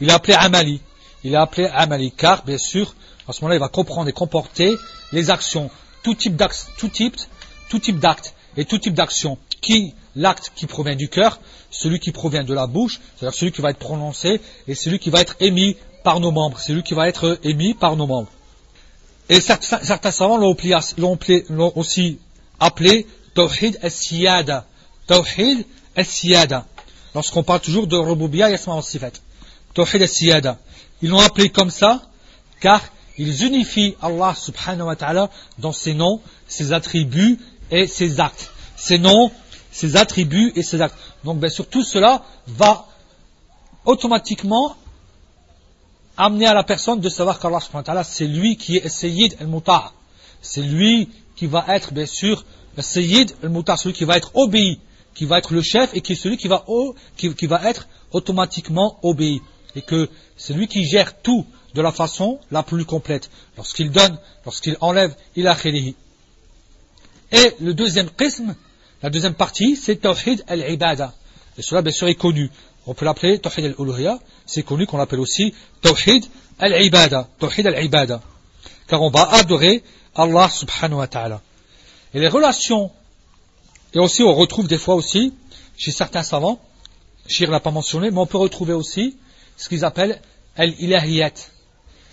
Il 0.00 0.10
a 0.10 0.14
appelé 0.14 0.34
amali. 0.34 0.80
Il 1.24 1.36
a 1.36 1.42
appelé 1.42 1.66
amali, 1.66 2.12
car 2.12 2.44
bien 2.44 2.58
sûr, 2.58 2.94
à 3.28 3.32
ce 3.32 3.40
moment-là, 3.40 3.56
il 3.56 3.60
va 3.60 3.68
comprendre 3.68 4.08
et 4.08 4.12
comporter 4.12 4.76
les 5.12 5.30
actions, 5.30 5.70
tout 6.02 6.14
type 6.14 6.36
d'actes, 6.36 6.68
tout 6.78 6.88
type, 6.88 7.16
tout 7.68 7.78
type 7.78 7.98
d'actes 7.98 8.34
et 8.56 8.64
tout 8.64 8.78
type 8.78 8.94
d'action. 8.94 9.38
Qui, 9.60 9.94
l'acte 10.16 10.52
qui 10.56 10.66
provient 10.66 10.96
du 10.96 11.08
cœur, 11.08 11.40
celui 11.70 12.00
qui 12.00 12.10
provient 12.10 12.42
de 12.42 12.52
la 12.52 12.66
bouche, 12.66 13.00
c'est-à-dire 13.16 13.38
celui 13.38 13.52
qui 13.52 13.62
va 13.62 13.70
être 13.70 13.78
prononcé, 13.78 14.40
et 14.66 14.74
celui 14.74 14.98
qui 14.98 15.10
va 15.10 15.20
être 15.20 15.36
émis 15.38 15.76
par 16.02 16.18
nos 16.18 16.32
membres, 16.32 16.58
celui 16.58 16.82
qui 16.82 16.94
va 16.94 17.08
être 17.08 17.38
émis 17.44 17.74
par 17.74 17.94
nos 17.96 18.06
membres. 18.06 18.30
Et 19.28 19.40
certains, 19.40 20.10
savants 20.10 20.36
l'ont 20.36 21.72
aussi 21.76 22.18
appelé 22.58 23.06
Tawhid 23.34 23.78
al-Siyada. 23.82 24.66
Tawhid 25.06 25.64
al-Siyada. 25.96 26.66
Lorsqu'on 27.14 27.42
parle 27.42 27.60
toujours 27.60 27.86
de 27.86 27.96
Rububiya 27.96 28.50
et 28.50 28.54
Asma 28.54 28.80
Sifat. 28.82 29.12
Tawhid 29.74 30.02
al-Siyada. 30.02 30.58
Ils 31.02 31.10
l'ont 31.10 31.20
appelé 31.20 31.50
comme 31.50 31.70
ça, 31.70 32.02
car 32.60 32.80
ils 33.18 33.44
unifient 33.44 33.96
Allah 34.00 34.34
subhanahu 34.34 34.86
wa 34.86 34.96
ta'ala 34.96 35.30
dans 35.58 35.72
ses 35.72 35.94
noms, 35.94 36.20
ses 36.46 36.72
attributs 36.72 37.38
et 37.70 37.86
ses 37.86 38.20
actes. 38.20 38.50
Ses 38.76 38.98
noms, 38.98 39.30
ses 39.70 39.96
attributs 39.96 40.52
et 40.54 40.62
ses 40.62 40.80
actes. 40.80 40.96
Donc 41.24 41.38
bien 41.38 41.50
sûr, 41.50 41.66
tout 41.66 41.82
cela 41.82 42.22
va 42.46 42.86
automatiquement 43.84 44.76
amener 46.16 46.46
à 46.46 46.54
la 46.54 46.62
personne 46.62 47.00
de 47.00 47.08
savoir 47.08 47.38
qu'Allah 47.38 48.04
c'est 48.04 48.26
lui 48.26 48.56
qui 48.56 48.76
est 48.76 48.88
Sayyid 48.88 49.36
al-Muta'. 49.40 49.92
C'est 50.40 50.62
lui 50.62 51.08
qui 51.36 51.46
va 51.46 51.64
être 51.68 51.92
bien 51.92 52.06
sûr 52.06 52.44
Sayyid 52.78 53.34
al-Muta', 53.42 53.76
celui 53.76 53.94
qui 53.94 54.04
va 54.04 54.16
être 54.16 54.30
obéi, 54.34 54.80
qui 55.14 55.24
va 55.24 55.38
être 55.38 55.52
le 55.52 55.62
chef 55.62 55.94
et 55.94 56.00
qui 56.00 56.12
est 56.12 56.16
celui 56.16 56.36
qui 56.36 56.48
va, 56.48 56.64
qui, 57.16 57.46
va 57.46 57.68
être 57.68 57.88
automatiquement 58.12 58.98
obéi. 59.02 59.40
Et 59.74 59.82
que 59.82 60.08
c'est 60.36 60.54
lui 60.54 60.68
qui 60.68 60.84
gère 60.84 61.20
tout 61.20 61.46
de 61.74 61.80
la 61.80 61.92
façon 61.92 62.38
la 62.50 62.62
plus 62.62 62.84
complète. 62.84 63.30
Lorsqu'il 63.56 63.90
donne, 63.90 64.18
lorsqu'il 64.44 64.76
enlève, 64.80 65.14
il 65.36 65.46
a 65.48 65.54
khilihi. 65.54 65.96
Et 67.32 67.54
le 67.60 67.72
deuxième 67.72 68.10
qism, 68.10 68.54
la 69.02 69.10
deuxième 69.10 69.34
partie, 69.34 69.76
c'est 69.76 69.96
Tawhid 69.96 70.44
al-Ibada. 70.46 71.14
Et 71.58 71.62
cela, 71.62 71.82
bien 71.82 71.92
sûr, 71.92 72.08
est 72.08 72.14
connu. 72.14 72.50
On 72.86 72.94
peut 72.94 73.04
l'appeler 73.04 73.38
Tawhid 73.38 73.64
al-Uluhiyya. 73.64 74.18
C'est 74.44 74.62
connu 74.62 74.86
qu'on 74.86 74.98
l'appelle 74.98 75.20
aussi 75.20 75.54
Tawhid 75.80 76.26
al-Ibada. 76.58 77.28
Tawhid 77.38 77.66
al-Ibada. 77.66 78.20
Car 78.86 79.00
on 79.00 79.10
va 79.10 79.30
adorer 79.32 79.82
Allah 80.14 80.50
subhanahu 80.50 80.98
wa 80.98 81.06
ta'ala. 81.06 81.40
Et 82.12 82.20
les 82.20 82.28
relations, 82.28 82.90
et 83.94 83.98
aussi 83.98 84.22
on 84.22 84.34
retrouve 84.34 84.68
des 84.68 84.78
fois 84.78 84.94
aussi, 84.94 85.34
chez 85.76 85.90
certains 85.90 86.22
savants, 86.22 86.60
Shir 87.26 87.50
l'a 87.50 87.60
pas 87.60 87.70
mentionné, 87.70 88.10
mais 88.10 88.18
on 88.18 88.26
peut 88.26 88.38
retrouver 88.38 88.72
aussi 88.72 89.16
ce 89.56 89.68
qu'ils 89.68 89.84
appellent 89.84 90.20
al-ilahiyat. 90.56 91.32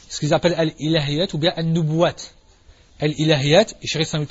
Ce 0.10 0.20
qu'ils 0.20 0.34
appellent 0.34 0.56
al-ilahiyat 0.58 1.28
ou 1.34 1.38
bien 1.38 1.54
al-nubuwat. 1.56 2.16
Al-ilahiyat, 3.00 3.66
et 3.82 3.88
Shir 3.88 4.02
Islam 4.02 4.26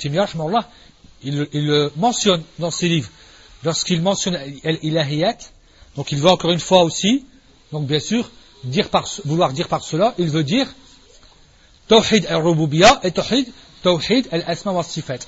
il, 1.21 1.47
il 1.51 1.65
le 1.65 1.91
mentionne 1.97 2.43
dans 2.59 2.71
ses 2.71 2.87
livres. 2.87 3.09
Lorsqu'il 3.63 4.01
mentionne 4.01 4.37
l'ilahiyat, 4.63 5.37
donc 5.95 6.11
il 6.11 6.19
veut 6.19 6.29
encore 6.29 6.51
une 6.51 6.59
fois 6.59 6.83
aussi, 6.83 7.25
donc 7.71 7.87
bien 7.87 7.99
sûr, 7.99 8.29
vouloir 9.25 9.51
dire 9.51 9.67
par 9.67 9.83
cela, 9.83 10.13
il 10.17 10.29
veut 10.29 10.43
dire 10.43 10.67
Tawhid 11.87 12.25
al-Rububiyya 12.27 13.01
et 13.03 13.11
Tawhid, 13.11 13.47
tawhid 13.83 14.27
al-Asma 14.31 14.71
wa 14.71 14.83
Sifat. 14.83 15.19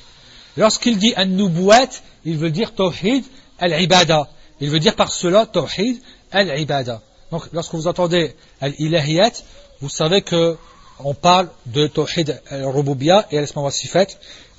Lorsqu'il 0.57 0.97
dit 0.97 1.13
al-Nubuwat, 1.15 1.89
il 2.25 2.37
veut 2.37 2.51
dire 2.51 2.73
Tawhid 2.73 3.23
al-Ibada. 3.59 4.27
Il 4.59 4.69
veut 4.69 4.79
dire 4.79 4.95
par 4.95 5.11
cela 5.11 5.45
Tawhid 5.45 6.01
al-Ibada. 6.31 7.01
Donc 7.31 7.47
lorsque 7.53 7.73
vous 7.73 7.87
entendez 7.87 8.35
al-Ilahiyat, 8.59 9.31
vous 9.79 9.89
savez 9.89 10.21
que 10.21 10.57
on 10.99 11.13
parle 11.13 11.49
de 11.67 11.87
Tawhid 11.87 12.41
al-Rububiyya 12.49 13.27
et 13.31 13.37
al-Asma 13.37 13.61
wa 13.61 13.71
Sifat. 13.71 14.07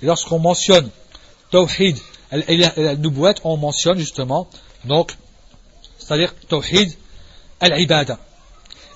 Et 0.03 0.07
lorsqu'on 0.07 0.39
mentionne 0.39 0.89
Tawhid 1.51 1.99
al-Nubuwat, 2.31 3.35
on 3.45 3.57
mentionne 3.57 3.99
justement, 3.99 4.49
donc, 4.85 5.17
c'est-à-dire 5.99 6.35
Tawhid 6.49 6.93
al-Ibada. 7.61 8.19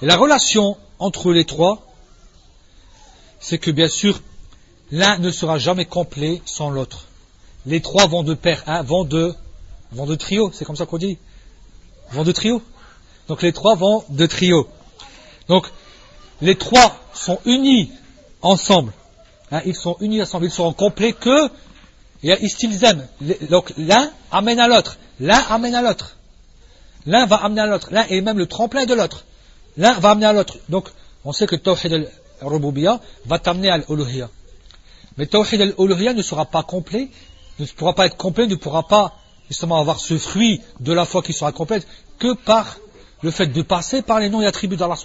La 0.03 0.17
relation 0.17 0.77
entre 0.99 1.33
les 1.33 1.45
trois, 1.45 1.87
c'est 3.39 3.59
que 3.59 3.71
bien 3.71 3.89
sûr, 3.89 4.21
l'un 4.91 5.19
ne 5.19 5.31
sera 5.31 5.59
jamais 5.59 5.85
complet 5.85 6.43
sans 6.45 6.71
l'autre. 6.71 7.07
Les 7.65 7.81
trois 7.81 8.07
vont 8.07 8.23
de 8.23 8.35
pair, 8.35 8.63
hein, 8.67 8.83
vont 8.83 9.05
de, 9.05 9.35
vont 9.93 10.07
de 10.07 10.15
trio, 10.15 10.51
c'est 10.53 10.65
comme 10.65 10.77
ça 10.77 10.87
qu'on 10.87 10.99
dit. 10.99 11.19
Vont 12.11 12.25
de 12.25 12.33
trio. 12.33 12.63
Donc 13.29 13.43
les 13.43 13.53
trois 13.53 13.75
vont 13.75 14.05
de 14.09 14.27
trio. 14.27 14.69
Donc, 15.49 15.67
les 16.41 16.57
trois 16.57 16.97
sont 17.15 17.39
unis 17.45 17.91
ensemble. 18.43 18.93
Hein, 19.53 19.63
ils 19.65 19.75
sont 19.75 19.97
unis 20.01 20.23
ensemble, 20.23 20.47
ils 20.47 20.51
seront 20.51 20.73
complets 20.73 21.13
que 21.13 21.51
donc 23.49 23.73
l'un 23.77 24.11
amène 24.33 24.59
à 24.59 24.69
l'autre. 24.69 24.99
L'un 25.21 25.39
amène 25.39 25.75
à 25.75 25.83
l'autre. 25.83 26.17
L'un 27.07 27.27
va 27.27 27.37
amener 27.37 27.61
à 27.61 27.67
l'autre. 27.67 27.89
L'un 27.93 28.05
est 28.07 28.21
même 28.21 28.39
le 28.39 28.47
tremplin 28.47 28.85
de 28.85 28.95
l'autre. 28.95 29.25
L'un 29.77 29.93
va 29.93 30.11
amener 30.11 30.27
à 30.27 30.33
l'autre. 30.33 30.57
Donc, 30.69 30.89
on 31.25 31.33
sait 31.33 31.47
que 31.47 31.57
Tawhid 31.57 32.09
al-Rububiyya 32.43 33.01
va 33.27 33.39
t'amener 33.39 33.71
à 33.71 33.79
l'Uluhiyya. 33.79 34.29
Mais 35.17 35.27
Tawhid 35.27 35.61
al-Uluhiyya 35.61 36.13
ne 36.13 36.23
sera 36.23 36.45
pas 36.45 36.63
complet, 36.63 37.09
ne 37.59 37.67
pourra 37.67 37.95
pas 37.95 38.07
être 38.07 38.17
complet, 38.17 38.47
ne 38.47 38.55
pourra 38.55 38.87
pas 38.87 39.15
justement 39.49 39.79
avoir 39.79 40.01
ce 40.01 40.19
fruit 40.19 40.61
de 40.81 40.93
la 40.93 41.05
foi 41.05 41.23
qui 41.23 41.33
sera 41.33 41.53
complète 41.53 41.87
que 42.19 42.35
par 42.35 42.77
le 43.23 43.31
fait 43.31 43.47
de 43.47 43.63
passer 43.63 44.03
par 44.03 44.21
les 44.21 44.29
noms 44.29 44.43
et 44.43 44.47
attributs 44.47 44.77
d'Allah. 44.77 44.97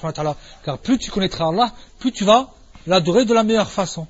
Car 0.64 0.78
plus 0.78 0.98
tu 0.98 1.12
connaîtras 1.12 1.50
Allah, 1.50 1.74
plus 2.00 2.12
tu 2.12 2.26
vas 2.26 2.50
l'adorer 2.88 3.26
de 3.26 3.34
la 3.34 3.44
meilleure 3.44 3.72
façon. 3.72 4.08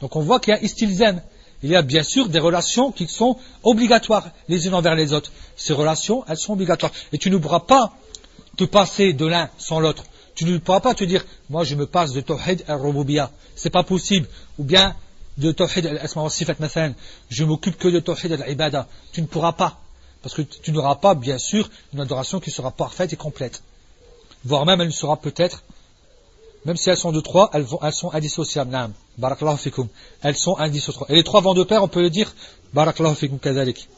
Donc 0.00 0.16
on 0.16 0.20
voit 0.20 0.40
qu'il 0.40 0.52
y 0.52 0.56
a 0.56 0.62
istilzem 0.62 1.20
il 1.62 1.70
y 1.70 1.76
a 1.76 1.82
bien 1.82 2.02
sûr 2.02 2.28
des 2.28 2.38
relations 2.38 2.92
qui 2.92 3.08
sont 3.08 3.36
obligatoires 3.64 4.28
les 4.48 4.66
unes 4.66 4.74
envers 4.74 4.94
les 4.94 5.12
autres. 5.12 5.32
Ces 5.56 5.72
relations, 5.72 6.24
elles 6.28 6.36
sont 6.36 6.52
obligatoires. 6.52 6.92
Et 7.12 7.18
tu 7.18 7.30
ne 7.30 7.36
pourras 7.36 7.60
pas 7.60 7.92
te 8.56 8.64
passer 8.64 9.12
de 9.12 9.26
l'un 9.26 9.50
sans 9.58 9.80
l'autre. 9.80 10.04
Tu 10.34 10.44
ne 10.44 10.58
pourras 10.58 10.80
pas 10.80 10.94
te 10.94 11.02
dire, 11.02 11.24
moi 11.50 11.64
je 11.64 11.74
me 11.74 11.86
passe 11.86 12.12
de 12.12 12.20
Tawhid 12.20 12.64
al-Rububiyya. 12.68 13.30
C'est 13.56 13.70
pas 13.70 13.82
possible. 13.82 14.28
Ou 14.58 14.64
bien 14.64 14.94
de 15.38 15.52
Tawhid 15.52 15.86
al-Asma 15.86 16.22
wa 16.22 16.30
Sifat 16.30 16.56
Je 17.30 17.44
m'occupe 17.44 17.78
que 17.78 17.88
de 17.88 18.00
Tawhid 18.00 18.32
al-Ibada. 18.32 18.86
Tu 19.12 19.22
ne 19.22 19.26
pourras 19.26 19.52
pas. 19.52 19.80
Parce 20.22 20.34
que 20.34 20.42
tu 20.42 20.72
n'auras 20.72 20.96
pas, 20.96 21.14
bien 21.14 21.38
sûr, 21.38 21.70
une 21.94 22.00
adoration 22.00 22.40
qui 22.40 22.50
sera 22.50 22.70
parfaite 22.70 23.12
et 23.12 23.16
complète. 23.16 23.62
Voire 24.44 24.66
même 24.66 24.80
elle 24.80 24.88
ne 24.88 24.92
sera 24.92 25.16
peut-être 25.16 25.62
même 26.64 26.76
si 26.76 26.90
elles 26.90 26.96
sont 26.96 27.12
de 27.12 27.20
trois, 27.20 27.50
elles, 27.52 27.62
vont, 27.62 27.78
sont 27.92 28.12
indissociables. 28.12 28.70
Naam. 28.70 28.92
Barakallahu 29.16 29.56
fikum. 29.56 29.88
Elles 30.22 30.36
sont 30.36 30.58
indissociables. 30.58 31.06
Et 31.10 31.14
les 31.14 31.24
trois 31.24 31.40
vents 31.40 31.54
de 31.54 31.62
pair, 31.62 31.82
on 31.82 31.88
peut 31.88 32.02
le 32.02 32.10
dire, 32.10 32.32
Barakallahu 32.74 33.14
fikum 33.14 33.38
kazalik. 33.38 33.88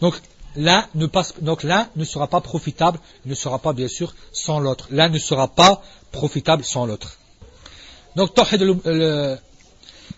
Donc, 0.00 0.14
l'un 0.56 0.86
ne 0.94 1.06
donc 1.40 1.62
l'un 1.62 1.88
ne 1.96 2.04
sera 2.04 2.28
pas 2.28 2.40
profitable, 2.40 2.98
ne 3.24 3.34
sera 3.34 3.58
pas 3.58 3.72
bien 3.72 3.88
sûr 3.88 4.14
sans 4.32 4.60
l'autre. 4.60 4.86
L'un 4.90 5.08
ne 5.08 5.18
sera 5.18 5.48
pas 5.48 5.82
profitable 6.12 6.64
sans 6.64 6.86
l'autre. 6.86 7.18
Donc, 8.14 8.34
Tawhid 8.34 8.62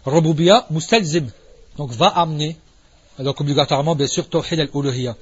al-Rububiyya, 0.06 0.66
mustalzim. 0.70 1.26
Donc, 1.76 1.90
va 1.90 2.08
amener, 2.08 2.56
donc 3.18 3.40
obligatoirement, 3.40 3.94
bien 3.94 4.06
sûr, 4.06 4.28
Tawhid 4.28 4.60
al-Uluhiyya. 4.60 5.16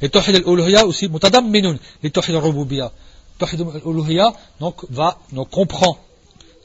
Et 0.00 0.08
Tawhid 0.08 0.36
al-Uluhiyya 0.36 0.86
aussi, 0.86 1.08
mutadamminun, 1.08 1.78
les 2.02 2.10
Tawhid 2.10 2.34
al-Rububiyya. 2.36 2.92
Tawhid 3.38 3.60
al-Uluhiyya, 3.60 4.32
donc, 4.60 4.84
va, 4.90 5.18
donc, 5.32 5.50
comprend, 5.50 5.98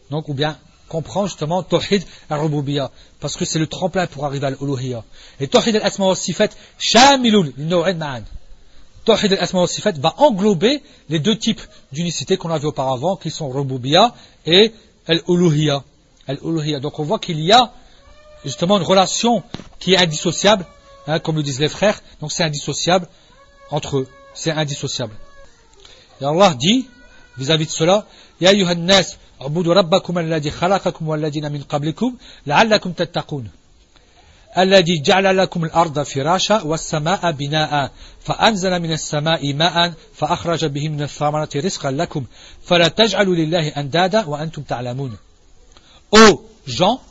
donc, 0.10 0.30
ou 0.30 0.34
bien, 0.34 0.58
comprend 0.88 1.26
justement 1.26 1.64
Tawhid 1.64 2.04
al-Rububiyya. 2.30 2.92
Parce 3.20 3.36
que 3.36 3.46
c'est 3.46 3.60
le 3.60 3.68
tremplin 3.68 4.08
pour 4.08 4.26
arriver 4.26 4.48
à 4.48 4.52
l'Uluhiyya. 4.52 5.04
Et 5.40 5.48
Tawhid 5.48 5.76
al-Asma 5.76 6.08
wa 6.08 6.16
Sifat, 6.16 6.50
shamilun, 6.78 7.52
naw'in 7.58 7.96
ma'an. 7.96 8.22
Tawhid 9.06 9.34
al-Asma 9.34 9.62
wa 9.62 9.68
Sifat 9.68 9.94
va 9.94 10.14
englober 10.18 10.82
les 11.10 11.20
deux 11.20 11.38
types 11.38 11.62
d'unicité 11.92 12.38
qu'on 12.38 12.52
a 12.52 12.60
vu 12.60 12.68
auparavant, 12.68 13.16
qui 13.16 13.32
sont 13.32 13.50
Rububiyya 13.50 14.14
et 14.46 14.72
al-Uluhiyya. 15.08 15.84
Al-Uluhiyya. 16.27 16.81
Donc, 16.81 16.99
on 16.99 17.05
voit 17.05 17.19
qu'il 17.19 17.41
y 17.41 17.53
a, 17.53 17.73
justement, 18.45 18.77
une 18.79 18.85
relation 18.85 19.43
qui 19.79 19.95
est 19.95 19.99
indissociable 19.99 20.65
hein, 21.09 21.19
comme 21.19 21.37
le 21.37 21.43
disent 21.43 21.61
les 21.61 21.69
frères, 21.69 22.01
donc 22.21 22.33
c'est 22.33 22.45
indissociable 22.45 23.07
entre 23.71 23.99
eux, 23.99 24.09
c'est 24.35 24.53
indissociable. 24.53 25.15
Et 26.21 26.25
Allah 26.25 26.55
dit, 26.55 26.87
vis-à-vis 27.37 27.67
de 27.67 27.71
cela, 27.71 28.07
Ya 28.41 28.51
ayyuhan 28.51 28.77
nas, 28.77 29.17
ubudu 29.45 29.71
rabbakum 29.71 30.17
alladhi 30.17 30.51
khalaqakum 30.51 31.09
walladina 31.09 31.51
min 31.51 31.63
qablikum, 31.63 32.17
la'allakum 32.47 32.93
tattaqun. 32.95 33.45
الذي 34.59 35.03
جعل 35.03 35.37
لكم 35.37 35.65
الأرض 35.65 36.03
فراشا 36.03 36.63
والسماء 36.63 37.33
بناء 37.33 37.91
فأنزل 38.21 38.81
من 38.81 38.93
السماء 38.93 39.53
ماء 39.53 39.93
فأخرج 40.15 40.65
به 40.65 40.89
من 40.89 41.03
الثمرات 41.03 41.57
رزقا 41.57 41.91
لكم 41.91 42.25
فلا 42.65 42.89
تجعلوا 42.89 43.35
لله 43.35 43.69
أندادا 43.69 44.25
وأنتم 44.25 44.63
تعلمون 44.63 45.17
Ô 46.14 46.46
gens, 46.68 47.02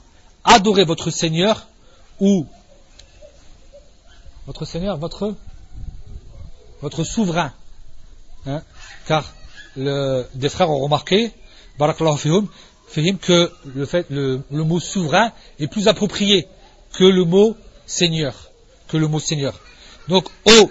adorez 0.44 0.84
votre 0.84 1.10
Seigneur 1.10 1.66
ou 2.20 2.46
votre 4.46 4.64
Seigneur, 4.64 4.96
votre, 4.96 5.34
souverain. 7.02 7.52
Hein? 8.46 8.62
Car 9.06 9.24
des 9.76 10.48
frères 10.48 10.70
ont 10.70 10.78
remarqué, 10.78 11.32
fihum, 12.16 12.48
que 13.18 13.52
le, 13.74 14.42
mot 14.50 14.78
souverain 14.78 15.32
est 15.58 15.66
plus 15.66 15.88
approprié 15.88 16.46
que 16.92 17.04
le 17.04 17.24
mot 17.24 17.56
Seigneur. 17.86 18.50
Que 18.86 18.96
le 18.96 19.08
mot 19.08 19.18
Seigneur. 19.18 19.58
Donc, 20.08 20.28
ô 20.44 20.70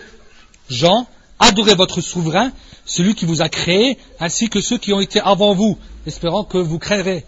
gens, 0.70 1.06
adorez 1.40 1.76
votre 1.76 2.00
souverain, 2.00 2.54
celui 2.86 3.14
qui 3.14 3.26
vous 3.26 3.42
a 3.42 3.50
créé, 3.50 3.98
ainsi 4.22 4.50
que 4.50 4.62
ceux 4.62 4.78
qui 4.78 4.94
ont 4.94 5.02
été 5.02 5.20
avant 5.20 5.54
vous, 5.54 5.78
espérant 6.06 6.46
que 6.46 6.58
vous 6.58 6.80
créerez. 6.80 7.26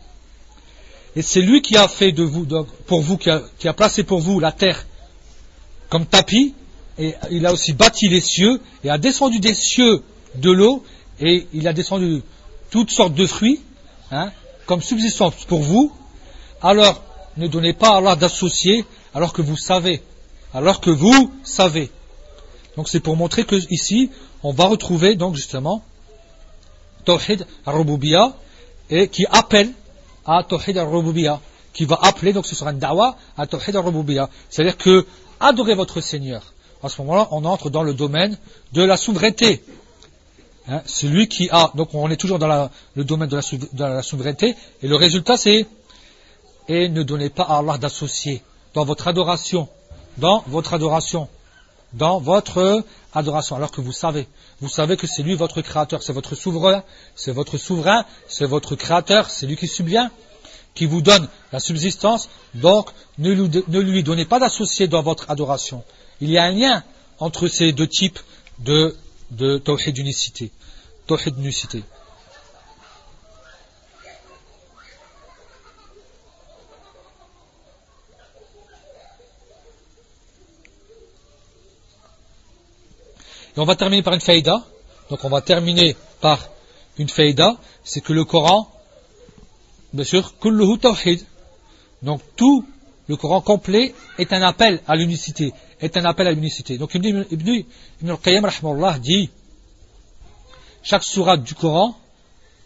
Et 1.16 1.22
c'est 1.22 1.42
lui 1.42 1.62
qui 1.62 1.78
a 1.78 1.88
fait 1.88 2.12
de 2.12 2.24
vous, 2.24 2.46
pour 2.88 3.02
vous, 3.02 3.18
qui 3.18 3.30
a, 3.30 3.42
qui 3.60 3.68
a 3.68 3.74
placé 3.74 4.04
pour 4.04 4.20
vous 4.20 4.40
la 4.40 4.52
terre 4.52 4.86
comme 5.90 6.06
tapis, 6.08 6.56
et 6.98 7.14
il 7.30 7.46
a 7.46 7.54
aussi 7.54 7.74
bâti 7.74 8.10
les 8.10 8.22
cieux, 8.22 8.60
et 8.84 8.90
a 8.90 8.98
descendu 8.98 9.40
des 9.40 9.54
cieux 9.54 10.02
de 10.36 10.52
l'eau, 10.52 10.84
et 11.20 11.48
il 11.54 11.68
a 11.68 11.74
descendu 11.74 12.24
toutes 12.72 12.90
sortes 12.90 13.14
de 13.14 13.28
fruits, 13.28 13.62
hein, 14.12 14.32
comme 14.66 14.82
subsistance 14.82 15.46
pour 15.46 15.62
vous, 15.62 15.92
alors 16.62 17.04
ne 17.38 17.48
donnez 17.48 17.74
pas 17.74 17.90
à 17.90 17.98
Allah 17.98 18.16
d'associer, 18.16 18.86
alors 19.14 19.34
que 19.34 19.42
vous 19.42 19.58
savez, 19.58 20.02
alors 20.54 20.82
que 20.82 20.90
vous 20.90 21.32
savez. 21.44 21.92
Donc 22.76 22.90
c'est 22.90 23.00
pour 23.00 23.16
montrer 23.16 23.44
que 23.44 23.56
ici, 23.72 24.10
on 24.42 24.52
va 24.52 24.66
retrouver 24.66 25.16
donc 25.16 25.36
justement 25.36 25.84
Tawhid 27.06 27.46
al 27.66 27.86
et 28.90 29.08
qui 29.08 29.26
appelle 29.28 29.72
à 30.26 30.44
Tawhid 30.44 30.78
al 30.78 30.88
qui 31.74 31.86
va 31.86 32.00
appeler, 32.04 32.34
donc 32.34 32.46
ce 32.46 32.56
sera 32.56 32.70
un 32.70 32.74
dawa 32.74 33.18
à 33.38 33.48
Tawhid 33.48 33.76
al 33.76 34.30
C'est-à-dire 34.50 34.78
que 34.78 35.06
adorez 35.40 35.76
votre 35.76 36.02
Seigneur. 36.02 36.54
À 36.82 36.90
ce 36.90 37.02
moment-là, 37.02 37.28
on 37.32 37.46
entre 37.46 37.70
dans 37.70 37.84
le 37.84 37.94
domaine 37.94 38.38
de 38.74 38.84
la 38.84 38.98
souveraineté. 38.98 39.64
Hein, 40.68 40.82
celui 40.86 41.28
qui 41.28 41.50
a, 41.52 41.72
donc 41.76 41.94
on 41.94 42.10
est 42.10 42.16
toujours 42.16 42.40
dans 42.40 42.70
le 42.96 43.04
domaine 43.04 43.28
de 43.28 43.36
la, 43.84 44.02
souveraineté, 44.02 44.56
et 44.82 44.88
le 44.88 44.96
résultat 44.96 45.36
c'est, 45.36 45.66
et 46.70 46.88
ne 46.88 47.04
donnez 47.04 47.30
pas 47.30 47.44
à 47.44 47.58
Allah 47.58 47.78
d'associer 47.78 48.42
dans 48.74 48.86
votre 48.86 49.10
adoration, 49.10 49.68
dans 50.18 50.42
votre 50.48 50.74
adoration, 50.74 51.28
dans 51.92 52.20
votre 52.20 52.86
adoration, 53.14 53.58
alors 53.58 53.72
que 53.72 53.82
vous 53.82 53.92
savez, 53.92 54.26
vous 54.62 54.70
savez 54.70 54.98
que 54.98 55.08
c'est 55.08 55.24
lui 55.24 55.36
votre 55.36 55.62
créateur, 55.62 56.04
c'est 56.04 56.14
votre 56.14 56.36
souverain, 56.36 56.84
c'est 57.16 57.32
votre 57.32 57.58
souverain, 57.58 58.06
c'est 58.28 58.46
votre 58.46 58.76
créateur, 58.76 59.30
c'est 59.30 59.46
lui 59.46 59.58
qui 59.58 59.68
subvient 59.68 60.10
qui 60.74 60.86
vous 60.86 61.02
donne 61.02 61.28
la 61.52 61.60
subsistance, 61.60 62.30
donc 62.56 62.90
ne 63.18 63.32
lui, 63.32 64.04
donnez 64.04 64.26
pas 64.26 64.40
d'associé 64.40 64.88
dans 64.88 65.04
votre 65.04 65.30
adoration. 65.30 65.84
Il 66.22 66.30
y 66.30 66.38
a 66.38 66.44
un 66.44 66.52
lien 66.52 66.84
entre 67.20 67.48
ces 67.48 67.72
deux 67.74 67.88
types 67.88 68.20
de, 68.60 68.96
de. 69.32 69.62
On 83.58 83.66
va 83.66 83.76
terminer 83.76 84.04
par 84.04 84.14
une 84.14 84.22
faïda. 84.22 84.64
Donc 85.10 85.24
on 85.24 85.30
va 85.30 85.42
terminer 85.42 85.96
par 86.22 86.50
une 86.98 87.10
faïda. 87.10 87.56
C'est 87.84 88.02
que 88.02 88.14
le 88.14 88.26
Coran 88.26 88.70
bien 89.94 90.04
sûr, 90.04 90.38
kulluhu 90.40 90.80
tawhid. 90.80 91.26
Donc 92.02 92.22
tout 92.36 92.66
le 93.08 93.16
Coran 93.16 93.42
complet 93.42 93.94
est 94.18 94.34
un 94.34 94.42
appel 94.42 94.82
à 94.88 94.96
l'unicité, 94.96 95.54
est 95.80 95.96
un 95.98 96.06
appel 96.06 96.28
à 96.28 96.32
l'unicité. 96.32 96.78
Donc 96.78 96.94
Ibn, 96.96 97.26
Ibn, 97.32 97.64
dit 99.00 99.30
chaque 100.82 101.04
sourate 101.04 101.44
du 101.44 101.54
Coran 101.56 101.96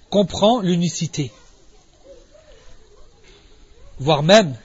comprend 0.10 0.62
l'unicité. 0.62 1.32
Voire 4.00 4.24
même, 4.24 4.56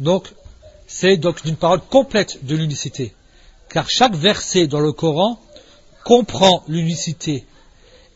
donc, 0.00 0.32
c'est 0.86 1.16
donc 1.16 1.44
une 1.44 1.56
parole 1.56 1.80
complète 1.80 2.44
de 2.44 2.56
l'unicité. 2.56 3.14
Car 3.68 3.88
chaque 3.88 4.14
verset 4.14 4.66
dans 4.66 4.80
le 4.80 4.92
Coran 4.92 5.38
comprend 6.04 6.64
l'unicité 6.68 7.44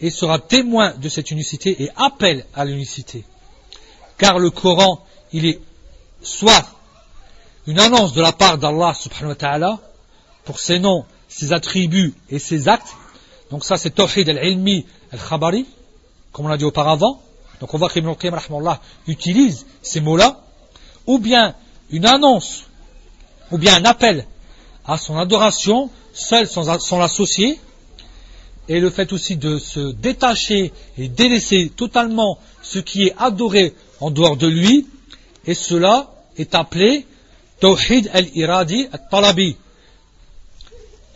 et 0.01 0.11
sera 0.11 0.39
témoin 0.39 0.95
de 0.95 1.09
cette 1.09 1.31
unicité 1.31 1.83
et 1.83 1.91
appelle 1.97 2.45
à 2.55 2.65
l'unicité. 2.65 3.25
Car 4.19 4.39
le 4.39 4.51
Coran, 4.51 5.05
il 5.33 5.47
est 5.47 5.61
soit 6.23 6.65
une 7.67 7.79
annonce 7.79 8.13
de 8.13 8.23
la 8.23 8.33
part 8.33 8.59
d'Allah 8.59 8.95
subhanahu 8.95 9.31
wa 9.31 9.35
ta'ala 9.35 9.79
pour 10.45 10.59
ses 10.59 10.79
noms, 10.79 11.05
ses 11.29 11.53
attributs 11.53 12.15
et 12.31 12.39
ses 12.39 12.69
actes. 12.69 12.95
Donc 13.51 13.65
ça 13.65 13.77
c'est 13.77 13.91
Tawhid 13.91 14.29
al-Ilmi 14.29 14.87
al-Khabari, 15.13 15.67
comme 16.33 16.47
on 16.47 16.49
l'a 16.49 16.57
dit 16.57 16.65
auparavant. 16.65 17.23
Donc 17.61 17.73
on 17.75 17.79
voit 17.79 17.89
qu'Ibn 17.89 18.09
al-Qayyim 18.09 18.79
utilise 19.07 19.67
ces 19.83 20.01
mots-là. 20.01 20.41
Ou 21.07 21.19
bien 21.19 21.55
une 21.91 22.07
annonce, 22.07 22.65
ou 23.51 23.59
bien 23.59 23.77
un 23.77 23.85
appel 23.85 24.27
à 24.87 24.99
son 24.99 25.17
adoration, 25.17 25.91
seul 26.13 26.47
sans, 26.49 26.99
l'associer, 26.99 27.59
et 28.69 28.81
le 28.81 28.91
fait 28.91 29.13
aussi 29.13 29.37
de 29.37 29.59
se 29.59 29.93
détacher 29.93 30.73
et 30.97 31.09
délaisser 31.09 31.71
totalement 31.75 32.39
ce 32.63 32.79
qui 32.79 33.05
est 33.05 33.15
adoré 33.19 33.75
en 34.01 34.11
dehors 34.11 34.37
de 34.37 34.47
lui, 34.47 34.87
et 35.47 35.55
cela 35.55 36.13
est 36.37 36.55
appelé 36.55 37.07
Tawhid 37.61 38.11
al-Iradi 38.13 38.89
al-Talabi. 38.93 39.57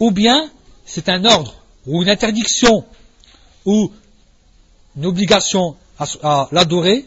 Ou 0.00 0.10
bien 0.10 0.50
c'est 0.84 1.08
un 1.08 1.24
ordre, 1.24 1.54
ou 1.86 2.02
une 2.02 2.08
interdiction, 2.08 2.84
ou 3.64 3.90
une 4.96 5.06
obligation 5.06 5.76
à, 5.98 6.48
l'adorer, 6.52 7.06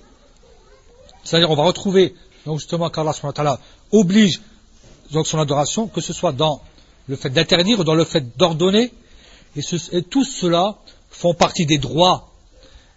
c'est-à-dire 1.24 1.52
on 1.52 1.56
va 1.56 1.64
retrouver 1.64 2.16
donc 2.46 2.60
justement 2.60 2.90
qu'Allah 2.90 3.60
oblige 3.92 4.42
donc 5.12 5.28
son 5.28 5.40
adoration, 5.40 5.88
que 5.88 6.02
ce 6.02 6.14
soit 6.14 6.32
dans 6.32 6.62
le 7.08 7.16
fait 7.16 7.30
d'interdire 7.30 7.80
ou 7.80 7.84
dans 7.84 7.96
le 7.96 8.06
fait 8.06 8.38
d'ordonner, 8.38 8.92
et, 9.56 10.02
tout 10.04 10.24
cela 10.24 10.78
font 11.10 11.34
partie 11.34 11.66
des 11.66 11.78
droits, 11.78 12.30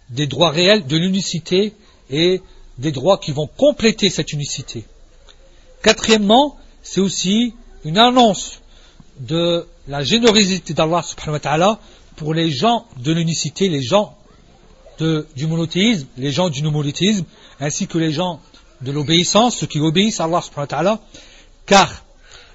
des 0.09 0.27
droits 0.27 0.51
réels 0.51 0.85
de 0.85 0.97
l'unicité 0.97 1.73
et 2.09 2.41
des 2.77 2.91
droits 2.91 3.17
qui 3.17 3.31
vont 3.31 3.47
compléter 3.47 4.09
cette 4.09 4.33
unicité. 4.33 4.85
Quatrièmement, 5.81 6.57
c'est 6.83 7.01
aussi 7.01 7.53
une 7.83 7.97
annonce 7.97 8.61
de 9.19 9.65
la 9.87 10.03
générosité 10.03 10.73
d'Allah 10.73 11.01
subhanahu 11.03 11.33
wa 11.33 11.39
ta'ala 11.39 11.79
pour 12.15 12.33
les 12.33 12.49
gens 12.49 12.85
de 12.97 13.11
l'unicité, 13.11 13.69
les 13.69 13.81
gens 13.81 14.15
du 14.99 15.47
monothéisme, 15.47 16.07
les 16.17 16.31
gens 16.31 16.49
du 16.49 16.63
monothéisme, 16.63 17.25
ainsi 17.59 17.87
que 17.87 17.97
les 17.97 18.11
gens 18.11 18.39
de 18.81 18.91
l'obéissance, 18.91 19.57
ceux 19.57 19.67
qui 19.67 19.79
obéissent 19.79 20.19
à 20.19 20.25
Allah 20.25 20.41
subhanahu 20.41 20.63
wa 20.63 20.67
ta'ala, 20.67 20.99
car, 21.65 22.02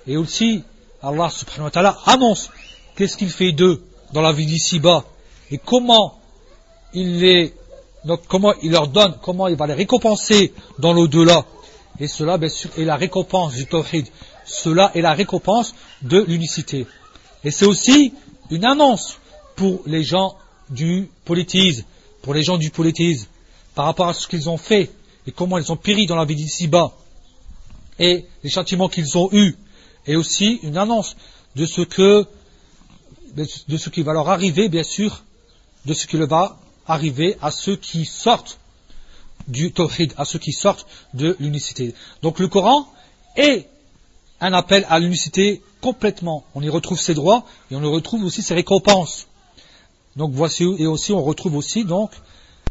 et 0.09 0.17
aussi, 0.17 0.65
Allah 1.03 1.31
subhanahu 1.31 1.65
wa 1.65 1.71
ta'ala 1.71 1.99
annonce 2.07 2.51
qu'est-ce 2.97 3.17
qu'il 3.17 3.31
fait 3.31 3.53
d'eux 3.53 3.85
dans 4.13 4.23
la 4.23 4.33
vie 4.33 4.47
d'ici-bas 4.47 5.05
et 5.51 5.59
comment 5.59 6.19
il 6.95 7.21
les 7.21 7.55
donc 8.05 8.23
comment 8.27 8.55
il 8.63 8.73
leur 8.73 8.89
donne, 8.89 9.15
comment 9.23 9.49
il 9.49 9.57
va 9.57 9.67
les 9.67 9.75
récompenser 9.75 10.53
dans 10.79 10.93
l'au-delà. 10.93 11.45
Et 12.01 12.07
cela, 12.07 12.39
est 12.39 12.85
la 12.85 12.97
récompense 12.97 13.55
du 13.55 13.67
tawhid. 13.67 14.07
Cela 14.47 14.91
est 14.95 15.03
la 15.03 15.13
récompense 15.13 15.75
de 16.03 16.21
l'unicité. 16.21 16.87
Et 17.45 17.51
c'est 17.51 17.67
aussi 17.67 18.15
une 18.51 18.65
annonce 18.65 19.19
pour 19.57 19.83
les 19.85 20.05
gens 20.05 20.37
du 20.71 21.11
politisme, 21.25 21.85
pour 22.23 22.35
les 22.35 22.43
gens 22.43 22.57
du 22.57 22.71
politisme, 22.71 23.27
par 23.75 23.85
rapport 23.85 24.09
à 24.09 24.15
ce 24.15 24.27
qu'ils 24.27 24.49
ont 24.49 24.57
fait 24.57 24.91
et 25.27 25.33
comment 25.33 25.59
ils 25.59 25.71
ont 25.71 25.77
péri 25.77 26.07
dans 26.07 26.17
la 26.17 26.25
vie 26.25 26.37
d'ici-bas, 26.37 26.93
et 27.99 28.25
les 28.43 28.51
châtiments 28.51 28.89
qu'ils 28.89 29.19
ont 29.19 29.29
eus, 29.33 29.57
et 30.07 30.17
aussi 30.17 30.61
une 30.63 30.77
annonce 30.77 31.17
de 31.57 31.67
ce 31.67 31.81
qui 33.91 34.03
va 34.03 34.13
leur 34.13 34.29
arriver, 34.29 34.69
bien 34.69 34.83
sûr, 34.83 35.23
de 35.87 35.95
ce 35.95 36.07
qui 36.07 36.17
va 36.17 36.59
arriver 36.87 37.37
à 37.43 37.51
ceux 37.51 37.77
qui 37.77 38.05
sortent 38.05 38.59
du 39.47 39.73
tawhid, 39.73 40.13
à 40.17 40.25
ceux 40.25 40.39
qui 40.39 40.53
sortent 40.53 40.87
de 41.15 41.37
l'unicité. 41.41 41.95
Donc 42.23 42.39
le 42.39 42.49
Coran 42.49 42.87
est 43.37 43.69
un 44.41 44.53
appel 44.53 44.87
à 44.89 44.99
l'unicité 44.99 45.63
complètement. 45.81 46.45
On 46.55 46.63
y 46.63 46.69
retrouve 46.69 47.01
ses 47.01 47.15
droits 47.15 47.45
et 47.71 47.77
on 47.77 47.83
y 47.83 47.87
retrouve 47.87 48.25
aussi 48.25 48.43
ses 48.43 48.55
récompenses. 48.55 49.27
Donc 50.17 50.33
voici 50.33 50.65
et 50.79 50.87
aussi 50.87 51.13
on 51.13 51.23
retrouve 51.23 51.57
aussi 51.57 51.87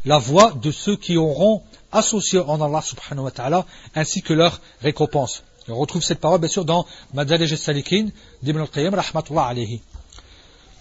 la 0.04 0.18
voix 0.18 0.52
de 0.52 0.70
ceux 0.70 0.96
qui 0.96 1.16
auront 1.16 1.62
associé 1.90 2.38
en 2.38 2.60
Allah 2.60 2.82
subhanahu 2.82 3.24
wa 3.24 3.30
ta'ala 3.30 3.66
ainsi 3.94 4.22
que 4.22 4.34
leur 4.34 4.60
on 5.68 5.76
retrouve 5.76 6.02
cette 6.02 6.20
parole 6.20 6.40
bien 6.40 6.48
sûr 6.48 6.64
dans 6.64 6.86
Madalij 7.14 7.52
al-Salikin 7.52 8.08
d'Ibn 8.42 8.60
al-Qayyim 8.60 8.94
rahmatullah 8.94 9.46
alayhi. 9.46 9.80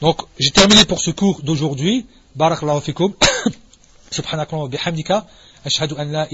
Donc 0.02 0.22
j'ai 0.40 0.52
terminé 0.52 0.86
pour 0.86 1.00
ce 1.00 1.12
cours 1.12 1.42
d'aujourd'hui. 1.42 2.06
Barakallahu 2.36 2.82
fikum. 2.82 3.14
Bihamdika. 4.70 5.26
Ashhadu 5.66 5.96
an 5.98 6.28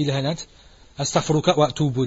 wa 1.56 1.66
atubu. 1.68 2.06